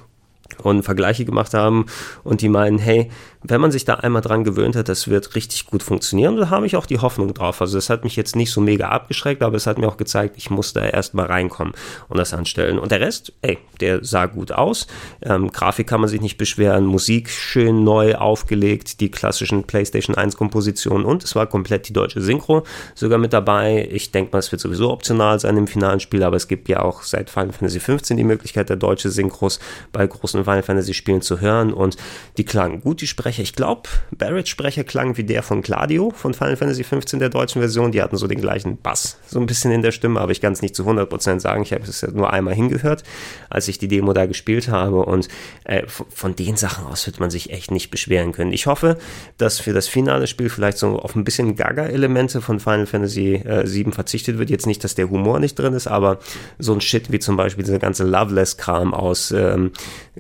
und 0.64 0.84
Vergleiche 0.84 1.26
gemacht 1.26 1.54
haben 1.54 1.86
und 2.24 2.42
die 2.42 2.50
meinen, 2.50 2.80
hey, 2.80 3.10
wenn 3.42 3.62
man 3.62 3.72
sich 3.72 3.86
da 3.86 3.96
einmal 3.96 4.22
dran 4.22 4.44
gewöhnt 4.44 4.76
hat, 4.76 4.90
das 4.90 5.08
wird 5.08 5.36
richtig 5.36 5.66
gut 5.66 5.82
funktionieren. 5.82 6.36
da 6.36 6.50
habe 6.50 6.66
ich 6.66 6.76
auch 6.76 6.86
die 6.86 7.00
Hoffnung 7.00 7.34
drauf. 7.34 7.62
Also 7.62 7.78
es 7.78 7.90
hat 7.90 8.04
mich 8.04 8.18
jetzt 8.18 8.36
nicht 8.36 8.52
so 8.52 8.60
mega 8.60 8.90
abgeschreckt, 8.90 9.42
aber 9.42 9.56
es 9.56 9.66
hat 9.66 9.78
mir 9.78 9.88
auch 9.88 9.96
gezeigt, 9.96 10.36
ich 10.38 10.50
muss 10.50 10.74
da 10.74 10.86
erstmal 10.86 11.28
reinkommen 11.28 11.74
und 12.10 12.18
das 12.18 12.34
anstellen. 12.34 12.78
Und 12.80 12.92
der 12.92 13.00
Rest, 13.00 13.32
ey, 13.42 13.58
der 13.80 14.04
sah 14.04 14.26
gut 14.26 14.52
aus. 14.52 14.88
Ähm, 15.22 15.52
Grafik 15.52 15.88
kann 15.88 16.02
man 16.02 16.10
sich 16.10 16.20
nicht 16.20 16.38
beschweren, 16.38 16.86
Musik 16.86 17.30
schön 17.30 17.84
neu 17.86 18.16
aufgelegt, 18.16 19.00
die 19.00 19.10
klassischen 19.10 19.64
PlayStation 19.64 20.16
1 20.16 20.36
Kompositionen 20.36 21.06
und 21.06 21.24
es 21.24 21.36
war 21.36 21.48
komplett 21.48 21.88
die 21.88 21.94
deutsche 21.94 22.22
Synchro 22.22 22.64
sogar 22.94 23.20
mit 23.20 23.32
dabei. 23.32 23.88
Ich 23.90 24.12
denke 24.12 24.34
mal, 24.34 24.40
es 24.40 24.52
wird 24.52 24.62
sowieso 24.62 24.92
optional 24.92 25.40
sein 25.40 25.56
im 25.56 25.68
finalen 25.68 26.02
Spiel, 26.02 26.24
aber 26.24 26.36
es 26.36 26.50
gibt 26.50 26.68
ja 26.68 26.82
auch 26.82 27.04
seit 27.04 27.30
Final 27.30 27.54
Fantasy 27.54 27.80
15 27.80 28.18
die 28.18 28.24
Möglichkeit, 28.26 28.68
der 28.68 28.76
deutsche 28.76 29.10
Synchros 29.10 29.60
bei 29.94 30.06
großen 30.06 30.44
Final 30.44 30.64
Fantasy 30.64 30.94
Spielen 30.94 31.22
zu 31.22 31.40
hören 31.40 31.72
und 31.72 31.96
die 32.38 32.44
klangen 32.44 32.82
gut, 32.82 33.02
die 33.02 33.08
Sprecher 33.08 33.29
Sprecher, 33.30 33.44
ich 33.44 33.54
glaube, 33.54 33.84
Barretts 34.18 34.50
Sprecher 34.50 34.84
klang 34.84 35.16
wie 35.18 35.24
der 35.24 35.44
von 35.44 35.62
Gladio 35.62 36.10
von 36.10 36.34
Final 36.34 36.56
Fantasy 36.56 36.82
XV 36.82 37.20
der 37.20 37.30
deutschen 37.30 37.62
Version. 37.62 37.92
Die 37.92 38.02
hatten 38.02 38.18
so 38.18 38.26
den 38.26 38.42
gleichen 38.42 38.78
Bass, 38.78 39.20
so 39.28 39.40
ein 39.40 39.46
bisschen 39.46 39.72
in 39.72 39.84
der 39.84 39.92
Stimme, 39.92 40.20
aber 40.20 40.32
ich 40.32 40.42
kann 40.42 40.54
es 40.54 40.64
nicht 40.64 40.76
zu 40.76 40.84
100% 40.84 41.40
sagen. 41.40 41.62
Ich 41.62 41.72
habe 41.72 41.84
es 41.84 42.02
ja 42.02 42.10
nur 42.10 42.34
einmal 42.34 42.56
hingehört, 42.56 43.04
als 43.48 43.68
ich 43.68 43.78
die 43.78 43.88
Demo 43.88 44.14
da 44.14 44.26
gespielt 44.26 44.70
habe 44.70 45.06
und 45.06 45.28
äh, 45.66 45.84
von 45.88 46.36
den 46.36 46.58
Sachen 46.58 46.86
aus 46.86 47.06
wird 47.06 47.20
man 47.20 47.30
sich 47.30 47.52
echt 47.52 47.70
nicht 47.70 47.92
beschweren 47.92 48.32
können. 48.32 48.52
Ich 48.52 48.66
hoffe, 48.66 48.98
dass 49.38 49.60
für 49.60 49.74
das 49.74 49.88
finale 49.88 50.26
Spiel 50.26 50.50
vielleicht 50.50 50.80
so 50.80 50.98
auf 50.98 51.16
ein 51.16 51.24
bisschen 51.24 51.56
Gaga-Elemente 51.56 52.42
von 52.42 52.60
Final 52.60 52.88
Fantasy 52.88 53.36
äh, 53.36 53.68
7 53.68 53.94
verzichtet 53.94 54.40
wird. 54.40 54.50
Jetzt 54.50 54.66
nicht, 54.66 54.84
dass 54.84 54.96
der 54.96 55.12
Humor 55.12 55.40
nicht 55.40 55.54
drin 55.60 55.74
ist, 55.74 55.86
aber 55.86 56.18
so 56.58 56.74
ein 56.74 56.82
Shit 56.82 57.12
wie 57.12 57.20
zum 57.20 57.38
Beispiel 57.38 57.64
dieser 57.64 57.80
ganze 57.80 58.06
Loveless-Kram 58.06 58.96
aus 58.96 59.30
ähm, 59.32 59.72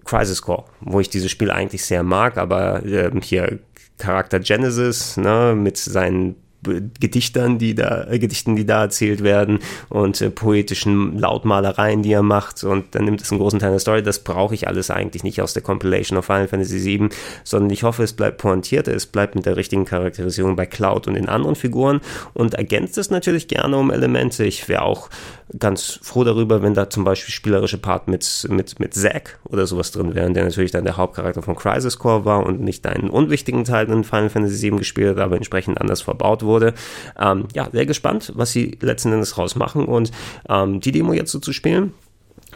Crisis 0.05 0.43
Core, 0.43 0.65
wo 0.81 0.99
ich 0.99 1.09
dieses 1.09 1.31
Spiel 1.31 1.49
eigentlich 1.49 1.83
sehr 1.83 2.03
mag, 2.03 2.37
aber 2.37 2.85
äh, 3.07 3.11
hier 3.21 3.59
Charakter 3.97 4.39
Genesis, 4.39 5.17
ne, 5.17 5.55
mit 5.55 5.77
seinen 5.77 6.35
Gedichtern, 6.61 7.57
die 7.57 7.73
da, 7.73 8.05
äh, 8.09 8.19
Gedichten, 8.19 8.57
die 8.57 8.65
da 8.65 8.83
erzählt 8.83 9.23
werden 9.23 9.59
und 9.87 10.19
äh, 10.19 10.29
poetischen 10.29 11.17
Lautmalereien, 11.17 12.03
die 12.03 12.11
er 12.11 12.21
macht 12.21 12.65
und 12.65 12.95
dann 12.95 13.05
nimmt 13.05 13.21
es 13.21 13.31
einen 13.31 13.39
großen 13.39 13.59
Teil 13.59 13.71
der 13.71 13.79
Story. 13.79 14.03
Das 14.03 14.19
brauche 14.19 14.55
ich 14.55 14.67
alles 14.67 14.91
eigentlich 14.91 15.23
nicht 15.23 15.41
aus 15.41 15.53
der 15.53 15.63
Compilation 15.63 16.17
of 16.17 16.25
Final 16.25 16.49
Fantasy 16.49 16.83
VII, 16.83 17.09
sondern 17.45 17.69
ich 17.69 17.83
hoffe, 17.83 18.03
es 18.03 18.11
bleibt 18.11 18.39
pointiert, 18.39 18.89
es 18.89 19.05
bleibt 19.05 19.35
mit 19.35 19.45
der 19.45 19.55
richtigen 19.55 19.85
Charakterisierung 19.85 20.57
bei 20.57 20.65
Cloud 20.65 21.07
und 21.07 21.13
den 21.13 21.29
anderen 21.29 21.55
Figuren 21.55 22.01
und 22.33 22.55
ergänzt 22.55 22.97
es 22.97 23.09
natürlich 23.09 23.47
gerne 23.47 23.77
um 23.77 23.89
Elemente. 23.89 24.43
Ich 24.43 24.67
wäre 24.67 24.81
auch 24.81 25.09
ganz 25.57 25.99
froh 26.03 26.23
darüber, 26.23 26.61
wenn 26.61 26.73
da 26.73 26.89
zum 26.89 27.03
Beispiel 27.03 27.33
spielerische 27.33 27.77
Part 27.77 28.07
mit, 28.07 28.47
mit, 28.49 28.79
mit 28.79 28.93
Zack 28.93 29.39
oder 29.45 29.65
sowas 29.65 29.91
drin 29.91 30.13
wären, 30.13 30.33
der 30.33 30.43
natürlich 30.43 30.71
dann 30.71 30.83
der 30.83 30.97
Hauptcharakter 30.97 31.41
von 31.41 31.55
Crisis 31.55 31.97
Core 31.97 32.25
war 32.25 32.45
und 32.45 32.61
nicht 32.61 32.85
einen 32.85 33.09
unwichtigen 33.09 33.63
Teil 33.63 33.89
in 33.89 34.03
Final 34.03 34.29
Fantasy 34.29 34.69
VII 34.69 34.77
gespielt 34.77 35.09
hat, 35.09 35.23
aber 35.23 35.37
entsprechend 35.37 35.81
anders 35.81 36.01
verbaut 36.01 36.43
wurde. 36.43 36.73
Ähm, 37.19 37.47
ja, 37.53 37.69
sehr 37.71 37.85
gespannt, 37.85 38.31
was 38.35 38.51
sie 38.51 38.77
letzten 38.81 39.11
Endes 39.11 39.37
rausmachen 39.37 39.85
und 39.85 40.11
ähm, 40.47 40.79
die 40.81 40.91
Demo 40.91 41.13
jetzt 41.13 41.31
so 41.31 41.39
zu 41.39 41.53
spielen, 41.53 41.93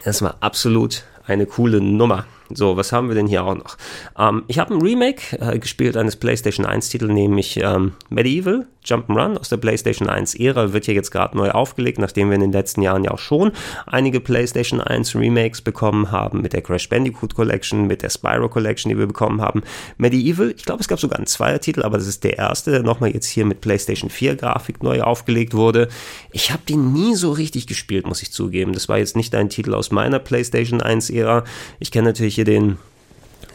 das 0.03 0.21
war 0.21 0.37
absolut 0.41 1.03
eine 1.25 1.45
coole 1.45 1.81
Nummer. 1.81 2.25
So, 2.49 2.77
was 2.77 2.91
haben 2.91 3.07
wir 3.07 3.15
denn 3.15 3.27
hier 3.27 3.43
auch 3.43 3.55
noch? 3.55 3.77
Ähm, 4.17 4.43
ich 4.47 4.59
habe 4.59 4.73
ein 4.73 4.81
Remake 4.81 5.37
äh, 5.39 5.59
gespielt 5.59 5.97
eines 5.97 6.15
PlayStation 6.15 6.65
1 6.65 6.89
Titel, 6.89 7.07
nämlich 7.07 7.57
ähm, 7.57 7.93
Medieval 8.09 8.67
Jump'n'Run 8.85 9.37
aus 9.37 9.49
der 9.49 9.57
PlayStation 9.57 10.09
1 10.09 10.35
Ära, 10.35 10.73
wird 10.73 10.85
hier 10.85 10.93
jetzt 10.93 11.11
gerade 11.11 11.37
neu 11.37 11.51
aufgelegt, 11.51 11.99
nachdem 11.99 12.29
wir 12.29 12.35
in 12.35 12.41
den 12.41 12.51
letzten 12.51 12.81
Jahren 12.81 13.03
ja 13.03 13.11
auch 13.11 13.19
schon 13.19 13.51
einige 13.85 14.19
PlayStation 14.19 14.81
1 14.81 15.15
Remakes 15.15 15.61
bekommen 15.61 16.11
haben, 16.11 16.41
mit 16.41 16.53
der 16.53 16.61
Crash 16.61 16.89
Bandicoot 16.89 17.33
Collection, 17.33 17.87
mit 17.87 18.01
der 18.01 18.09
Spyro 18.09 18.49
Collection, 18.49 18.89
die 18.89 18.97
wir 18.97 19.07
bekommen 19.07 19.41
haben. 19.41 19.63
Medieval, 19.97 20.53
ich 20.55 20.65
glaube, 20.65 20.81
es 20.81 20.87
gab 20.87 20.99
sogar 20.99 21.17
einen 21.17 21.27
Zweier-Titel, 21.27 21.83
aber 21.83 21.97
das 21.97 22.07
ist 22.07 22.23
der 22.23 22.37
erste, 22.37 22.71
der 22.71 22.83
nochmal 22.83 23.11
jetzt 23.11 23.27
hier 23.27 23.45
mit 23.45 23.61
PlayStation 23.61 24.09
4 24.09 24.35
Grafik 24.35 24.83
neu 24.83 25.01
aufgelegt 25.01 25.53
wurde. 25.53 25.87
Ich 26.31 26.51
habe 26.51 26.63
den 26.67 26.91
nie 26.91 27.15
so 27.15 27.31
richtig 27.31 27.67
gespielt, 27.67 28.05
muss 28.05 28.21
ich 28.21 28.31
zugeben. 28.31 28.73
Das 28.73 28.89
war 28.89 28.97
jetzt 28.97 29.15
nicht 29.15 29.33
ein 29.35 29.49
Titel 29.49 29.73
aus 29.73 29.91
meiner 29.91 30.19
PlayStation 30.19 30.81
1 30.81 31.09
Ära. 31.09 31.43
Ich 31.79 31.91
kenne 31.91 32.09
natürlich 32.09 32.32
hier 32.35 32.45
den 32.45 32.77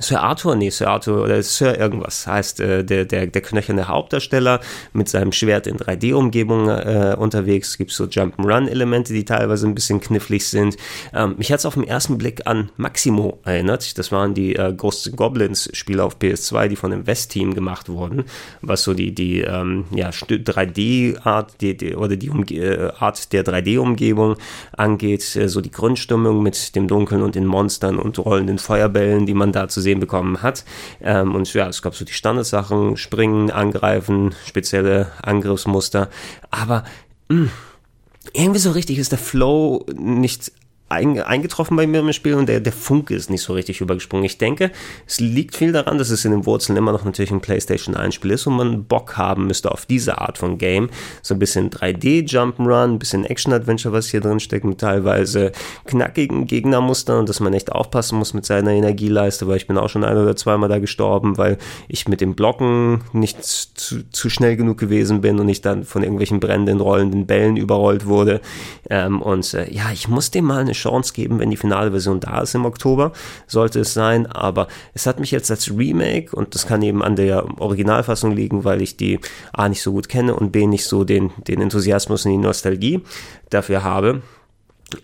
Sir 0.01 0.23
Arthur, 0.23 0.55
nee, 0.55 0.71
Sir 0.71 0.89
Arthur 0.89 1.25
oder 1.25 1.43
Sir 1.43 1.79
irgendwas 1.79 2.27
heißt 2.27 2.61
äh, 2.61 2.85
der, 2.85 3.05
der, 3.05 3.27
der 3.27 3.43
knöcherne 3.43 3.89
Hauptdarsteller 3.89 4.61
mit 4.93 5.09
seinem 5.09 5.33
Schwert 5.33 5.67
in 5.67 5.77
3D-Umgebung 5.77 6.69
äh, 6.69 7.17
unterwegs. 7.19 7.71
Es 7.71 7.79
gibt 7.79 7.91
so 7.91 8.05
Jump'n'Run-Elemente, 8.05 9.13
die 9.13 9.25
teilweise 9.25 9.67
ein 9.67 9.75
bisschen 9.75 10.01
knifflig 10.01 10.47
sind. 10.47 10.77
Ähm, 11.13 11.35
mich 11.37 11.51
hat 11.51 11.59
es 11.59 11.67
auf 11.67 11.75
den 11.75 11.85
ersten 11.85 12.17
Blick 12.17 12.47
an 12.47 12.71
Maximo 12.77 13.39
erinnert. 13.45 13.99
Das 13.99 14.13
waren 14.13 14.35
die 14.35 14.55
äh, 14.55 14.73
Ghosts 14.73 15.11
Goblins-Spiele 15.17 16.03
auf 16.05 16.19
PS2, 16.19 16.69
die 16.69 16.77
von 16.77 16.91
dem 16.93 17.07
West-Team 17.07 17.55
gemacht 17.55 17.89
wurden, 17.89 18.25
was 18.63 18.85
so 18.85 18.95
die, 18.95 19.15
die 19.15 19.41
ähm, 19.41 19.87
ja, 19.91 20.11
3D-Art 20.11 21.61
die, 21.61 21.77
die, 21.77 21.97
oder 21.97 22.17
die 22.17 22.31
Umge 22.31 22.47
äh, 22.55 22.93
Art 22.99 23.33
der 23.33 23.45
3D-Umgebung 23.45 24.37
angeht. 24.77 25.35
Äh, 25.35 25.49
so 25.49 25.61
die 25.61 25.73
Grundstimmung 25.73 26.43
mit 26.43 26.77
dem 26.77 26.87
Dunkeln 26.87 27.23
und 27.23 27.35
den 27.35 27.47
Monstern 27.47 27.99
und 27.99 28.19
rollenden 28.19 28.59
Feuerbällen, 28.59 29.27
die 29.27 29.35
man 29.35 29.51
da 29.53 29.69
zu 29.69 29.81
sehen 29.81 29.88
sehen 29.89 30.01
bekommen 30.01 30.43
hat. 30.43 30.65
Ähm, 31.01 31.35
und 31.35 31.53
ja, 31.55 31.67
es 31.67 31.81
gab 31.81 31.95
so 31.95 32.05
die 32.05 32.13
Standardsachen, 32.13 32.99
springen, 32.99 33.51
angreifen, 33.51 34.35
spezielle 34.47 35.11
Angriffsmuster. 35.23 36.11
Aber 36.51 36.85
mh, 37.29 37.37
hm, 37.37 37.51
irgendwie 38.35 38.61
so 38.61 38.73
richtig 38.73 38.99
ist 38.99 39.13
der 39.13 39.19
Flow 39.19 39.87
nicht 39.95 40.53
eingetroffen 40.89 41.77
bei 41.77 41.87
mir 41.87 42.01
im 42.01 42.13
Spiel 42.13 42.35
und 42.35 42.49
der, 42.49 42.61
der 42.61 42.73
Funke 42.73 43.15
ist 43.15 43.29
nicht 43.29 43.43
so 43.43 43.53
richtig 43.53 43.81
übergesprungen. 43.81 44.25
Ich 44.25 44.39
denke, 44.39 44.71
es 45.07 45.21
liegt 45.21 45.55
viel 45.55 45.73
daran, 45.73 45.99
dass 45.99 46.11
es 46.11 46.25
in 46.25 46.31
den 46.31 46.47
Wurzeln 46.47 46.77
immer 46.77 46.93
noch 46.93 47.05
natürlich 47.05 47.31
ein 47.31 47.41
PlayStation 47.41 47.95
1 47.95 48.15
Spiel 48.15 48.31
ist 48.31 48.47
und 48.47 48.57
man 48.57 48.85
Bock 48.85 49.17
haben 49.17 49.47
müsste 49.47 49.71
auf 49.71 49.85
diese 49.85 50.19
Art 50.19 50.39
von 50.39 50.57
Game. 50.57 50.89
So 51.23 51.35
ein 51.35 51.39
bisschen 51.39 51.71
3D 51.71 52.27
Jump'n'Run, 52.27 52.95
ein 52.95 52.99
bisschen 52.99 53.25
Action 53.25 53.53
Adventure, 53.53 53.93
was 53.93 54.09
hier 54.09 54.21
drin 54.21 54.41
steckt, 54.41 54.65
mit 54.65 54.79
teilweise 54.79 55.53
knackigen 55.85 56.47
Gegnermustern 56.47 57.19
und 57.19 57.29
dass 57.29 57.41
man 57.41 57.53
echt 57.53 57.71
aufpassen 57.71 58.19
muss 58.19 58.33
mit 58.33 58.47
seiner 58.47 58.71
Energieleiste, 58.71 59.47
weil 59.47 59.59
ich 59.59 59.67
bin 59.67 59.77
auch 59.77 59.91
schon 59.91 60.05
ein 60.05 60.17
oder 60.17 60.37
zweimal 60.37 60.71
da 60.71 60.79
gestorben, 60.79 61.37
weil 61.37 61.59
ich 61.89 62.09
mit 62.09 62.23
dem 62.23 62.35
Blocken 62.35 63.03
nicht 63.13 63.45
zu, 63.45 64.09
zu 64.11 64.31
schnell 64.31 64.57
genug 64.57 64.79
gewesen 64.79 65.21
bin 65.21 65.39
und 65.39 65.49
ich 65.49 65.61
dann 65.61 65.85
von 65.85 66.03
irgendwelchen 66.03 66.41
brennenden, 66.41 66.81
rollenden 66.81 67.27
Bällen 67.27 67.57
überrollt 67.57 68.07
wurde. 68.07 68.41
Ähm, 68.89 69.21
und 69.21 69.53
äh, 69.53 69.71
ja, 69.71 69.93
ich 69.93 70.09
muss 70.09 70.31
dem 70.31 70.47
mal 70.47 70.61
eine 70.61 70.78
Chance 70.79 71.13
geben, 71.13 71.39
wenn 71.39 71.51
die 71.51 71.57
finale 71.57 71.91
Version 71.91 72.21
da 72.21 72.41
ist 72.41 72.55
im 72.55 72.65
Oktober, 72.65 73.13
sollte 73.47 73.81
es 73.81 73.95
sein. 73.95 74.27
Aber 74.27 74.69
es 74.95 75.07
hat 75.07 75.21
mich 75.21 75.31
jetzt 75.31 75.51
als 75.51 75.71
Remake, 75.71 76.35
und 76.35 76.55
das 76.55 76.67
kann 76.67 76.83
eben 76.83 77.03
an 77.03 77.17
der 77.17 77.61
Originalfassung 77.61 78.33
liegen, 78.33 78.65
weil 78.65 78.83
ich 78.83 78.97
die 78.97 79.21
A 79.53 79.69
nicht 79.69 79.83
so 79.83 79.93
gut 79.93 80.09
kenne 80.09 80.35
und 80.35 80.53
B 80.53 80.67
nicht 80.67 80.85
so 80.85 81.05
den, 81.05 81.31
den 81.47 81.61
Enthusiasmus 81.61 82.25
und 82.25 82.33
die 82.33 82.39
Nostalgie 82.39 83.03
dafür 83.51 83.83
habe, 83.83 84.23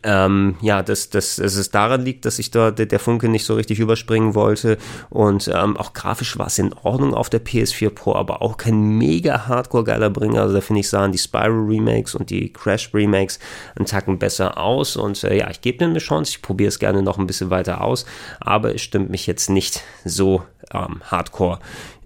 ähm, 0.03 0.57
ja, 0.63 0.83
dass, 0.83 1.11
dass, 1.11 1.37
dass 1.37 1.57
es 1.57 1.71
daran 1.71 2.03
liegt, 2.03 2.25
dass 2.25 2.39
ich 2.39 2.51
da 2.51 2.71
der, 2.71 2.87
der 2.87 2.99
Funke 2.99 3.29
nicht 3.29 3.45
so 3.45 3.55
richtig 3.55 3.81
überspringen 3.81 4.35
wollte 4.35 4.79
und 5.11 5.51
ähm, 5.53 5.77
auch 5.77 5.93
grafisch 5.93 6.39
war 6.39 6.47
es 6.47 6.59
in 6.59 6.73
Ordnung 6.83 7.13
auf 7.13 7.29
der 7.29 7.45
PS4 7.45 7.91
Pro, 7.91 8.15
aber 8.15 8.41
auch 8.41 8.57
kein 8.57 8.81
mega 8.81 9.47
Hardcore 9.47 9.85
geiler 9.85 10.09
Bringer. 10.09 10.43
Also 10.43 10.55
da 10.55 10.61
finde 10.63 10.81
ich 10.81 10.89
sahen 10.89 11.13
die 11.13 11.19
Spyro 11.19 11.67
Remakes 11.67 12.15
und 12.15 12.31
die 12.31 12.51
Crash 12.53 12.95
Remakes 12.95 13.39
einen 13.77 13.87
Tacken 13.87 14.19
besser 14.19 14.57
aus 14.59 14.97
und 14.97 15.23
äh, 15.25 15.37
ja, 15.37 15.51
ich 15.51 15.61
gebe 15.61 15.79
dem 15.79 15.91
eine 15.91 15.99
Chance. 15.99 16.31
Ich 16.31 16.43
probiere 16.43 16.69
es 16.69 16.79
gerne 16.79 17.03
noch 17.03 17.19
ein 17.19 17.27
bisschen 17.27 17.51
weiter 17.51 17.83
aus, 17.83 18.07
aber 18.41 18.75
es 18.75 18.81
stimmt 18.81 19.11
mich 19.11 19.27
jetzt 19.27 19.51
nicht 19.51 19.83
so 20.05 20.43
ähm, 20.73 21.03
Hardcore 21.05 21.59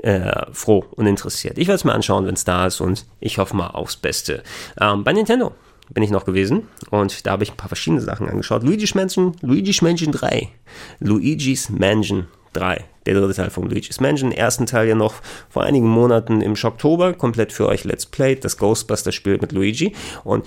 äh, 0.02 0.46
froh 0.52 0.84
und 0.96 1.06
interessiert. 1.06 1.58
Ich 1.58 1.68
werde 1.68 1.76
es 1.76 1.84
mir 1.84 1.92
anschauen, 1.92 2.26
wenn 2.26 2.34
es 2.34 2.44
da 2.44 2.66
ist 2.66 2.80
und 2.80 3.06
ich 3.20 3.38
hoffe 3.38 3.54
mal 3.54 3.68
aufs 3.68 3.96
Beste. 3.96 4.42
Ähm, 4.80 5.04
bei 5.04 5.12
Nintendo 5.12 5.52
bin 5.90 6.02
ich 6.02 6.10
noch 6.10 6.24
gewesen 6.24 6.68
und 6.90 7.26
da 7.26 7.32
habe 7.32 7.44
ich 7.44 7.50
ein 7.50 7.56
paar 7.56 7.68
verschiedene 7.68 8.00
Sachen 8.00 8.28
angeschaut. 8.28 8.62
Luigi's 8.62 8.94
Mansion, 8.94 9.34
Luigi's 9.42 9.82
Mansion 9.82 10.12
3. 10.12 10.48
Luigi's 11.00 11.70
Mansion 11.70 12.26
3. 12.52 12.84
Der 13.06 13.14
dritte 13.14 13.34
Teil 13.34 13.50
von 13.50 13.68
Luigi's 13.68 14.00
Mansion. 14.00 14.32
Ersten 14.32 14.66
Teil 14.66 14.88
ja 14.88 14.94
noch 14.94 15.14
vor 15.48 15.64
einigen 15.64 15.88
Monaten 15.88 16.40
im 16.40 16.54
Oktober. 16.62 17.14
Komplett 17.14 17.52
für 17.52 17.66
euch 17.66 17.84
Let's 17.84 18.06
Play. 18.06 18.34
Das 18.34 18.56
Ghostbuster-Spiel 18.56 19.38
mit 19.40 19.52
Luigi. 19.52 19.94
Und 20.24 20.44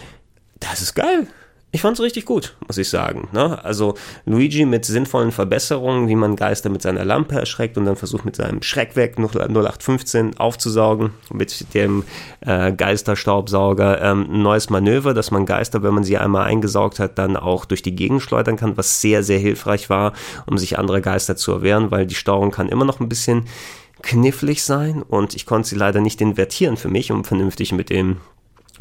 das 0.59 0.81
ist 0.81 0.93
geil 0.93 1.27
ich 1.73 1.81
fand 1.81 1.97
es 1.97 2.03
richtig 2.03 2.25
gut, 2.25 2.57
muss 2.67 2.77
ich 2.77 2.89
sagen. 2.89 3.29
Ne? 3.31 3.63
Also 3.63 3.95
Luigi 4.25 4.65
mit 4.65 4.83
sinnvollen 4.83 5.31
Verbesserungen, 5.31 6.09
wie 6.09 6.15
man 6.15 6.35
Geister 6.35 6.69
mit 6.69 6.81
seiner 6.81 7.05
Lampe 7.05 7.35
erschreckt 7.35 7.77
und 7.77 7.85
dann 7.85 7.95
versucht 7.95 8.25
mit 8.25 8.35
seinem 8.35 8.61
Schreckwerk 8.61 9.17
0815 9.17 10.37
aufzusaugen, 10.37 11.11
mit 11.31 11.73
dem 11.73 12.03
äh, 12.41 12.73
Geisterstaubsauger. 12.73 14.01
Ähm, 14.01 14.27
ein 14.29 14.41
neues 14.41 14.69
Manöver, 14.69 15.13
dass 15.13 15.31
man 15.31 15.45
Geister, 15.45 15.81
wenn 15.81 15.93
man 15.93 16.03
sie 16.03 16.17
einmal 16.17 16.45
eingesaugt 16.45 16.99
hat, 16.99 17.17
dann 17.17 17.37
auch 17.37 17.63
durch 17.63 17.81
die 17.81 17.95
Gegend 17.95 18.21
schleudern 18.21 18.57
kann, 18.57 18.75
was 18.75 18.99
sehr, 18.99 19.23
sehr 19.23 19.39
hilfreich 19.39 19.89
war, 19.89 20.11
um 20.47 20.57
sich 20.57 20.77
andere 20.77 21.01
Geister 21.01 21.37
zu 21.37 21.53
erwehren, 21.53 21.89
weil 21.89 22.05
die 22.05 22.15
Steuerung 22.15 22.51
kann 22.51 22.67
immer 22.67 22.85
noch 22.85 22.99
ein 22.99 23.07
bisschen 23.07 23.45
knifflig 24.01 24.63
sein 24.63 25.03
und 25.03 25.35
ich 25.35 25.45
konnte 25.45 25.69
sie 25.69 25.75
leider 25.75 26.01
nicht 26.01 26.19
invertieren 26.21 26.75
für 26.75 26.89
mich, 26.89 27.11
um 27.11 27.23
vernünftig 27.23 27.71
mit 27.71 27.89
dem 27.89 28.17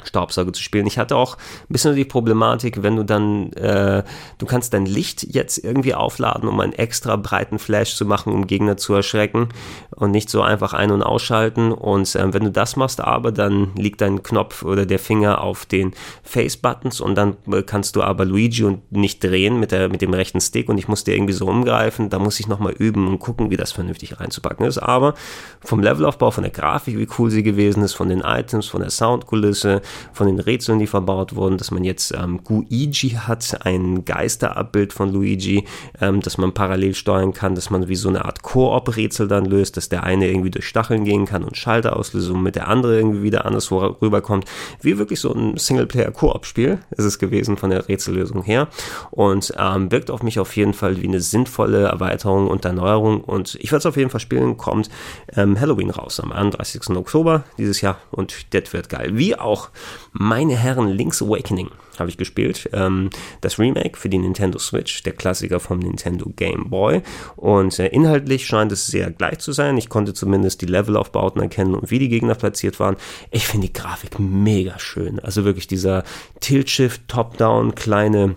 Staubsauger 0.04 0.52
zu 0.52 0.62
spielen. 0.62 0.86
Ich 0.86 0.98
hatte 0.98 1.16
auch 1.16 1.36
ein 1.36 1.66
bisschen 1.68 1.94
die 1.94 2.04
Problematik, 2.04 2.82
wenn 2.82 2.96
du 2.96 3.04
dann, 3.04 3.52
äh, 3.52 4.02
du 4.38 4.46
kannst 4.46 4.72
dein 4.74 4.86
Licht 4.86 5.34
jetzt 5.34 5.58
irgendwie 5.58 5.94
aufladen, 5.94 6.48
um 6.48 6.58
einen 6.60 6.72
extra 6.72 7.16
breiten 7.16 7.58
Flash 7.58 7.94
zu 7.94 8.04
machen, 8.04 8.32
um 8.32 8.46
Gegner 8.46 8.76
zu 8.76 8.94
erschrecken 8.94 9.48
und 9.90 10.10
nicht 10.10 10.30
so 10.30 10.42
einfach 10.42 10.72
ein- 10.72 10.90
und 10.90 11.02
ausschalten. 11.02 11.72
Und 11.72 12.14
äh, 12.14 12.32
wenn 12.32 12.44
du 12.44 12.50
das 12.50 12.76
machst, 12.76 13.00
aber 13.00 13.32
dann 13.32 13.74
liegt 13.76 14.00
dein 14.00 14.22
Knopf 14.22 14.62
oder 14.62 14.86
der 14.86 14.98
Finger 14.98 15.40
auf 15.40 15.66
den 15.66 15.92
Face-Buttons 16.22 17.00
und 17.00 17.14
dann 17.14 17.36
äh, 17.50 17.62
kannst 17.62 17.96
du 17.96 18.02
aber 18.02 18.24
Luigi 18.24 18.64
und 18.64 18.90
nicht 18.92 19.22
drehen 19.22 19.60
mit, 19.60 19.72
der, 19.72 19.88
mit 19.88 20.02
dem 20.02 20.14
rechten 20.14 20.40
Stick 20.40 20.68
und 20.68 20.78
ich 20.78 20.88
musste 20.88 21.12
irgendwie 21.12 21.32
so 21.32 21.46
umgreifen. 21.46 22.10
Da 22.10 22.18
muss 22.18 22.40
ich 22.40 22.48
nochmal 22.48 22.72
üben 22.72 23.06
und 23.08 23.18
gucken, 23.18 23.50
wie 23.50 23.56
das 23.56 23.72
vernünftig 23.72 24.20
reinzupacken 24.20 24.66
ist. 24.66 24.78
Aber 24.78 25.14
vom 25.60 25.82
Levelaufbau, 25.82 26.30
von 26.30 26.42
der 26.42 26.52
Grafik, 26.52 26.98
wie 26.98 27.08
cool 27.18 27.30
sie 27.30 27.42
gewesen 27.42 27.82
ist, 27.82 27.94
von 27.94 28.08
den 28.08 28.20
Items, 28.20 28.66
von 28.66 28.80
der 28.80 28.90
Soundkulisse, 28.90 29.82
von 30.12 30.26
den 30.26 30.40
Rätseln, 30.40 30.78
die 30.78 30.86
verbaut 30.86 31.34
wurden, 31.34 31.58
dass 31.58 31.70
man 31.70 31.84
jetzt 31.84 32.12
ähm, 32.12 32.42
Guigi 32.44 33.10
hat, 33.10 33.66
ein 33.66 34.04
Geisterabbild 34.04 34.92
von 34.92 35.12
Luigi, 35.12 35.66
ähm, 36.00 36.20
dass 36.20 36.38
man 36.38 36.52
parallel 36.52 36.94
steuern 36.94 37.32
kann, 37.32 37.54
dass 37.54 37.70
man 37.70 37.88
wie 37.88 37.96
so 37.96 38.08
eine 38.08 38.24
Art 38.24 38.42
Koop-Rätsel 38.42 39.28
dann 39.28 39.44
löst, 39.44 39.76
dass 39.76 39.88
der 39.88 40.04
eine 40.04 40.28
irgendwie 40.28 40.50
durch 40.50 40.66
Stacheln 40.66 41.04
gehen 41.04 41.26
kann 41.26 41.44
und 41.44 41.56
Schalter 41.56 41.96
auslöst 41.96 42.30
mit 42.34 42.56
der 42.56 42.68
andere 42.68 42.96
irgendwie 42.96 43.22
wieder 43.22 43.46
anderswo 43.46 43.78
rüberkommt. 43.78 44.44
Wie 44.80 44.98
wirklich 44.98 45.20
so 45.20 45.32
ein 45.32 45.56
Singleplayer-Koop-Spiel 45.56 46.78
ist 46.90 47.04
es 47.04 47.18
gewesen 47.18 47.56
von 47.56 47.70
der 47.70 47.88
Rätsellösung 47.88 48.42
her 48.42 48.68
und 49.10 49.52
ähm, 49.58 49.90
wirkt 49.90 50.10
auf 50.10 50.22
mich 50.22 50.38
auf 50.38 50.56
jeden 50.56 50.74
Fall 50.74 51.00
wie 51.00 51.08
eine 51.08 51.20
sinnvolle 51.20 51.84
Erweiterung 51.84 52.48
und 52.48 52.64
Erneuerung 52.64 53.22
und 53.22 53.56
ich 53.60 53.72
werde 53.72 53.80
es 53.80 53.86
auf 53.86 53.96
jeden 53.96 54.10
Fall 54.10 54.20
spielen, 54.20 54.56
kommt 54.56 54.90
ähm, 55.36 55.58
Halloween 55.58 55.90
raus 55.90 56.20
am 56.20 56.32
31. 56.32 56.90
Oktober 56.90 57.44
dieses 57.58 57.80
Jahr 57.80 57.98
und 58.10 58.54
das 58.54 58.72
wird 58.72 58.88
geil. 58.88 59.10
Wie 59.14 59.36
auch 59.36 59.70
meine 60.12 60.56
Herren 60.56 60.88
Link's 60.88 61.22
Awakening 61.22 61.70
habe 62.00 62.10
ich 62.10 62.16
gespielt. 62.16 62.68
Ähm, 62.72 63.10
das 63.42 63.58
Remake 63.58 63.96
für 63.96 64.08
die 64.08 64.18
Nintendo 64.18 64.58
Switch, 64.58 65.02
der 65.02 65.12
Klassiker 65.12 65.60
vom 65.60 65.78
Nintendo 65.78 66.30
Game 66.34 66.70
Boy. 66.70 67.02
Und 67.36 67.78
äh, 67.78 67.88
inhaltlich 67.88 68.46
scheint 68.46 68.72
es 68.72 68.86
sehr 68.86 69.10
gleich 69.10 69.38
zu 69.38 69.52
sein. 69.52 69.76
Ich 69.76 69.88
konnte 69.88 70.14
zumindest 70.14 70.62
die 70.62 70.66
Levelaufbauten 70.66 71.40
erkennen 71.40 71.74
und 71.74 71.90
wie 71.90 71.98
die 71.98 72.08
Gegner 72.08 72.34
platziert 72.34 72.80
waren. 72.80 72.96
Ich 73.30 73.46
finde 73.46 73.68
die 73.68 73.72
Grafik 73.72 74.18
mega 74.18 74.78
schön. 74.78 75.20
Also 75.20 75.44
wirklich 75.44 75.68
dieser 75.68 76.02
Tilt-Shift, 76.40 77.02
Top-Down, 77.06 77.74
kleine 77.74 78.36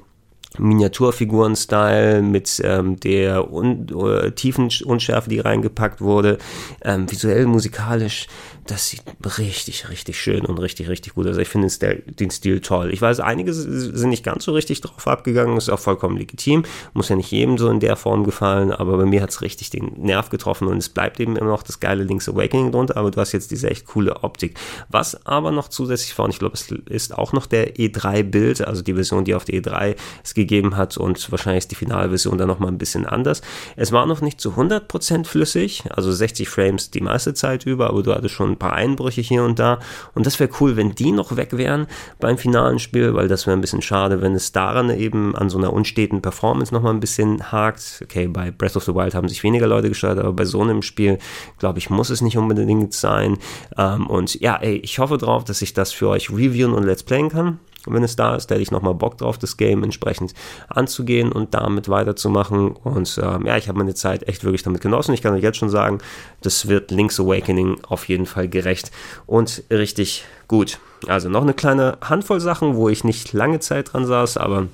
Miniaturfiguren-Style 0.57 2.21
mit 2.21 2.61
ähm, 2.63 2.99
der 2.99 3.51
un 3.51 3.87
äh, 3.89 4.31
tiefen 4.31 4.69
Unschärfe, 4.85 5.29
die 5.29 5.39
reingepackt 5.39 6.01
wurde, 6.01 6.37
ähm, 6.83 7.09
visuell, 7.09 7.45
musikalisch 7.45 8.27
das 8.65 8.89
sieht 8.89 9.03
richtig, 9.37 9.89
richtig 9.89 10.19
schön 10.19 10.45
und 10.45 10.57
richtig, 10.57 10.87
richtig 10.87 11.15
gut 11.15 11.27
aus. 11.27 11.37
Ich 11.37 11.49
finde 11.49 11.67
den 11.67 12.31
Stil 12.31 12.61
toll. 12.61 12.93
Ich 12.93 13.01
weiß, 13.01 13.19
einige 13.19 13.53
sind 13.53 14.09
nicht 14.09 14.23
ganz 14.23 14.45
so 14.45 14.53
richtig 14.53 14.79
drauf 14.81 15.05
abgegangen, 15.07 15.57
ist 15.57 15.69
auch 15.69 15.79
vollkommen 15.79 16.17
legitim. 16.17 16.63
Muss 16.93 17.09
ja 17.09 17.15
nicht 17.15 17.31
jedem 17.31 17.57
so 17.57 17.69
in 17.69 17.81
der 17.81 17.95
Form 17.97 18.23
gefallen, 18.23 18.71
aber 18.71 18.97
bei 18.97 19.05
mir 19.05 19.21
hat 19.21 19.31
es 19.31 19.41
richtig 19.41 19.69
den 19.69 19.91
Nerv 19.97 20.29
getroffen 20.29 20.67
und 20.67 20.77
es 20.77 20.89
bleibt 20.89 21.19
eben 21.19 21.35
immer 21.35 21.49
noch 21.49 21.63
das 21.63 21.79
geile 21.79 22.03
Link's 22.03 22.29
Awakening 22.29 22.71
drunter, 22.71 22.95
aber 22.95 23.11
du 23.11 23.19
hast 23.19 23.33
jetzt 23.33 23.51
diese 23.51 23.69
echt 23.69 23.85
coole 23.85 24.23
Optik. 24.23 24.57
Was 24.89 25.25
aber 25.25 25.51
noch 25.51 25.67
zusätzlich 25.67 26.17
war, 26.17 26.25
und 26.25 26.31
ich 26.31 26.39
glaube, 26.39 26.53
es 26.53 26.71
ist 26.71 27.17
auch 27.17 27.33
noch 27.33 27.47
der 27.47 27.75
E3-Bild, 27.75 28.65
also 28.65 28.81
die 28.81 28.93
Version, 28.93 29.25
die 29.25 29.35
auf 29.35 29.43
der 29.45 29.61
E3 29.61 29.95
es 30.23 30.33
gegeben 30.43 30.77
hat 30.77 30.97
und 30.97 31.31
wahrscheinlich 31.31 31.63
ist 31.63 31.71
die 31.71 31.75
finale 31.75 32.09
Version 32.09 32.37
dann 32.37 32.47
nochmal 32.47 32.69
ein 32.69 32.77
bisschen 32.77 33.05
anders. 33.05 33.41
Es 33.75 33.91
war 33.91 34.05
noch 34.05 34.21
nicht 34.21 34.39
zu 34.39 34.51
100% 34.51 35.25
flüssig, 35.25 35.83
also 35.89 36.11
60 36.11 36.49
Frames 36.49 36.91
die 36.91 37.01
meiste 37.01 37.33
Zeit 37.33 37.65
über, 37.65 37.89
aber 37.89 38.03
du 38.03 38.13
hattest 38.13 38.35
schon 38.35 38.51
ein 38.51 38.57
paar 38.57 38.73
Einbrüche 38.73 39.21
hier 39.21 39.43
und 39.43 39.59
da. 39.59 39.79
Und 40.13 40.25
das 40.25 40.39
wäre 40.39 40.49
cool, 40.59 40.75
wenn 40.75 40.95
die 40.95 41.11
noch 41.11 41.35
weg 41.35 41.57
wären 41.57 41.87
beim 42.19 42.37
finalen 42.37 42.79
Spiel, 42.79 43.13
weil 43.13 43.27
das 43.27 43.47
wäre 43.47 43.57
ein 43.57 43.61
bisschen 43.61 43.81
schade, 43.81 44.21
wenn 44.21 44.35
es 44.35 44.51
daran 44.51 44.89
eben 44.89 45.35
an 45.35 45.49
so 45.49 45.57
einer 45.57 45.73
unsteten 45.73 46.21
Performance 46.21 46.73
nochmal 46.73 46.93
ein 46.93 46.99
bisschen 46.99 47.51
hakt. 47.51 48.01
Okay, 48.03 48.27
bei 48.27 48.51
Breath 48.51 48.75
of 48.75 48.83
the 48.83 48.93
Wild 48.93 49.15
haben 49.15 49.27
sich 49.27 49.43
weniger 49.43 49.67
Leute 49.67 49.89
gesteuert, 49.89 50.19
aber 50.19 50.33
bei 50.33 50.45
so 50.45 50.61
einem 50.61 50.81
Spiel, 50.81 51.17
glaube 51.59 51.79
ich, 51.79 51.89
muss 51.89 52.09
es 52.09 52.21
nicht 52.21 52.37
unbedingt 52.37 52.93
sein. 52.93 53.37
Ähm, 53.77 54.07
und 54.07 54.39
ja, 54.39 54.57
ey, 54.57 54.75
ich 54.77 54.99
hoffe 54.99 55.17
drauf, 55.17 55.43
dass 55.43 55.61
ich 55.61 55.73
das 55.73 55.91
für 55.91 56.09
euch 56.09 56.29
reviewen 56.29 56.73
und 56.73 56.83
let's 56.83 57.03
playen 57.03 57.29
kann. 57.29 57.59
Wenn 57.85 58.03
es 58.03 58.15
da 58.15 58.35
ist, 58.35 58.49
da 58.49 58.55
hätte 58.55 58.61
ich 58.61 58.71
nochmal 58.71 58.93
Bock 58.93 59.17
drauf, 59.17 59.37
das 59.37 59.57
Game 59.57 59.83
entsprechend 59.83 60.33
anzugehen 60.69 61.31
und 61.31 61.53
damit 61.53 61.89
weiterzumachen. 61.89 62.71
Und 62.71 63.19
ähm, 63.21 63.45
ja, 63.45 63.57
ich 63.57 63.67
habe 63.67 63.77
meine 63.77 63.93
Zeit 63.93 64.27
echt 64.27 64.43
wirklich 64.43 64.63
damit 64.63 64.81
genossen. 64.81 65.13
Ich 65.13 65.21
kann 65.21 65.33
euch 65.33 65.43
jetzt 65.43 65.57
schon 65.57 65.69
sagen, 65.69 65.99
das 66.41 66.67
wird 66.67 66.91
Link's 66.91 67.19
Awakening 67.19 67.77
auf 67.87 68.07
jeden 68.07 68.25
Fall 68.25 68.47
gerecht 68.47 68.91
und 69.25 69.63
richtig 69.69 70.25
gut. 70.47 70.79
Also 71.07 71.29
noch 71.29 71.41
eine 71.41 71.53
kleine 71.53 71.97
Handvoll 72.01 72.39
Sachen, 72.39 72.75
wo 72.75 72.87
ich 72.87 73.03
nicht 73.03 73.33
lange 73.33 73.59
Zeit 73.59 73.93
dran 73.93 74.05
saß, 74.05 74.37
aber 74.37 74.67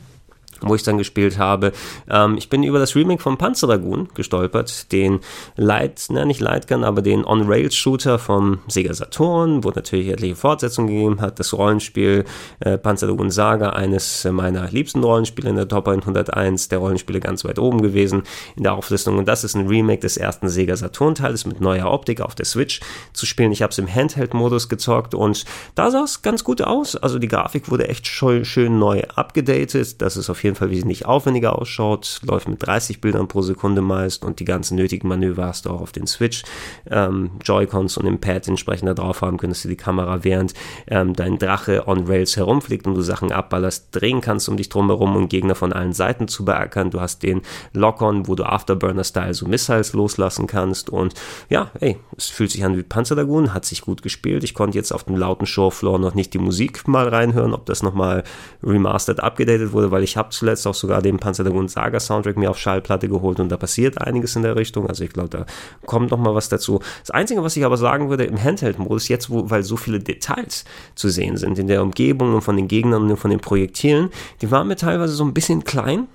wo 0.61 0.75
ich 0.75 0.83
dann 0.83 0.97
gespielt 0.97 1.37
habe. 1.37 1.71
Ähm, 2.09 2.35
ich 2.37 2.49
bin 2.49 2.63
über 2.63 2.79
das 2.79 2.95
Remake 2.95 3.21
von 3.21 3.37
Panzer 3.37 3.67
Dragoon 3.67 4.09
gestolpert, 4.13 4.91
den 4.91 5.19
Light, 5.55 6.07
ne, 6.09 6.25
nicht 6.25 6.39
Lightgun, 6.39 6.83
aber 6.83 7.01
den 7.01 7.25
On-Rails-Shooter 7.25 8.19
vom 8.19 8.59
Sega 8.67 8.93
Saturn, 8.93 9.63
wo 9.63 9.69
natürlich 9.69 10.09
etliche 10.09 10.35
Fortsetzungen 10.35 10.89
gegeben 10.89 11.21
hat. 11.21 11.39
Das 11.39 11.53
Rollenspiel 11.53 12.25
äh, 12.59 12.77
Panzer 12.77 13.07
Dragoon 13.07 13.31
Saga, 13.31 13.69
eines 13.69 14.25
meiner 14.25 14.69
liebsten 14.69 15.03
Rollenspiele 15.03 15.49
in 15.49 15.55
der 15.55 15.67
Top 15.67 15.87
101 15.87 16.69
der 16.69 16.79
Rollenspiele 16.79 17.19
ganz 17.19 17.45
weit 17.45 17.59
oben 17.59 17.81
gewesen 17.81 18.23
in 18.55 18.63
der 18.63 18.73
Auflistung. 18.73 19.17
Und 19.17 19.27
das 19.27 19.43
ist 19.43 19.55
ein 19.55 19.67
Remake 19.67 20.01
des 20.01 20.17
ersten 20.17 20.49
Sega 20.49 20.75
Saturn-Teiles 20.75 21.45
mit 21.45 21.61
neuer 21.61 21.91
Optik 21.91 22.21
auf 22.21 22.35
der 22.35 22.45
Switch 22.45 22.79
zu 23.13 23.25
spielen. 23.25 23.51
Ich 23.51 23.61
habe 23.61 23.71
es 23.71 23.77
im 23.77 23.93
Handheld-Modus 23.93 24.69
gezockt 24.69 25.13
und 25.13 25.45
da 25.75 25.91
sah 25.91 26.03
es 26.03 26.21
ganz 26.21 26.43
gut 26.43 26.61
aus. 26.61 26.95
Also 26.95 27.19
die 27.19 27.27
Grafik 27.27 27.69
wurde 27.69 27.87
echt 27.87 28.07
schön 28.07 28.79
neu 28.79 29.01
abgedatet. 29.15 30.01
Das 30.01 30.17
ist 30.17 30.29
auf 30.29 30.43
jeden 30.43 30.48
jeden 30.49 30.57
Fall 30.57 30.71
wesentlich 30.71 31.05
aufwendiger 31.05 31.57
ausschaut, 31.57 32.19
läuft 32.23 32.49
mit 32.49 32.65
30 32.65 33.01
Bildern 33.01 33.27
pro 33.27 33.41
Sekunde 33.41 33.81
meist 33.81 34.25
und 34.25 34.39
die 34.39 34.45
ganzen 34.45 34.75
nötigen 34.75 35.07
Manöver 35.07 35.45
hast 35.45 35.65
du 35.65 35.69
auch 35.69 35.81
auf 35.81 35.91
den 35.91 36.07
Switch, 36.07 36.43
ähm, 36.89 37.31
Joy-Cons 37.43 37.97
und 37.97 38.05
im 38.05 38.19
Pad 38.19 38.47
entsprechend 38.47 38.89
da 38.89 38.93
drauf 38.93 39.21
haben 39.21 39.37
könntest 39.37 39.63
du 39.63 39.69
die 39.69 39.75
Kamera 39.75 40.23
während 40.23 40.53
ähm, 40.87 41.13
dein 41.13 41.37
Drache 41.37 41.87
on 41.87 42.07
Rails 42.07 42.35
herumfliegt 42.35 42.87
und 42.87 42.95
du 42.95 43.01
Sachen 43.01 43.31
abballerst, 43.31 43.87
drehen 43.91 44.21
kannst 44.21 44.49
um 44.49 44.57
dich 44.57 44.69
drumherum 44.69 45.15
und 45.15 45.29
Gegner 45.29 45.55
von 45.55 45.71
allen 45.71 45.93
Seiten 45.93 46.27
zu 46.27 46.45
beackern. 46.45 46.91
Du 46.91 46.99
hast 46.99 47.23
den 47.23 47.41
Lock-on, 47.73 48.27
wo 48.27 48.35
du 48.35 48.43
Afterburner-Style 48.43 49.33
so 49.33 49.47
Missiles 49.47 49.93
loslassen 49.93 50.47
kannst 50.47 50.89
und 50.89 51.13
ja, 51.49 51.71
ey, 51.79 51.97
es 52.17 52.27
fühlt 52.27 52.51
sich 52.51 52.65
an 52.65 52.75
wie 52.77 52.83
Panzerdragoon, 52.83 53.53
hat 53.53 53.65
sich 53.65 53.81
gut 53.81 54.01
gespielt. 54.01 54.43
Ich 54.43 54.53
konnte 54.53 54.77
jetzt 54.77 54.91
auf 54.91 55.03
dem 55.03 55.15
lauten 55.15 55.45
Showfloor 55.45 55.99
noch 55.99 56.15
nicht 56.15 56.33
die 56.33 56.39
Musik 56.39 56.87
mal 56.87 57.07
reinhören, 57.07 57.53
ob 57.53 57.65
das 57.65 57.83
nochmal 57.83 58.23
remastered, 58.63 59.19
abgedatet 59.19 59.73
wurde, 59.73 59.91
weil 59.91 60.03
ich 60.03 60.17
habe 60.17 60.33
zuletzt 60.39 60.65
auch 60.65 60.73
sogar 60.73 61.01
den 61.01 61.17
Panzer 61.17 61.43
der 61.43 61.53
Mond 61.53 61.69
Saga 61.69 61.99
Soundtrack 61.99 62.37
mir 62.37 62.49
auf 62.49 62.57
Schallplatte 62.57 63.07
geholt 63.07 63.39
und 63.39 63.49
da 63.49 63.57
passiert 63.57 64.01
einiges 64.01 64.35
in 64.35 64.43
der 64.43 64.55
Richtung. 64.55 64.87
Also 64.87 65.03
ich 65.03 65.11
glaube, 65.11 65.29
da 65.29 65.45
kommt 65.85 66.11
noch 66.11 66.17
mal 66.17 66.33
was 66.33 66.49
dazu. 66.49 66.79
Das 67.01 67.11
Einzige, 67.11 67.43
was 67.43 67.55
ich 67.57 67.65
aber 67.65 67.77
sagen 67.77 68.09
würde 68.09 68.23
im 68.23 68.41
Handheld-Modus, 68.41 69.07
jetzt, 69.09 69.29
wo, 69.29 69.49
weil 69.49 69.63
so 69.63 69.77
viele 69.77 69.99
Details 69.99 70.65
zu 70.95 71.09
sehen 71.09 71.37
sind 71.37 71.59
in 71.59 71.67
der 71.67 71.81
Umgebung 71.81 72.33
und 72.33 72.41
von 72.41 72.55
den 72.55 72.67
Gegnern 72.67 73.09
und 73.09 73.17
von 73.17 73.31
den 73.31 73.39
Projektilen, 73.39 74.09
die 74.41 74.49
waren 74.49 74.67
mir 74.67 74.75
teilweise 74.75 75.13
so 75.13 75.23
ein 75.23 75.33
bisschen 75.33 75.63
klein 75.63 76.07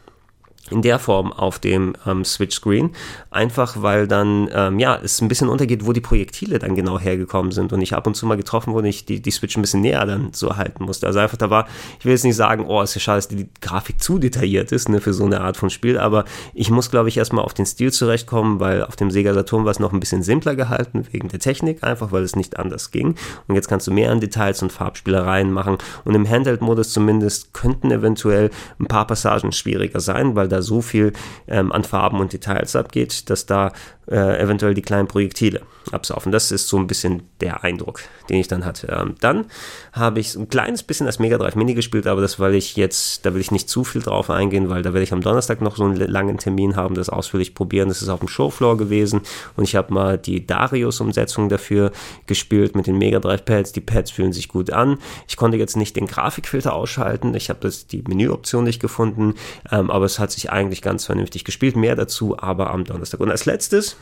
in 0.70 0.82
der 0.82 0.98
Form 0.98 1.32
auf 1.32 1.58
dem 1.58 1.94
ähm, 2.06 2.24
Switch-Screen, 2.24 2.90
einfach 3.30 3.82
weil 3.82 4.08
dann 4.08 4.48
ähm, 4.52 4.78
ja 4.78 4.98
es 5.02 5.20
ein 5.20 5.28
bisschen 5.28 5.48
untergeht, 5.48 5.86
wo 5.86 5.92
die 5.92 6.00
Projektile 6.00 6.58
dann 6.58 6.74
genau 6.74 6.98
hergekommen 6.98 7.52
sind 7.52 7.72
und 7.72 7.82
ich 7.82 7.94
ab 7.94 8.06
und 8.06 8.14
zu 8.14 8.26
mal 8.26 8.36
getroffen 8.36 8.72
wurde, 8.72 8.88
ich 8.88 9.04
die, 9.04 9.20
die 9.20 9.30
Switch 9.30 9.56
ein 9.56 9.60
bisschen 9.60 9.82
näher 9.82 10.04
dann 10.06 10.32
so 10.32 10.56
halten 10.56 10.84
musste. 10.84 11.06
Also 11.06 11.18
einfach 11.18 11.36
da 11.36 11.50
war, 11.50 11.66
ich 11.98 12.04
will 12.04 12.12
jetzt 12.12 12.24
nicht 12.24 12.36
sagen, 12.36 12.64
oh, 12.66 12.80
ist 12.80 12.94
ja 12.94 13.00
schade, 13.00 13.18
dass 13.18 13.28
die 13.28 13.48
Grafik 13.60 14.00
zu 14.00 14.18
detailliert 14.18 14.72
ist 14.72 14.88
ne, 14.88 15.00
für 15.00 15.12
so 15.12 15.24
eine 15.24 15.42
Art 15.42 15.56
von 15.56 15.68
Spiel, 15.68 15.98
aber 15.98 16.24
ich 16.54 16.70
muss 16.70 16.90
glaube 16.90 17.08
ich 17.08 17.18
erstmal 17.18 17.44
auf 17.44 17.54
den 17.54 17.66
Stil 17.66 17.92
zurechtkommen, 17.92 18.58
weil 18.58 18.84
auf 18.84 18.96
dem 18.96 19.10
Sega 19.10 19.34
Saturn 19.34 19.64
war 19.64 19.70
es 19.70 19.80
noch 19.80 19.92
ein 19.92 20.00
bisschen 20.00 20.22
simpler 20.22 20.56
gehalten 20.56 21.06
wegen 21.12 21.28
der 21.28 21.40
Technik, 21.40 21.84
einfach 21.84 22.10
weil 22.10 22.22
es 22.22 22.36
nicht 22.36 22.58
anders 22.58 22.90
ging. 22.90 23.16
Und 23.48 23.54
jetzt 23.54 23.68
kannst 23.68 23.86
du 23.86 23.92
mehr 23.92 24.10
an 24.10 24.20
Details 24.20 24.62
und 24.62 24.72
Farbspielereien 24.72 25.52
machen. 25.52 25.78
Und 26.04 26.14
im 26.14 26.28
Handheld-Modus 26.28 26.92
zumindest 26.92 27.52
könnten 27.52 27.90
eventuell 27.90 28.50
ein 28.78 28.86
paar 28.86 29.06
Passagen 29.06 29.52
schwieriger 29.52 30.00
sein, 30.00 30.34
weil 30.36 30.48
da 30.54 30.62
so 30.62 30.80
viel 30.80 31.12
ähm, 31.48 31.72
an 31.72 31.84
Farben 31.84 32.20
und 32.20 32.32
Details 32.32 32.76
abgeht, 32.76 33.28
dass 33.30 33.46
da 33.46 33.72
äh, 34.10 34.38
eventuell 34.40 34.74
die 34.74 34.82
kleinen 34.82 35.08
Projektile 35.08 35.62
absaufen. 35.92 36.32
Das 36.32 36.50
ist 36.50 36.68
so 36.68 36.78
ein 36.78 36.86
bisschen 36.86 37.22
der 37.40 37.64
Eindruck, 37.64 38.00
den 38.28 38.38
ich 38.38 38.48
dann 38.48 38.64
hatte. 38.64 38.88
Ähm, 38.88 39.14
dann 39.20 39.46
habe 39.92 40.20
ich 40.20 40.34
ein 40.34 40.48
kleines 40.48 40.82
bisschen 40.82 41.06
das 41.06 41.18
Mega 41.18 41.38
Drive 41.38 41.56
Mini 41.56 41.74
gespielt, 41.74 42.06
aber 42.06 42.20
das, 42.20 42.40
weil 42.40 42.54
ich 42.54 42.76
jetzt, 42.76 43.24
da 43.24 43.34
will 43.34 43.40
ich 43.40 43.50
nicht 43.50 43.68
zu 43.68 43.84
viel 43.84 44.02
drauf 44.02 44.30
eingehen, 44.30 44.68
weil 44.68 44.82
da 44.82 44.92
werde 44.92 45.04
ich 45.04 45.12
am 45.12 45.20
Donnerstag 45.20 45.60
noch 45.60 45.76
so 45.76 45.84
einen 45.84 45.96
langen 45.96 46.38
Termin 46.38 46.76
haben, 46.76 46.94
das 46.94 47.08
ausführlich 47.08 47.54
probieren. 47.54 47.88
Das 47.88 48.02
ist 48.02 48.08
auf 48.08 48.20
dem 48.20 48.28
Showfloor 48.28 48.76
gewesen 48.76 49.20
und 49.56 49.64
ich 49.64 49.76
habe 49.76 49.92
mal 49.92 50.18
die 50.18 50.46
Darius-Umsetzung 50.46 51.48
dafür 51.48 51.92
gespielt 52.26 52.74
mit 52.76 52.86
den 52.86 52.98
Mega 52.98 53.20
Drive 53.20 53.44
Pads. 53.44 53.72
Die 53.72 53.80
Pads 53.80 54.10
fühlen 54.10 54.32
sich 54.32 54.48
gut 54.48 54.70
an. 54.70 54.98
Ich 55.28 55.36
konnte 55.36 55.56
jetzt 55.56 55.76
nicht 55.76 55.96
den 55.96 56.06
Grafikfilter 56.06 56.72
ausschalten. 56.72 57.34
Ich 57.34 57.50
habe 57.50 57.60
das 57.60 57.86
die 57.86 58.02
Menüoption 58.02 58.64
nicht 58.64 58.80
gefunden, 58.80 59.34
ähm, 59.70 59.90
aber 59.90 60.04
es 60.04 60.18
hat 60.18 60.30
sich 60.30 60.50
eigentlich 60.50 60.82
ganz 60.82 61.04
vernünftig 61.04 61.44
gespielt. 61.44 61.76
Mehr 61.76 61.96
dazu 61.96 62.38
aber 62.38 62.70
am 62.70 62.84
Donnerstag. 62.84 63.20
Und 63.20 63.30
als 63.30 63.44
letztes 63.44 63.93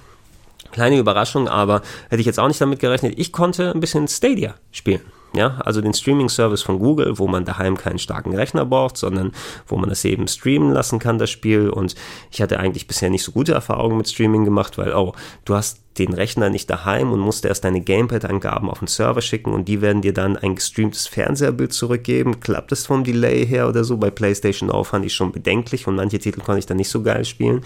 Kleine 0.70 0.98
Überraschung, 0.98 1.48
aber 1.48 1.82
hätte 2.08 2.20
ich 2.20 2.26
jetzt 2.26 2.38
auch 2.38 2.48
nicht 2.48 2.60
damit 2.60 2.78
gerechnet. 2.78 3.14
Ich 3.18 3.32
konnte 3.32 3.72
ein 3.72 3.80
bisschen 3.80 4.08
Stadia 4.08 4.54
spielen. 4.70 5.00
Ja, 5.35 5.59
also 5.64 5.80
den 5.80 5.95
Streaming-Service 5.95 6.62
von 6.62 6.78
Google, 6.78 7.18
wo 7.18 7.26
man 7.26 7.45
daheim 7.47 7.78
keinen 7.78 7.99
starken 7.99 8.35
Rechner 8.35 8.66
braucht, 8.66 8.99
sondern 8.99 9.33
wo 9.66 9.78
man 9.78 9.91
es 9.91 10.05
eben 10.05 10.28
streamen 10.28 10.72
lassen 10.72 10.99
kann, 10.99 11.18
das 11.18 11.30
Spiel. 11.30 11.70
Und 11.70 11.95
ich 12.30 12.43
hatte 12.43 12.61
eigentlich 12.61 12.87
bisher 12.87 13.09
nicht 13.09 13.24
so 13.24 13.33
gute 13.33 13.53
Erfahrungen 13.53 13.97
mit 13.97 14.09
Streaming 14.09 14.45
gemacht, 14.45 14.76
weil, 14.76 14.93
oh, 14.93 15.14
du 15.47 15.55
hast 15.55 15.83
den 15.99 16.12
Rechner 16.12 16.51
nicht 16.51 16.70
daheim 16.70 17.12
und 17.12 17.20
musst 17.20 17.45
erst 17.45 17.64
deine 17.64 17.80
Gamepad-Angaben 17.80 18.70
auf 18.70 18.78
den 18.78 18.89
Server 18.89 19.20
schicken 19.20 19.53
und 19.53 19.68
die 19.68 19.80
werden 19.80 20.03
dir 20.03 20.14
dann 20.14 20.37
ein 20.37 20.55
gestreamtes 20.55 21.07
Fernseherbild 21.07 21.72
zurückgeben. 21.72 22.41
Klappt 22.41 22.72
es 22.72 22.87
vom 22.87 23.05
Delay 23.05 23.47
her 23.47 23.68
oder 23.68 23.85
so? 23.85 23.97
Bei 23.97 24.11
PlayStation 24.11 24.68
Now 24.68 24.85
fand 24.85 25.05
ich 25.05 25.14
schon 25.14 25.33
bedenklich 25.33 25.87
und 25.87 25.97
manche 25.97 26.18
Titel 26.18 26.41
konnte 26.41 26.61
ich 26.61 26.66
dann 26.66 26.78
nicht 26.78 26.89
so 26.89 27.03
geil 27.03 27.24
spielen. 27.24 27.62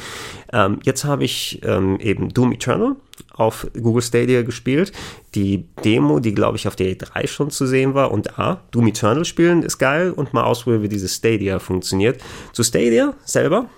Ähm, 0.53 0.81
jetzt 0.83 1.05
habe 1.05 1.25
ich 1.25 1.61
ähm, 1.64 1.99
eben 2.01 2.31
Doom 2.31 2.53
Eternal 2.53 2.97
auf 3.35 3.67
Google 3.75 4.03
Stadia 4.03 4.43
gespielt. 4.43 4.93
Die 5.35 5.67
Demo, 5.85 6.21
die 6.21 6.35
glaube 6.35 6.57
ich 6.57 6.69
auf 6.69 6.77
der 6.77 6.87
E3 6.89 7.27
schon 7.27 7.51
zu 7.51 7.67
sehen 7.67 7.95
war. 7.95 8.11
Und 8.11 8.39
A, 8.39 8.62
Doom 8.71 8.89
Eternal 8.89 9.25
spielen 9.25 9.62
ist 9.62 9.79
geil 9.79 10.11
und 10.11 10.35
mal 10.35 10.45
ausprobieren, 10.45 10.83
wie 10.83 10.89
dieses 10.89 11.14
Stadia 11.14 11.59
funktioniert. 11.59 12.21
Zu 12.53 12.62
Stadia 12.62 13.14
selber. 13.25 13.69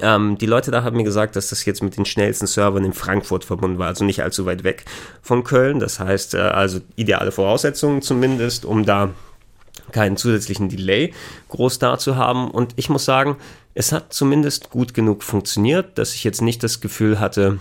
Ähm, 0.00 0.38
die 0.38 0.46
Leute 0.46 0.70
da 0.70 0.84
haben 0.84 0.96
mir 0.96 1.04
gesagt, 1.04 1.36
dass 1.36 1.50
das 1.50 1.64
jetzt 1.64 1.82
mit 1.82 1.96
den 1.96 2.06
schnellsten 2.06 2.46
Servern 2.46 2.84
in 2.84 2.94
Frankfurt 2.94 3.44
verbunden 3.44 3.78
war, 3.78 3.88
also 3.88 4.04
nicht 4.04 4.22
allzu 4.22 4.46
weit 4.46 4.64
weg 4.64 4.84
von 5.20 5.44
Köln. 5.44 5.80
Das 5.80 6.00
heißt, 6.00 6.34
äh, 6.34 6.38
also 6.38 6.80
ideale 6.96 7.30
Voraussetzungen 7.30 8.00
zumindest, 8.00 8.64
um 8.64 8.86
da 8.86 9.10
keinen 9.90 10.16
zusätzlichen 10.16 10.68
Delay 10.68 11.12
groß 11.48 11.78
da 11.78 11.98
zu 11.98 12.16
haben. 12.16 12.50
Und 12.50 12.72
ich 12.76 12.88
muss 12.88 13.04
sagen, 13.04 13.36
es 13.74 13.92
hat 13.92 14.12
zumindest 14.12 14.70
gut 14.70 14.94
genug 14.94 15.22
funktioniert, 15.22 15.98
dass 15.98 16.14
ich 16.14 16.24
jetzt 16.24 16.42
nicht 16.42 16.62
das 16.62 16.80
Gefühl 16.80 17.20
hatte, 17.20 17.58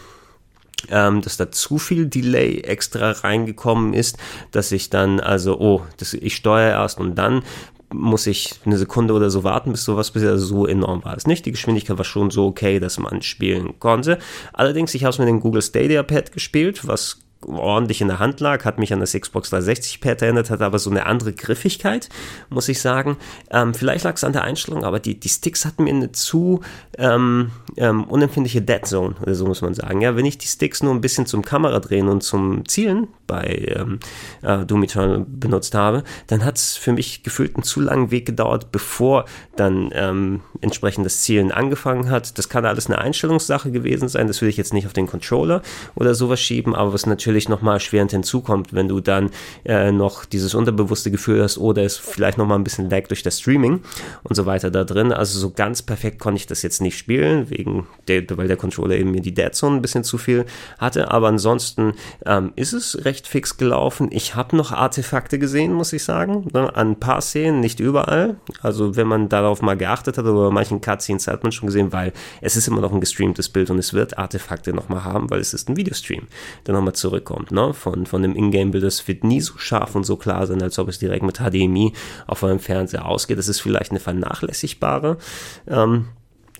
ähm, 0.89 1.21
dass 1.21 1.37
da 1.37 1.51
zu 1.51 1.77
viel 1.77 2.07
Delay 2.07 2.61
extra 2.61 3.11
reingekommen 3.11 3.93
ist, 3.93 4.17
dass 4.51 4.71
ich 4.71 4.89
dann 4.89 5.19
also, 5.19 5.59
oh, 5.59 5.81
das, 5.97 6.13
ich 6.13 6.35
steuere 6.35 6.71
erst 6.71 6.99
und 6.99 7.15
dann 7.15 7.43
muss 7.93 8.27
ich 8.27 8.55
eine 8.65 8.77
Sekunde 8.77 9.13
oder 9.13 9.29
so 9.29 9.43
warten, 9.43 9.71
bis 9.71 9.83
sowas 9.83 10.11
passiert. 10.11 10.31
Also 10.31 10.45
so 10.45 10.65
enorm 10.65 11.03
war 11.03 11.15
es 11.17 11.27
nicht. 11.27 11.45
Die 11.45 11.51
Geschwindigkeit 11.51 11.97
war 11.97 12.05
schon 12.05 12.31
so 12.31 12.45
okay, 12.45 12.79
dass 12.79 12.97
man 12.99 13.21
spielen 13.21 13.79
konnte. 13.79 14.17
Allerdings, 14.53 14.93
ich 14.93 15.03
habe 15.03 15.11
es 15.11 15.19
mit 15.19 15.27
dem 15.27 15.41
Google 15.41 15.61
Stadia 15.61 16.03
Pad 16.03 16.31
gespielt, 16.31 16.87
was 16.87 17.19
ordentlich 17.45 18.01
in 18.01 18.07
der 18.07 18.19
Hand 18.19 18.39
lag, 18.39 18.65
hat 18.65 18.79
mich 18.79 18.93
an 18.93 18.99
das 18.99 19.13
Xbox 19.13 19.49
360 19.49 20.01
Pad 20.01 20.21
erinnert, 20.21 20.49
hat 20.49 20.61
aber 20.61 20.79
so 20.79 20.89
eine 20.89 21.05
andere 21.05 21.33
Griffigkeit, 21.33 22.09
muss 22.49 22.69
ich 22.69 22.81
sagen. 22.81 23.17
Ähm, 23.49 23.73
vielleicht 23.73 24.03
lag 24.03 24.15
es 24.15 24.23
an 24.23 24.33
der 24.33 24.43
Einstellung, 24.43 24.83
aber 24.83 24.99
die, 24.99 25.19
die 25.19 25.29
Sticks 25.29 25.65
hatten 25.65 25.83
mir 25.83 25.91
eine 25.93 26.11
zu 26.11 26.61
ähm, 26.97 27.51
ähm, 27.77 28.03
unempfindliche 28.05 28.61
Dead 28.61 28.85
Zone, 28.85 29.15
oder 29.21 29.35
so 29.35 29.45
muss 29.45 29.61
man 29.61 29.73
sagen. 29.73 30.01
Ja, 30.01 30.15
wenn 30.15 30.25
ich 30.25 30.37
die 30.37 30.47
Sticks 30.47 30.83
nur 30.83 30.93
ein 30.93 31.01
bisschen 31.01 31.25
zum 31.25 31.43
Kamera 31.43 31.79
drehen 31.79 32.07
und 32.07 32.21
zum 32.21 32.67
Zielen 32.67 33.07
bei 33.27 33.73
ähm, 33.75 33.99
äh, 34.41 34.65
Doom 34.65 34.83
Eternal 34.83 35.25
benutzt 35.25 35.73
habe, 35.73 36.03
dann 36.27 36.43
hat 36.43 36.57
es 36.57 36.75
für 36.75 36.91
mich 36.91 37.23
gefühlt 37.23 37.55
einen 37.55 37.63
zu 37.63 37.79
langen 37.79 38.11
Weg 38.11 38.25
gedauert, 38.25 38.71
bevor 38.71 39.25
dann 39.55 39.89
ähm, 39.93 40.41
entsprechend 40.59 41.05
das 41.05 41.21
Zielen 41.21 41.51
angefangen 41.51 42.09
hat. 42.09 42.37
Das 42.37 42.49
kann 42.49 42.65
alles 42.65 42.87
eine 42.87 42.97
Einstellungssache 42.97 43.71
gewesen 43.71 44.09
sein, 44.09 44.27
das 44.27 44.41
will 44.41 44.49
ich 44.49 44.57
jetzt 44.57 44.73
nicht 44.73 44.85
auf 44.85 44.93
den 44.93 45.07
Controller 45.07 45.61
oder 45.95 46.13
sowas 46.13 46.41
schieben, 46.41 46.75
aber 46.75 46.93
was 46.93 47.05
natürlich 47.05 47.30
natürlich 47.31 47.49
nochmal 47.49 47.75
erschwerend 47.75 48.11
hinzukommt, 48.11 48.73
wenn 48.73 48.89
du 48.89 48.99
dann 48.99 49.29
äh, 49.63 49.91
noch 49.91 50.25
dieses 50.25 50.53
unterbewusste 50.53 51.11
Gefühl 51.11 51.41
hast, 51.41 51.57
oder 51.57 51.83
es 51.83 51.95
vielleicht 51.95 52.37
nochmal 52.37 52.59
ein 52.59 52.63
bisschen 52.63 52.89
lag 52.89 53.07
durch 53.07 53.23
das 53.23 53.39
Streaming 53.39 53.79
und 54.23 54.35
so 54.35 54.45
weiter 54.45 54.69
da 54.69 54.83
drin. 54.83 55.13
Also 55.13 55.39
so 55.39 55.51
ganz 55.51 55.81
perfekt 55.81 56.19
konnte 56.19 56.39
ich 56.39 56.47
das 56.47 56.61
jetzt 56.61 56.81
nicht 56.81 56.97
spielen, 56.97 57.49
wegen 57.49 57.87
der, 58.07 58.25
weil 58.37 58.47
der 58.47 58.57
Controller 58.57 58.95
eben 58.95 59.11
mir 59.11 59.21
die 59.21 59.33
Dead 59.33 59.55
Zone 59.55 59.77
ein 59.77 59.81
bisschen 59.81 60.03
zu 60.03 60.17
viel 60.17 60.45
hatte. 60.77 61.09
Aber 61.09 61.29
ansonsten 61.29 61.93
ähm, 62.25 62.51
ist 62.57 62.73
es 62.73 63.05
recht 63.05 63.27
fix 63.27 63.57
gelaufen. 63.57 64.09
Ich 64.11 64.35
habe 64.35 64.57
noch 64.57 64.73
Artefakte 64.73 65.39
gesehen, 65.39 65.73
muss 65.73 65.93
ich 65.93 66.03
sagen, 66.03 66.47
ne? 66.53 66.75
an 66.75 66.91
ein 66.91 66.99
paar 66.99 67.21
Szenen, 67.21 67.61
nicht 67.61 67.79
überall. 67.79 68.35
Also 68.61 68.97
wenn 68.97 69.07
man 69.07 69.29
darauf 69.29 69.61
mal 69.61 69.77
geachtet 69.77 70.17
hat, 70.17 70.25
oder 70.25 70.49
bei 70.49 70.53
manchen 70.53 70.81
Cutscenes 70.81 71.27
hat 71.27 71.43
man 71.43 71.53
schon 71.53 71.67
gesehen, 71.67 71.93
weil 71.93 72.11
es 72.41 72.57
ist 72.57 72.67
immer 72.67 72.81
noch 72.81 72.91
ein 72.91 72.99
gestreamtes 72.99 73.47
Bild 73.47 73.69
und 73.69 73.79
es 73.79 73.93
wird 73.93 74.17
Artefakte 74.17 74.73
nochmal 74.73 75.05
haben, 75.05 75.29
weil 75.29 75.39
es 75.39 75.53
ist 75.53 75.69
ein 75.69 75.77
Videostream, 75.77 76.27
der 76.67 76.73
nochmal 76.73 76.93
zurück 76.93 77.20
zurückkommt, 77.21 77.51
ne? 77.51 77.73
Von, 77.73 78.05
von 78.05 78.21
dem 78.21 78.35
Ingame-Bild, 78.35 78.83
das 78.83 79.07
wird 79.07 79.23
nie 79.23 79.41
so 79.41 79.57
scharf 79.57 79.95
und 79.95 80.05
so 80.05 80.17
klar 80.17 80.45
sein, 80.47 80.61
als 80.61 80.79
ob 80.79 80.87
es 80.87 80.99
direkt 80.99 81.23
mit 81.23 81.37
HDMI 81.37 81.93
auf 82.27 82.43
eurem 82.43 82.59
Fernseher 82.59 83.05
ausgeht. 83.05 83.37
Das 83.37 83.47
ist 83.47 83.61
vielleicht 83.61 83.91
eine 83.91 83.99
vernachlässigbare 83.99 85.17
ähm, 85.67 86.07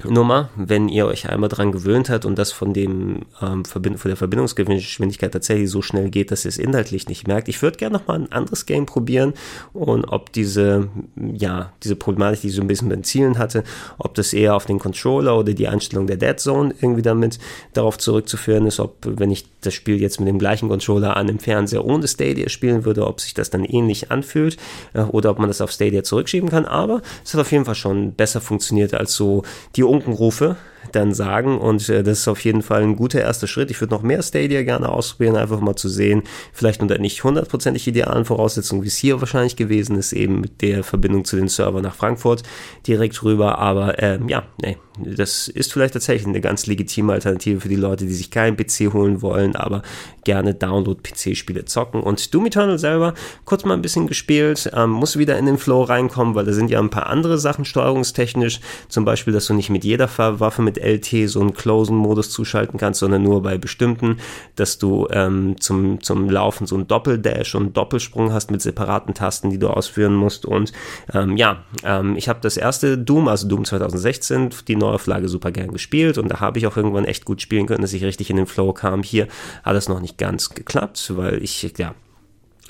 Nummer, 0.06 0.50
wenn 0.56 0.90
ihr 0.90 1.06
euch 1.06 1.30
einmal 1.30 1.50
dran 1.50 1.72
gewöhnt 1.72 2.10
habt 2.10 2.26
und 2.26 2.38
das 2.38 2.52
von 2.52 2.74
dem 2.74 3.26
ähm, 3.42 3.66
Verbind 3.66 4.00
von 4.00 4.10
der 4.10 4.18
Verbindungsgeschwindigkeit 4.18 5.32
tatsächlich 5.32 5.70
so 5.70 5.82
schnell 5.82 6.10
geht, 6.10 6.32
dass 6.32 6.46
ihr 6.46 6.50
es 6.50 6.58
inhaltlich 6.58 7.08
nicht 7.08 7.28
merkt. 7.28 7.48
Ich 7.48 7.62
würde 7.62 7.78
gerne 7.78 7.98
noch 7.98 8.08
mal 8.08 8.16
ein 8.16 8.32
anderes 8.32 8.66
Game 8.66 8.86
probieren 8.86 9.34
und 9.74 10.06
ob 10.06 10.32
diese 10.32 10.88
ja 11.34 11.72
diese 11.84 11.96
Problematik, 11.96 12.42
die 12.42 12.48
ich 12.48 12.56
so 12.56 12.62
ein 12.62 12.68
bisschen 12.68 12.90
beim 12.90 13.04
Zielen 13.04 13.38
hatte, 13.38 13.64
ob 13.98 14.16
das 14.16 14.34
eher 14.34 14.56
auf 14.56 14.66
den 14.66 14.80
Controller 14.80 15.38
oder 15.38 15.54
die 15.54 15.68
Einstellung 15.68 16.08
der 16.08 16.18
Dead 16.18 16.40
Zone 16.40 16.74
irgendwie 16.82 17.02
damit 17.02 17.40
darauf 17.74 17.98
zurückzuführen 17.98 18.66
ist, 18.66 18.80
ob 18.80 18.96
wenn 19.04 19.32
ich 19.32 19.46
das 19.62 19.74
Spiel 19.74 20.02
jetzt 20.02 20.20
mit 20.20 20.28
dem 20.28 20.40
gleichen 20.40 20.70
Controller 20.70 21.16
an 21.16 21.28
dem 21.28 21.40
Fernseher 21.40 21.86
ohne 21.86 22.08
Stadia 22.08 22.50
spielen 22.50 22.86
würde, 22.86 23.06
ob 23.06 23.22
sich 23.22 23.34
das 23.34 23.50
dann 23.50 23.64
ähnlich 23.64 24.12
anfühlt 24.12 24.58
äh, 24.94 25.02
oder 25.02 25.32
ob 25.32 25.40
man 25.40 25.48
das 25.48 25.62
auf 25.62 25.72
Stadia 25.72 26.04
zurückschieben 26.04 26.50
kann. 26.50 26.66
Aber 26.66 27.02
es 27.24 27.34
hat 27.34 27.42
auf 27.42 27.52
jeden 27.52 27.66
Fall 27.66 27.76
schon 27.76 28.14
besser 28.14 28.42
funktioniert 28.42 28.94
als 28.94 29.14
so 29.14 29.44
die 29.76 29.84
Unkenrufe, 29.92 30.56
dann 30.92 31.14
sagen. 31.14 31.58
Und 31.58 31.88
äh, 31.90 32.04
das 32.04 32.20
ist 32.20 32.28
auf 32.28 32.44
jeden 32.44 32.62
Fall 32.62 32.84
ein 32.84 32.96
guter 32.96 33.22
erster 33.22 33.48
Schritt. 33.48 33.72
Ich 33.72 33.82
würde 33.82 33.94
noch 33.94 34.02
mehr 34.02 34.22
Stadia 34.22 34.64
gerne 34.64 34.90
ausprobieren, 34.90 35.36
einfach 35.36 35.60
mal 35.60 35.76
zu 35.76 35.90
sehen, 35.90 36.24
vielleicht 36.54 36.82
unter 36.82 36.98
nicht 36.98 37.24
hundertprozentig 37.24 37.88
idealen 37.88 38.26
Voraussetzungen, 38.26 38.84
wie 38.84 38.88
es 38.88 38.98
hier 38.98 39.20
wahrscheinlich 39.20 39.56
gewesen 39.56 39.98
ist, 39.98 40.14
eben 40.14 40.42
mit 40.42 40.62
der 40.62 40.84
Verbindung 40.84 41.26
zu 41.26 41.36
den 41.36 41.48
Servern 41.48 41.84
nach 41.84 41.96
Frankfurt 41.96 42.44
direkt 42.88 43.24
rüber. 43.24 43.58
Aber 43.58 44.02
ähm, 44.02 44.30
ja, 44.30 44.44
nee, 44.62 44.78
das 44.98 45.48
ist 45.48 45.72
vielleicht 45.72 45.94
tatsächlich 45.94 46.28
eine 46.28 46.42
ganz 46.42 46.68
legitime 46.68 47.14
Alternative 47.14 47.62
für 47.62 47.70
die 47.70 47.76
Leute, 47.76 48.06
die 48.06 48.14
sich 48.14 48.32
keinen 48.32 48.58
PC 48.58 48.94
holen 48.94 49.22
wollen, 49.22 49.56
aber 49.56 49.84
gerne 50.24 50.54
Download-PC-Spiele 50.54 51.66
zocken. 51.66 52.02
Und 52.02 52.34
Doom 52.34 52.48
Eternal 52.48 52.78
selber, 52.78 53.14
kurz 53.46 53.64
mal 53.64 53.74
ein 53.74 53.82
bisschen 53.82 54.08
gespielt, 54.08 54.70
ähm, 54.76 54.92
muss 54.92 55.18
wieder 55.18 55.38
in 55.38 55.46
den 55.46 55.58
Flow 55.58 55.84
reinkommen, 55.84 56.36
weil 56.36 56.46
da 56.46 56.54
sind 56.54 56.70
ja 56.70 56.80
ein 56.80 56.90
paar 56.90 57.08
andere 57.08 57.38
Sachen 57.38 57.66
steuerungstechnisch, 57.66 58.60
zum 58.90 59.06
Beispiel, 59.06 59.34
dass 59.34 59.48
du 59.48 59.54
nicht 59.54 59.70
mit 59.70 59.84
jeder 59.84 60.10
Waffe 60.18 60.62
mit 60.62 60.78
LT 60.82 61.30
so 61.30 61.42
einen 61.42 61.54
Closen-Modus 61.54 62.30
zuschalten 62.32 62.80
kannst, 62.80 63.00
sondern 63.00 63.24
nur 63.24 63.42
bei 63.42 63.58
bestimmten, 63.58 64.18
dass 64.56 64.78
du 64.78 65.08
ähm, 65.12 65.56
zum, 65.60 66.02
zum 66.02 66.30
Laufen 66.30 66.68
so 66.68 66.76
einen 66.76 66.88
Doppeldash 66.88 67.56
und 67.56 67.76
Doppelsprung 67.78 68.34
hast 68.34 68.52
mit 68.52 68.62
separaten 68.62 69.14
Tasten, 69.14 69.50
die 69.50 69.60
du 69.60 69.70
ausführen 69.70 70.16
musst. 70.16 70.46
Und 70.46 70.72
ähm, 71.14 71.38
ja, 71.38 71.64
ähm, 71.84 72.16
ich 72.18 72.30
habe 72.30 72.40
das 72.42 72.58
erste 72.58 72.98
Doom, 72.98 73.28
also 73.28 73.48
Doom 73.48 73.66
2016, 73.66 74.50
die 74.68 74.76
Neuauflage 74.76 75.30
super 75.30 75.52
gern 75.52 75.72
gespielt 75.72 76.18
und 76.18 76.30
da 76.30 76.40
habe 76.40 76.60
ich 76.60 76.68
auch 76.68 76.78
irgendwann 76.78 77.06
echt 77.06 77.26
gut 77.26 77.42
spielen 77.42 77.68
können, 77.68 77.82
dass 77.82 77.94
ich 77.94 78.04
richtig 78.04 78.30
in 78.30 78.38
den 78.38 78.48
Flow 78.48 78.74
kam. 78.74 79.04
Hier 79.04 79.28
hat 79.64 79.76
es 79.76 79.90
noch 79.90 80.00
nicht 80.00 80.18
ganz 80.18 80.50
geklappt, 80.50 81.14
weil 81.16 81.42
ich, 81.44 81.62
ja, 81.78 81.94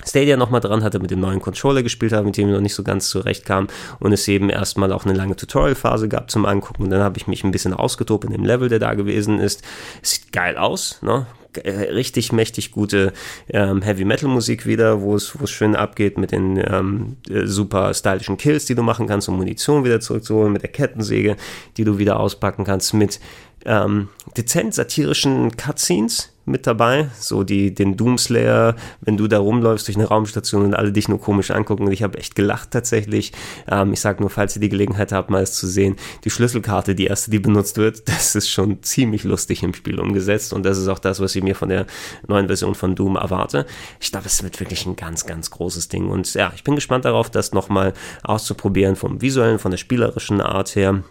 Stadia 0.06 0.36
nochmal 0.36 0.60
dran 0.60 0.82
hatte, 0.82 0.98
mit 0.98 1.10
dem 1.10 1.20
neuen 1.20 1.40
Controller 1.40 1.82
gespielt 1.82 2.12
habe, 2.12 2.26
mit 2.26 2.36
dem 2.36 2.48
ich 2.48 2.54
noch 2.54 2.60
nicht 2.60 2.74
so 2.74 2.82
ganz 2.82 3.08
zurechtkam 3.08 3.68
und 4.00 4.12
es 4.12 4.26
eben 4.28 4.50
erstmal 4.50 4.92
auch 4.92 5.04
eine 5.04 5.14
lange 5.14 5.36
Tutorial-Phase 5.36 6.08
gab 6.08 6.30
zum 6.30 6.44
Angucken 6.44 6.84
und 6.84 6.90
dann 6.90 7.02
habe 7.02 7.18
ich 7.18 7.26
mich 7.26 7.44
ein 7.44 7.50
bisschen 7.50 7.74
ausgetobt 7.74 8.24
in 8.24 8.32
dem 8.32 8.44
Level, 8.44 8.68
der 8.68 8.78
da 8.78 8.94
gewesen 8.94 9.38
ist. 9.38 9.62
Sieht 10.02 10.32
geil 10.32 10.56
aus, 10.56 10.98
ne? 11.02 11.26
Äh, 11.54 11.92
richtig 11.92 12.32
mächtig 12.32 12.70
gute 12.70 13.12
ähm, 13.50 13.82
Heavy 13.82 14.06
Metal 14.06 14.28
Musik 14.28 14.64
wieder, 14.64 15.02
wo 15.02 15.14
es 15.14 15.38
wo 15.38 15.44
es 15.44 15.50
schön 15.50 15.76
abgeht 15.76 16.16
mit 16.16 16.32
den 16.32 16.56
ähm, 16.56 17.16
äh, 17.28 17.46
super 17.46 17.92
stylischen 17.92 18.38
Kills, 18.38 18.64
die 18.64 18.74
du 18.74 18.82
machen 18.82 19.06
kannst, 19.06 19.28
um 19.28 19.36
Munition 19.36 19.84
wieder 19.84 20.00
zurückzuholen, 20.00 20.52
mit 20.52 20.62
der 20.62 20.70
Kettensäge, 20.70 21.36
die 21.76 21.84
du 21.84 21.98
wieder 21.98 22.18
auspacken 22.18 22.64
kannst, 22.64 22.94
mit 22.94 23.20
ähm, 23.66 24.08
dezent 24.36 24.74
satirischen 24.74 25.54
Cutscenes, 25.56 26.31
mit 26.44 26.66
dabei, 26.66 27.08
so 27.18 27.44
die, 27.44 27.72
den 27.74 27.96
Doomslayer, 27.96 28.74
wenn 29.00 29.16
du 29.16 29.28
da 29.28 29.38
rumläufst 29.38 29.86
durch 29.86 29.96
eine 29.96 30.06
Raumstation 30.06 30.64
und 30.64 30.74
alle 30.74 30.92
dich 30.92 31.08
nur 31.08 31.20
komisch 31.20 31.50
angucken. 31.50 31.86
Und 31.86 31.92
ich 31.92 32.02
habe 32.02 32.18
echt 32.18 32.34
gelacht 32.34 32.70
tatsächlich. 32.72 33.32
Ähm, 33.70 33.92
ich 33.92 34.00
sag 34.00 34.20
nur, 34.20 34.30
falls 34.30 34.56
ihr 34.56 34.60
die 34.60 34.68
Gelegenheit 34.68 35.12
habt, 35.12 35.30
mal 35.30 35.42
es 35.42 35.54
zu 35.54 35.66
sehen, 35.66 35.96
die 36.24 36.30
Schlüsselkarte, 36.30 36.94
die 36.94 37.06
erste, 37.06 37.30
die 37.30 37.38
benutzt 37.38 37.76
wird, 37.76 38.08
das 38.08 38.34
ist 38.34 38.48
schon 38.48 38.82
ziemlich 38.82 39.24
lustig 39.24 39.62
im 39.62 39.74
Spiel 39.74 40.00
umgesetzt. 40.00 40.52
Und 40.52 40.64
das 40.64 40.78
ist 40.78 40.88
auch 40.88 40.98
das, 40.98 41.20
was 41.20 41.34
ich 41.36 41.42
mir 41.42 41.54
von 41.54 41.68
der 41.68 41.86
neuen 42.26 42.46
Version 42.46 42.74
von 42.74 42.94
Doom 42.94 43.16
erwarte. 43.16 43.66
Ich 44.00 44.10
glaube, 44.10 44.26
es 44.26 44.42
wird 44.42 44.58
wirklich 44.58 44.86
ein 44.86 44.96
ganz, 44.96 45.26
ganz 45.26 45.50
großes 45.50 45.88
Ding. 45.88 46.08
Und 46.08 46.34
ja, 46.34 46.52
ich 46.54 46.64
bin 46.64 46.74
gespannt 46.74 47.04
darauf, 47.04 47.30
das 47.30 47.52
nochmal 47.52 47.92
auszuprobieren 48.24 48.96
vom 48.96 49.20
visuellen, 49.20 49.58
von 49.58 49.70
der 49.70 49.78
spielerischen 49.78 50.40
Art 50.40 50.74
her 50.74 51.02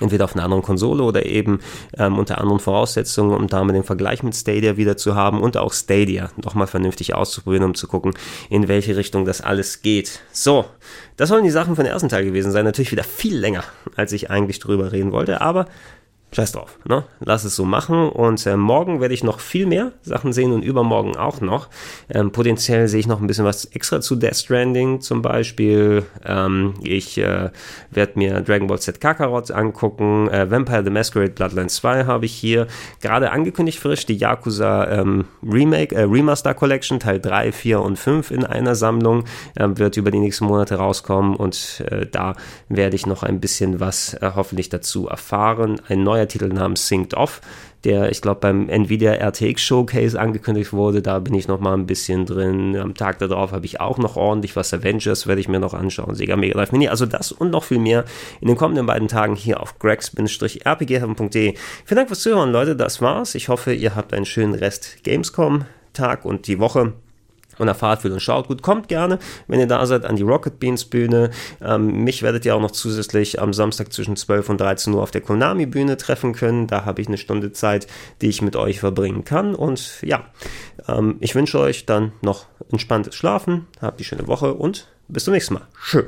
entweder 0.00 0.24
auf 0.24 0.34
einer 0.34 0.44
anderen 0.44 0.62
Konsole 0.62 1.02
oder 1.02 1.26
eben 1.26 1.60
ähm, 1.96 2.18
unter 2.18 2.38
anderen 2.38 2.60
Voraussetzungen, 2.60 3.34
um 3.34 3.46
damit 3.48 3.76
den 3.76 3.82
Vergleich 3.82 4.22
mit 4.22 4.34
Stadia 4.34 4.76
wieder 4.76 4.96
zu 4.96 5.14
haben 5.14 5.40
und 5.40 5.56
auch 5.56 5.72
Stadia 5.72 6.30
nochmal 6.42 6.66
vernünftig 6.66 7.14
auszuprobieren, 7.14 7.64
um 7.64 7.74
zu 7.74 7.86
gucken, 7.86 8.14
in 8.50 8.68
welche 8.68 8.96
Richtung 8.96 9.24
das 9.24 9.40
alles 9.40 9.82
geht. 9.82 10.20
So, 10.32 10.66
das 11.16 11.28
sollen 11.28 11.44
die 11.44 11.50
Sachen 11.50 11.76
von 11.76 11.84
der 11.84 11.92
ersten 11.92 12.08
Teil 12.08 12.24
gewesen 12.24 12.52
sein. 12.52 12.64
Natürlich 12.64 12.92
wieder 12.92 13.04
viel 13.04 13.36
länger, 13.36 13.64
als 13.96 14.12
ich 14.12 14.30
eigentlich 14.30 14.58
drüber 14.58 14.92
reden 14.92 15.12
wollte, 15.12 15.40
aber 15.40 15.66
scheiß 16.32 16.52
drauf, 16.52 16.78
ne? 16.86 17.04
Lass 17.20 17.44
es 17.44 17.56
so 17.56 17.64
machen. 17.64 18.08
Und 18.10 18.44
äh, 18.46 18.56
morgen 18.56 19.00
werde 19.00 19.14
ich 19.14 19.24
noch 19.24 19.40
viel 19.40 19.66
mehr 19.66 19.92
Sachen 20.02 20.32
sehen 20.32 20.52
und 20.52 20.62
übermorgen 20.62 21.16
auch 21.16 21.40
noch. 21.40 21.68
Ähm, 22.10 22.30
potenziell 22.30 22.88
sehe 22.88 23.00
ich 23.00 23.06
noch 23.06 23.20
ein 23.20 23.26
bisschen 23.26 23.44
was 23.44 23.64
extra 23.66 24.00
zu 24.00 24.16
Death 24.16 24.36
Stranding 24.36 25.00
zum 25.00 25.22
Beispiel. 25.22 26.04
Ähm, 26.24 26.74
ich 26.82 27.16
äh, 27.18 27.50
werde 27.90 28.12
mir 28.16 28.40
Dragon 28.42 28.66
Ball 28.66 28.78
Z 28.78 29.00
Kakarot 29.00 29.50
angucken. 29.50 30.28
Äh, 30.28 30.50
Vampire 30.50 30.84
the 30.84 30.90
Masquerade 30.90 31.32
Bloodlines 31.32 31.76
2 31.76 32.04
habe 32.04 32.26
ich 32.26 32.34
hier 32.34 32.66
gerade 33.00 33.30
angekündigt 33.30 33.78
frisch. 33.78 34.04
Die 34.04 34.16
Yakuza 34.16 34.88
ähm, 34.90 35.26
Remake, 35.42 35.94
äh, 35.94 36.02
Remaster 36.02 36.54
Collection 36.54 37.00
Teil 37.00 37.20
3, 37.20 37.52
4 37.52 37.80
und 37.80 37.98
5 37.98 38.30
in 38.30 38.44
einer 38.44 38.74
Sammlung 38.74 39.24
ähm, 39.58 39.78
wird 39.78 39.96
über 39.96 40.10
die 40.10 40.18
nächsten 40.18 40.44
Monate 40.44 40.74
rauskommen. 40.74 41.36
Und 41.36 41.82
äh, 41.88 42.06
da 42.06 42.34
werde 42.68 42.96
ich 42.96 43.06
noch 43.06 43.22
ein 43.22 43.40
bisschen 43.40 43.80
was 43.80 44.14
äh, 44.14 44.32
hoffentlich 44.34 44.68
dazu 44.68 45.08
erfahren. 45.08 45.80
Ein 45.88 46.02
neuer 46.16 46.28
Titel 46.28 46.48
namens 46.48 46.88
Synced 46.88 47.14
Off, 47.14 47.40
der, 47.84 48.10
ich 48.10 48.20
glaube, 48.20 48.40
beim 48.40 48.68
Nvidia 48.68 49.12
RTX 49.12 49.62
Showcase 49.62 50.18
angekündigt 50.18 50.72
wurde. 50.72 51.02
Da 51.02 51.20
bin 51.20 51.34
ich 51.34 51.46
noch 51.46 51.60
mal 51.60 51.74
ein 51.74 51.86
bisschen 51.86 52.26
drin. 52.26 52.74
Am 52.76 52.94
Tag 52.94 53.18
darauf 53.20 53.52
habe 53.52 53.64
ich 53.64 53.80
auch 53.80 53.98
noch 53.98 54.16
ordentlich 54.16 54.56
was 54.56 54.74
Avengers, 54.74 55.28
werde 55.28 55.40
ich 55.40 55.48
mir 55.48 55.60
noch 55.60 55.72
anschauen. 55.72 56.16
Sega 56.16 56.36
Mega 56.36 56.54
Drive 56.54 56.72
Mini. 56.72 56.88
Also 56.88 57.06
das 57.06 57.30
und 57.30 57.50
noch 57.50 57.62
viel 57.62 57.78
mehr 57.78 58.04
in 58.40 58.48
den 58.48 58.56
kommenden 58.56 58.86
beiden 58.86 59.06
Tagen 59.06 59.36
hier 59.36 59.60
auf 59.60 59.78
gregs-rpgheaven.de. 59.78 61.54
Vielen 61.84 61.96
Dank 61.96 62.08
fürs 62.08 62.22
Zuhören, 62.22 62.50
Leute. 62.50 62.74
Das 62.74 63.00
war's. 63.00 63.36
Ich 63.36 63.48
hoffe, 63.48 63.72
ihr 63.72 63.94
habt 63.94 64.12
einen 64.12 64.24
schönen 64.24 64.54
Rest 64.54 65.04
Gamescom-Tag 65.04 66.24
und 66.24 66.48
die 66.48 66.58
Woche 66.58 66.94
und 67.58 67.68
erfahrt 67.68 68.02
viel 68.02 68.12
und 68.12 68.20
schaut 68.20 68.48
gut. 68.48 68.62
Kommt 68.62 68.88
gerne, 68.88 69.18
wenn 69.46 69.60
ihr 69.60 69.66
da 69.66 69.84
seid, 69.86 70.04
an 70.04 70.16
die 70.16 70.22
Rocket 70.22 70.58
Beans 70.58 70.84
Bühne. 70.84 71.30
Ähm, 71.62 72.04
mich 72.04 72.22
werdet 72.22 72.44
ihr 72.44 72.54
auch 72.56 72.60
noch 72.60 72.70
zusätzlich 72.70 73.40
am 73.40 73.52
Samstag 73.52 73.92
zwischen 73.92 74.16
12 74.16 74.48
und 74.50 74.60
13 74.60 74.92
Uhr 74.94 75.02
auf 75.02 75.10
der 75.10 75.20
Konami 75.20 75.66
Bühne 75.66 75.96
treffen 75.96 76.32
können. 76.32 76.66
Da 76.66 76.84
habe 76.84 77.00
ich 77.00 77.08
eine 77.08 77.18
Stunde 77.18 77.52
Zeit, 77.52 77.86
die 78.20 78.28
ich 78.28 78.42
mit 78.42 78.56
euch 78.56 78.80
verbringen 78.80 79.24
kann. 79.24 79.54
Und 79.54 80.02
ja, 80.02 80.24
ähm, 80.88 81.16
ich 81.20 81.34
wünsche 81.34 81.58
euch 81.58 81.86
dann 81.86 82.12
noch 82.22 82.46
entspanntes 82.70 83.14
Schlafen. 83.14 83.66
Habt 83.80 84.00
die 84.00 84.04
schöne 84.04 84.26
Woche 84.26 84.54
und 84.54 84.88
bis 85.08 85.24
zum 85.24 85.34
nächsten 85.34 85.54
Mal. 85.54 85.66
Tschö. 85.82 86.02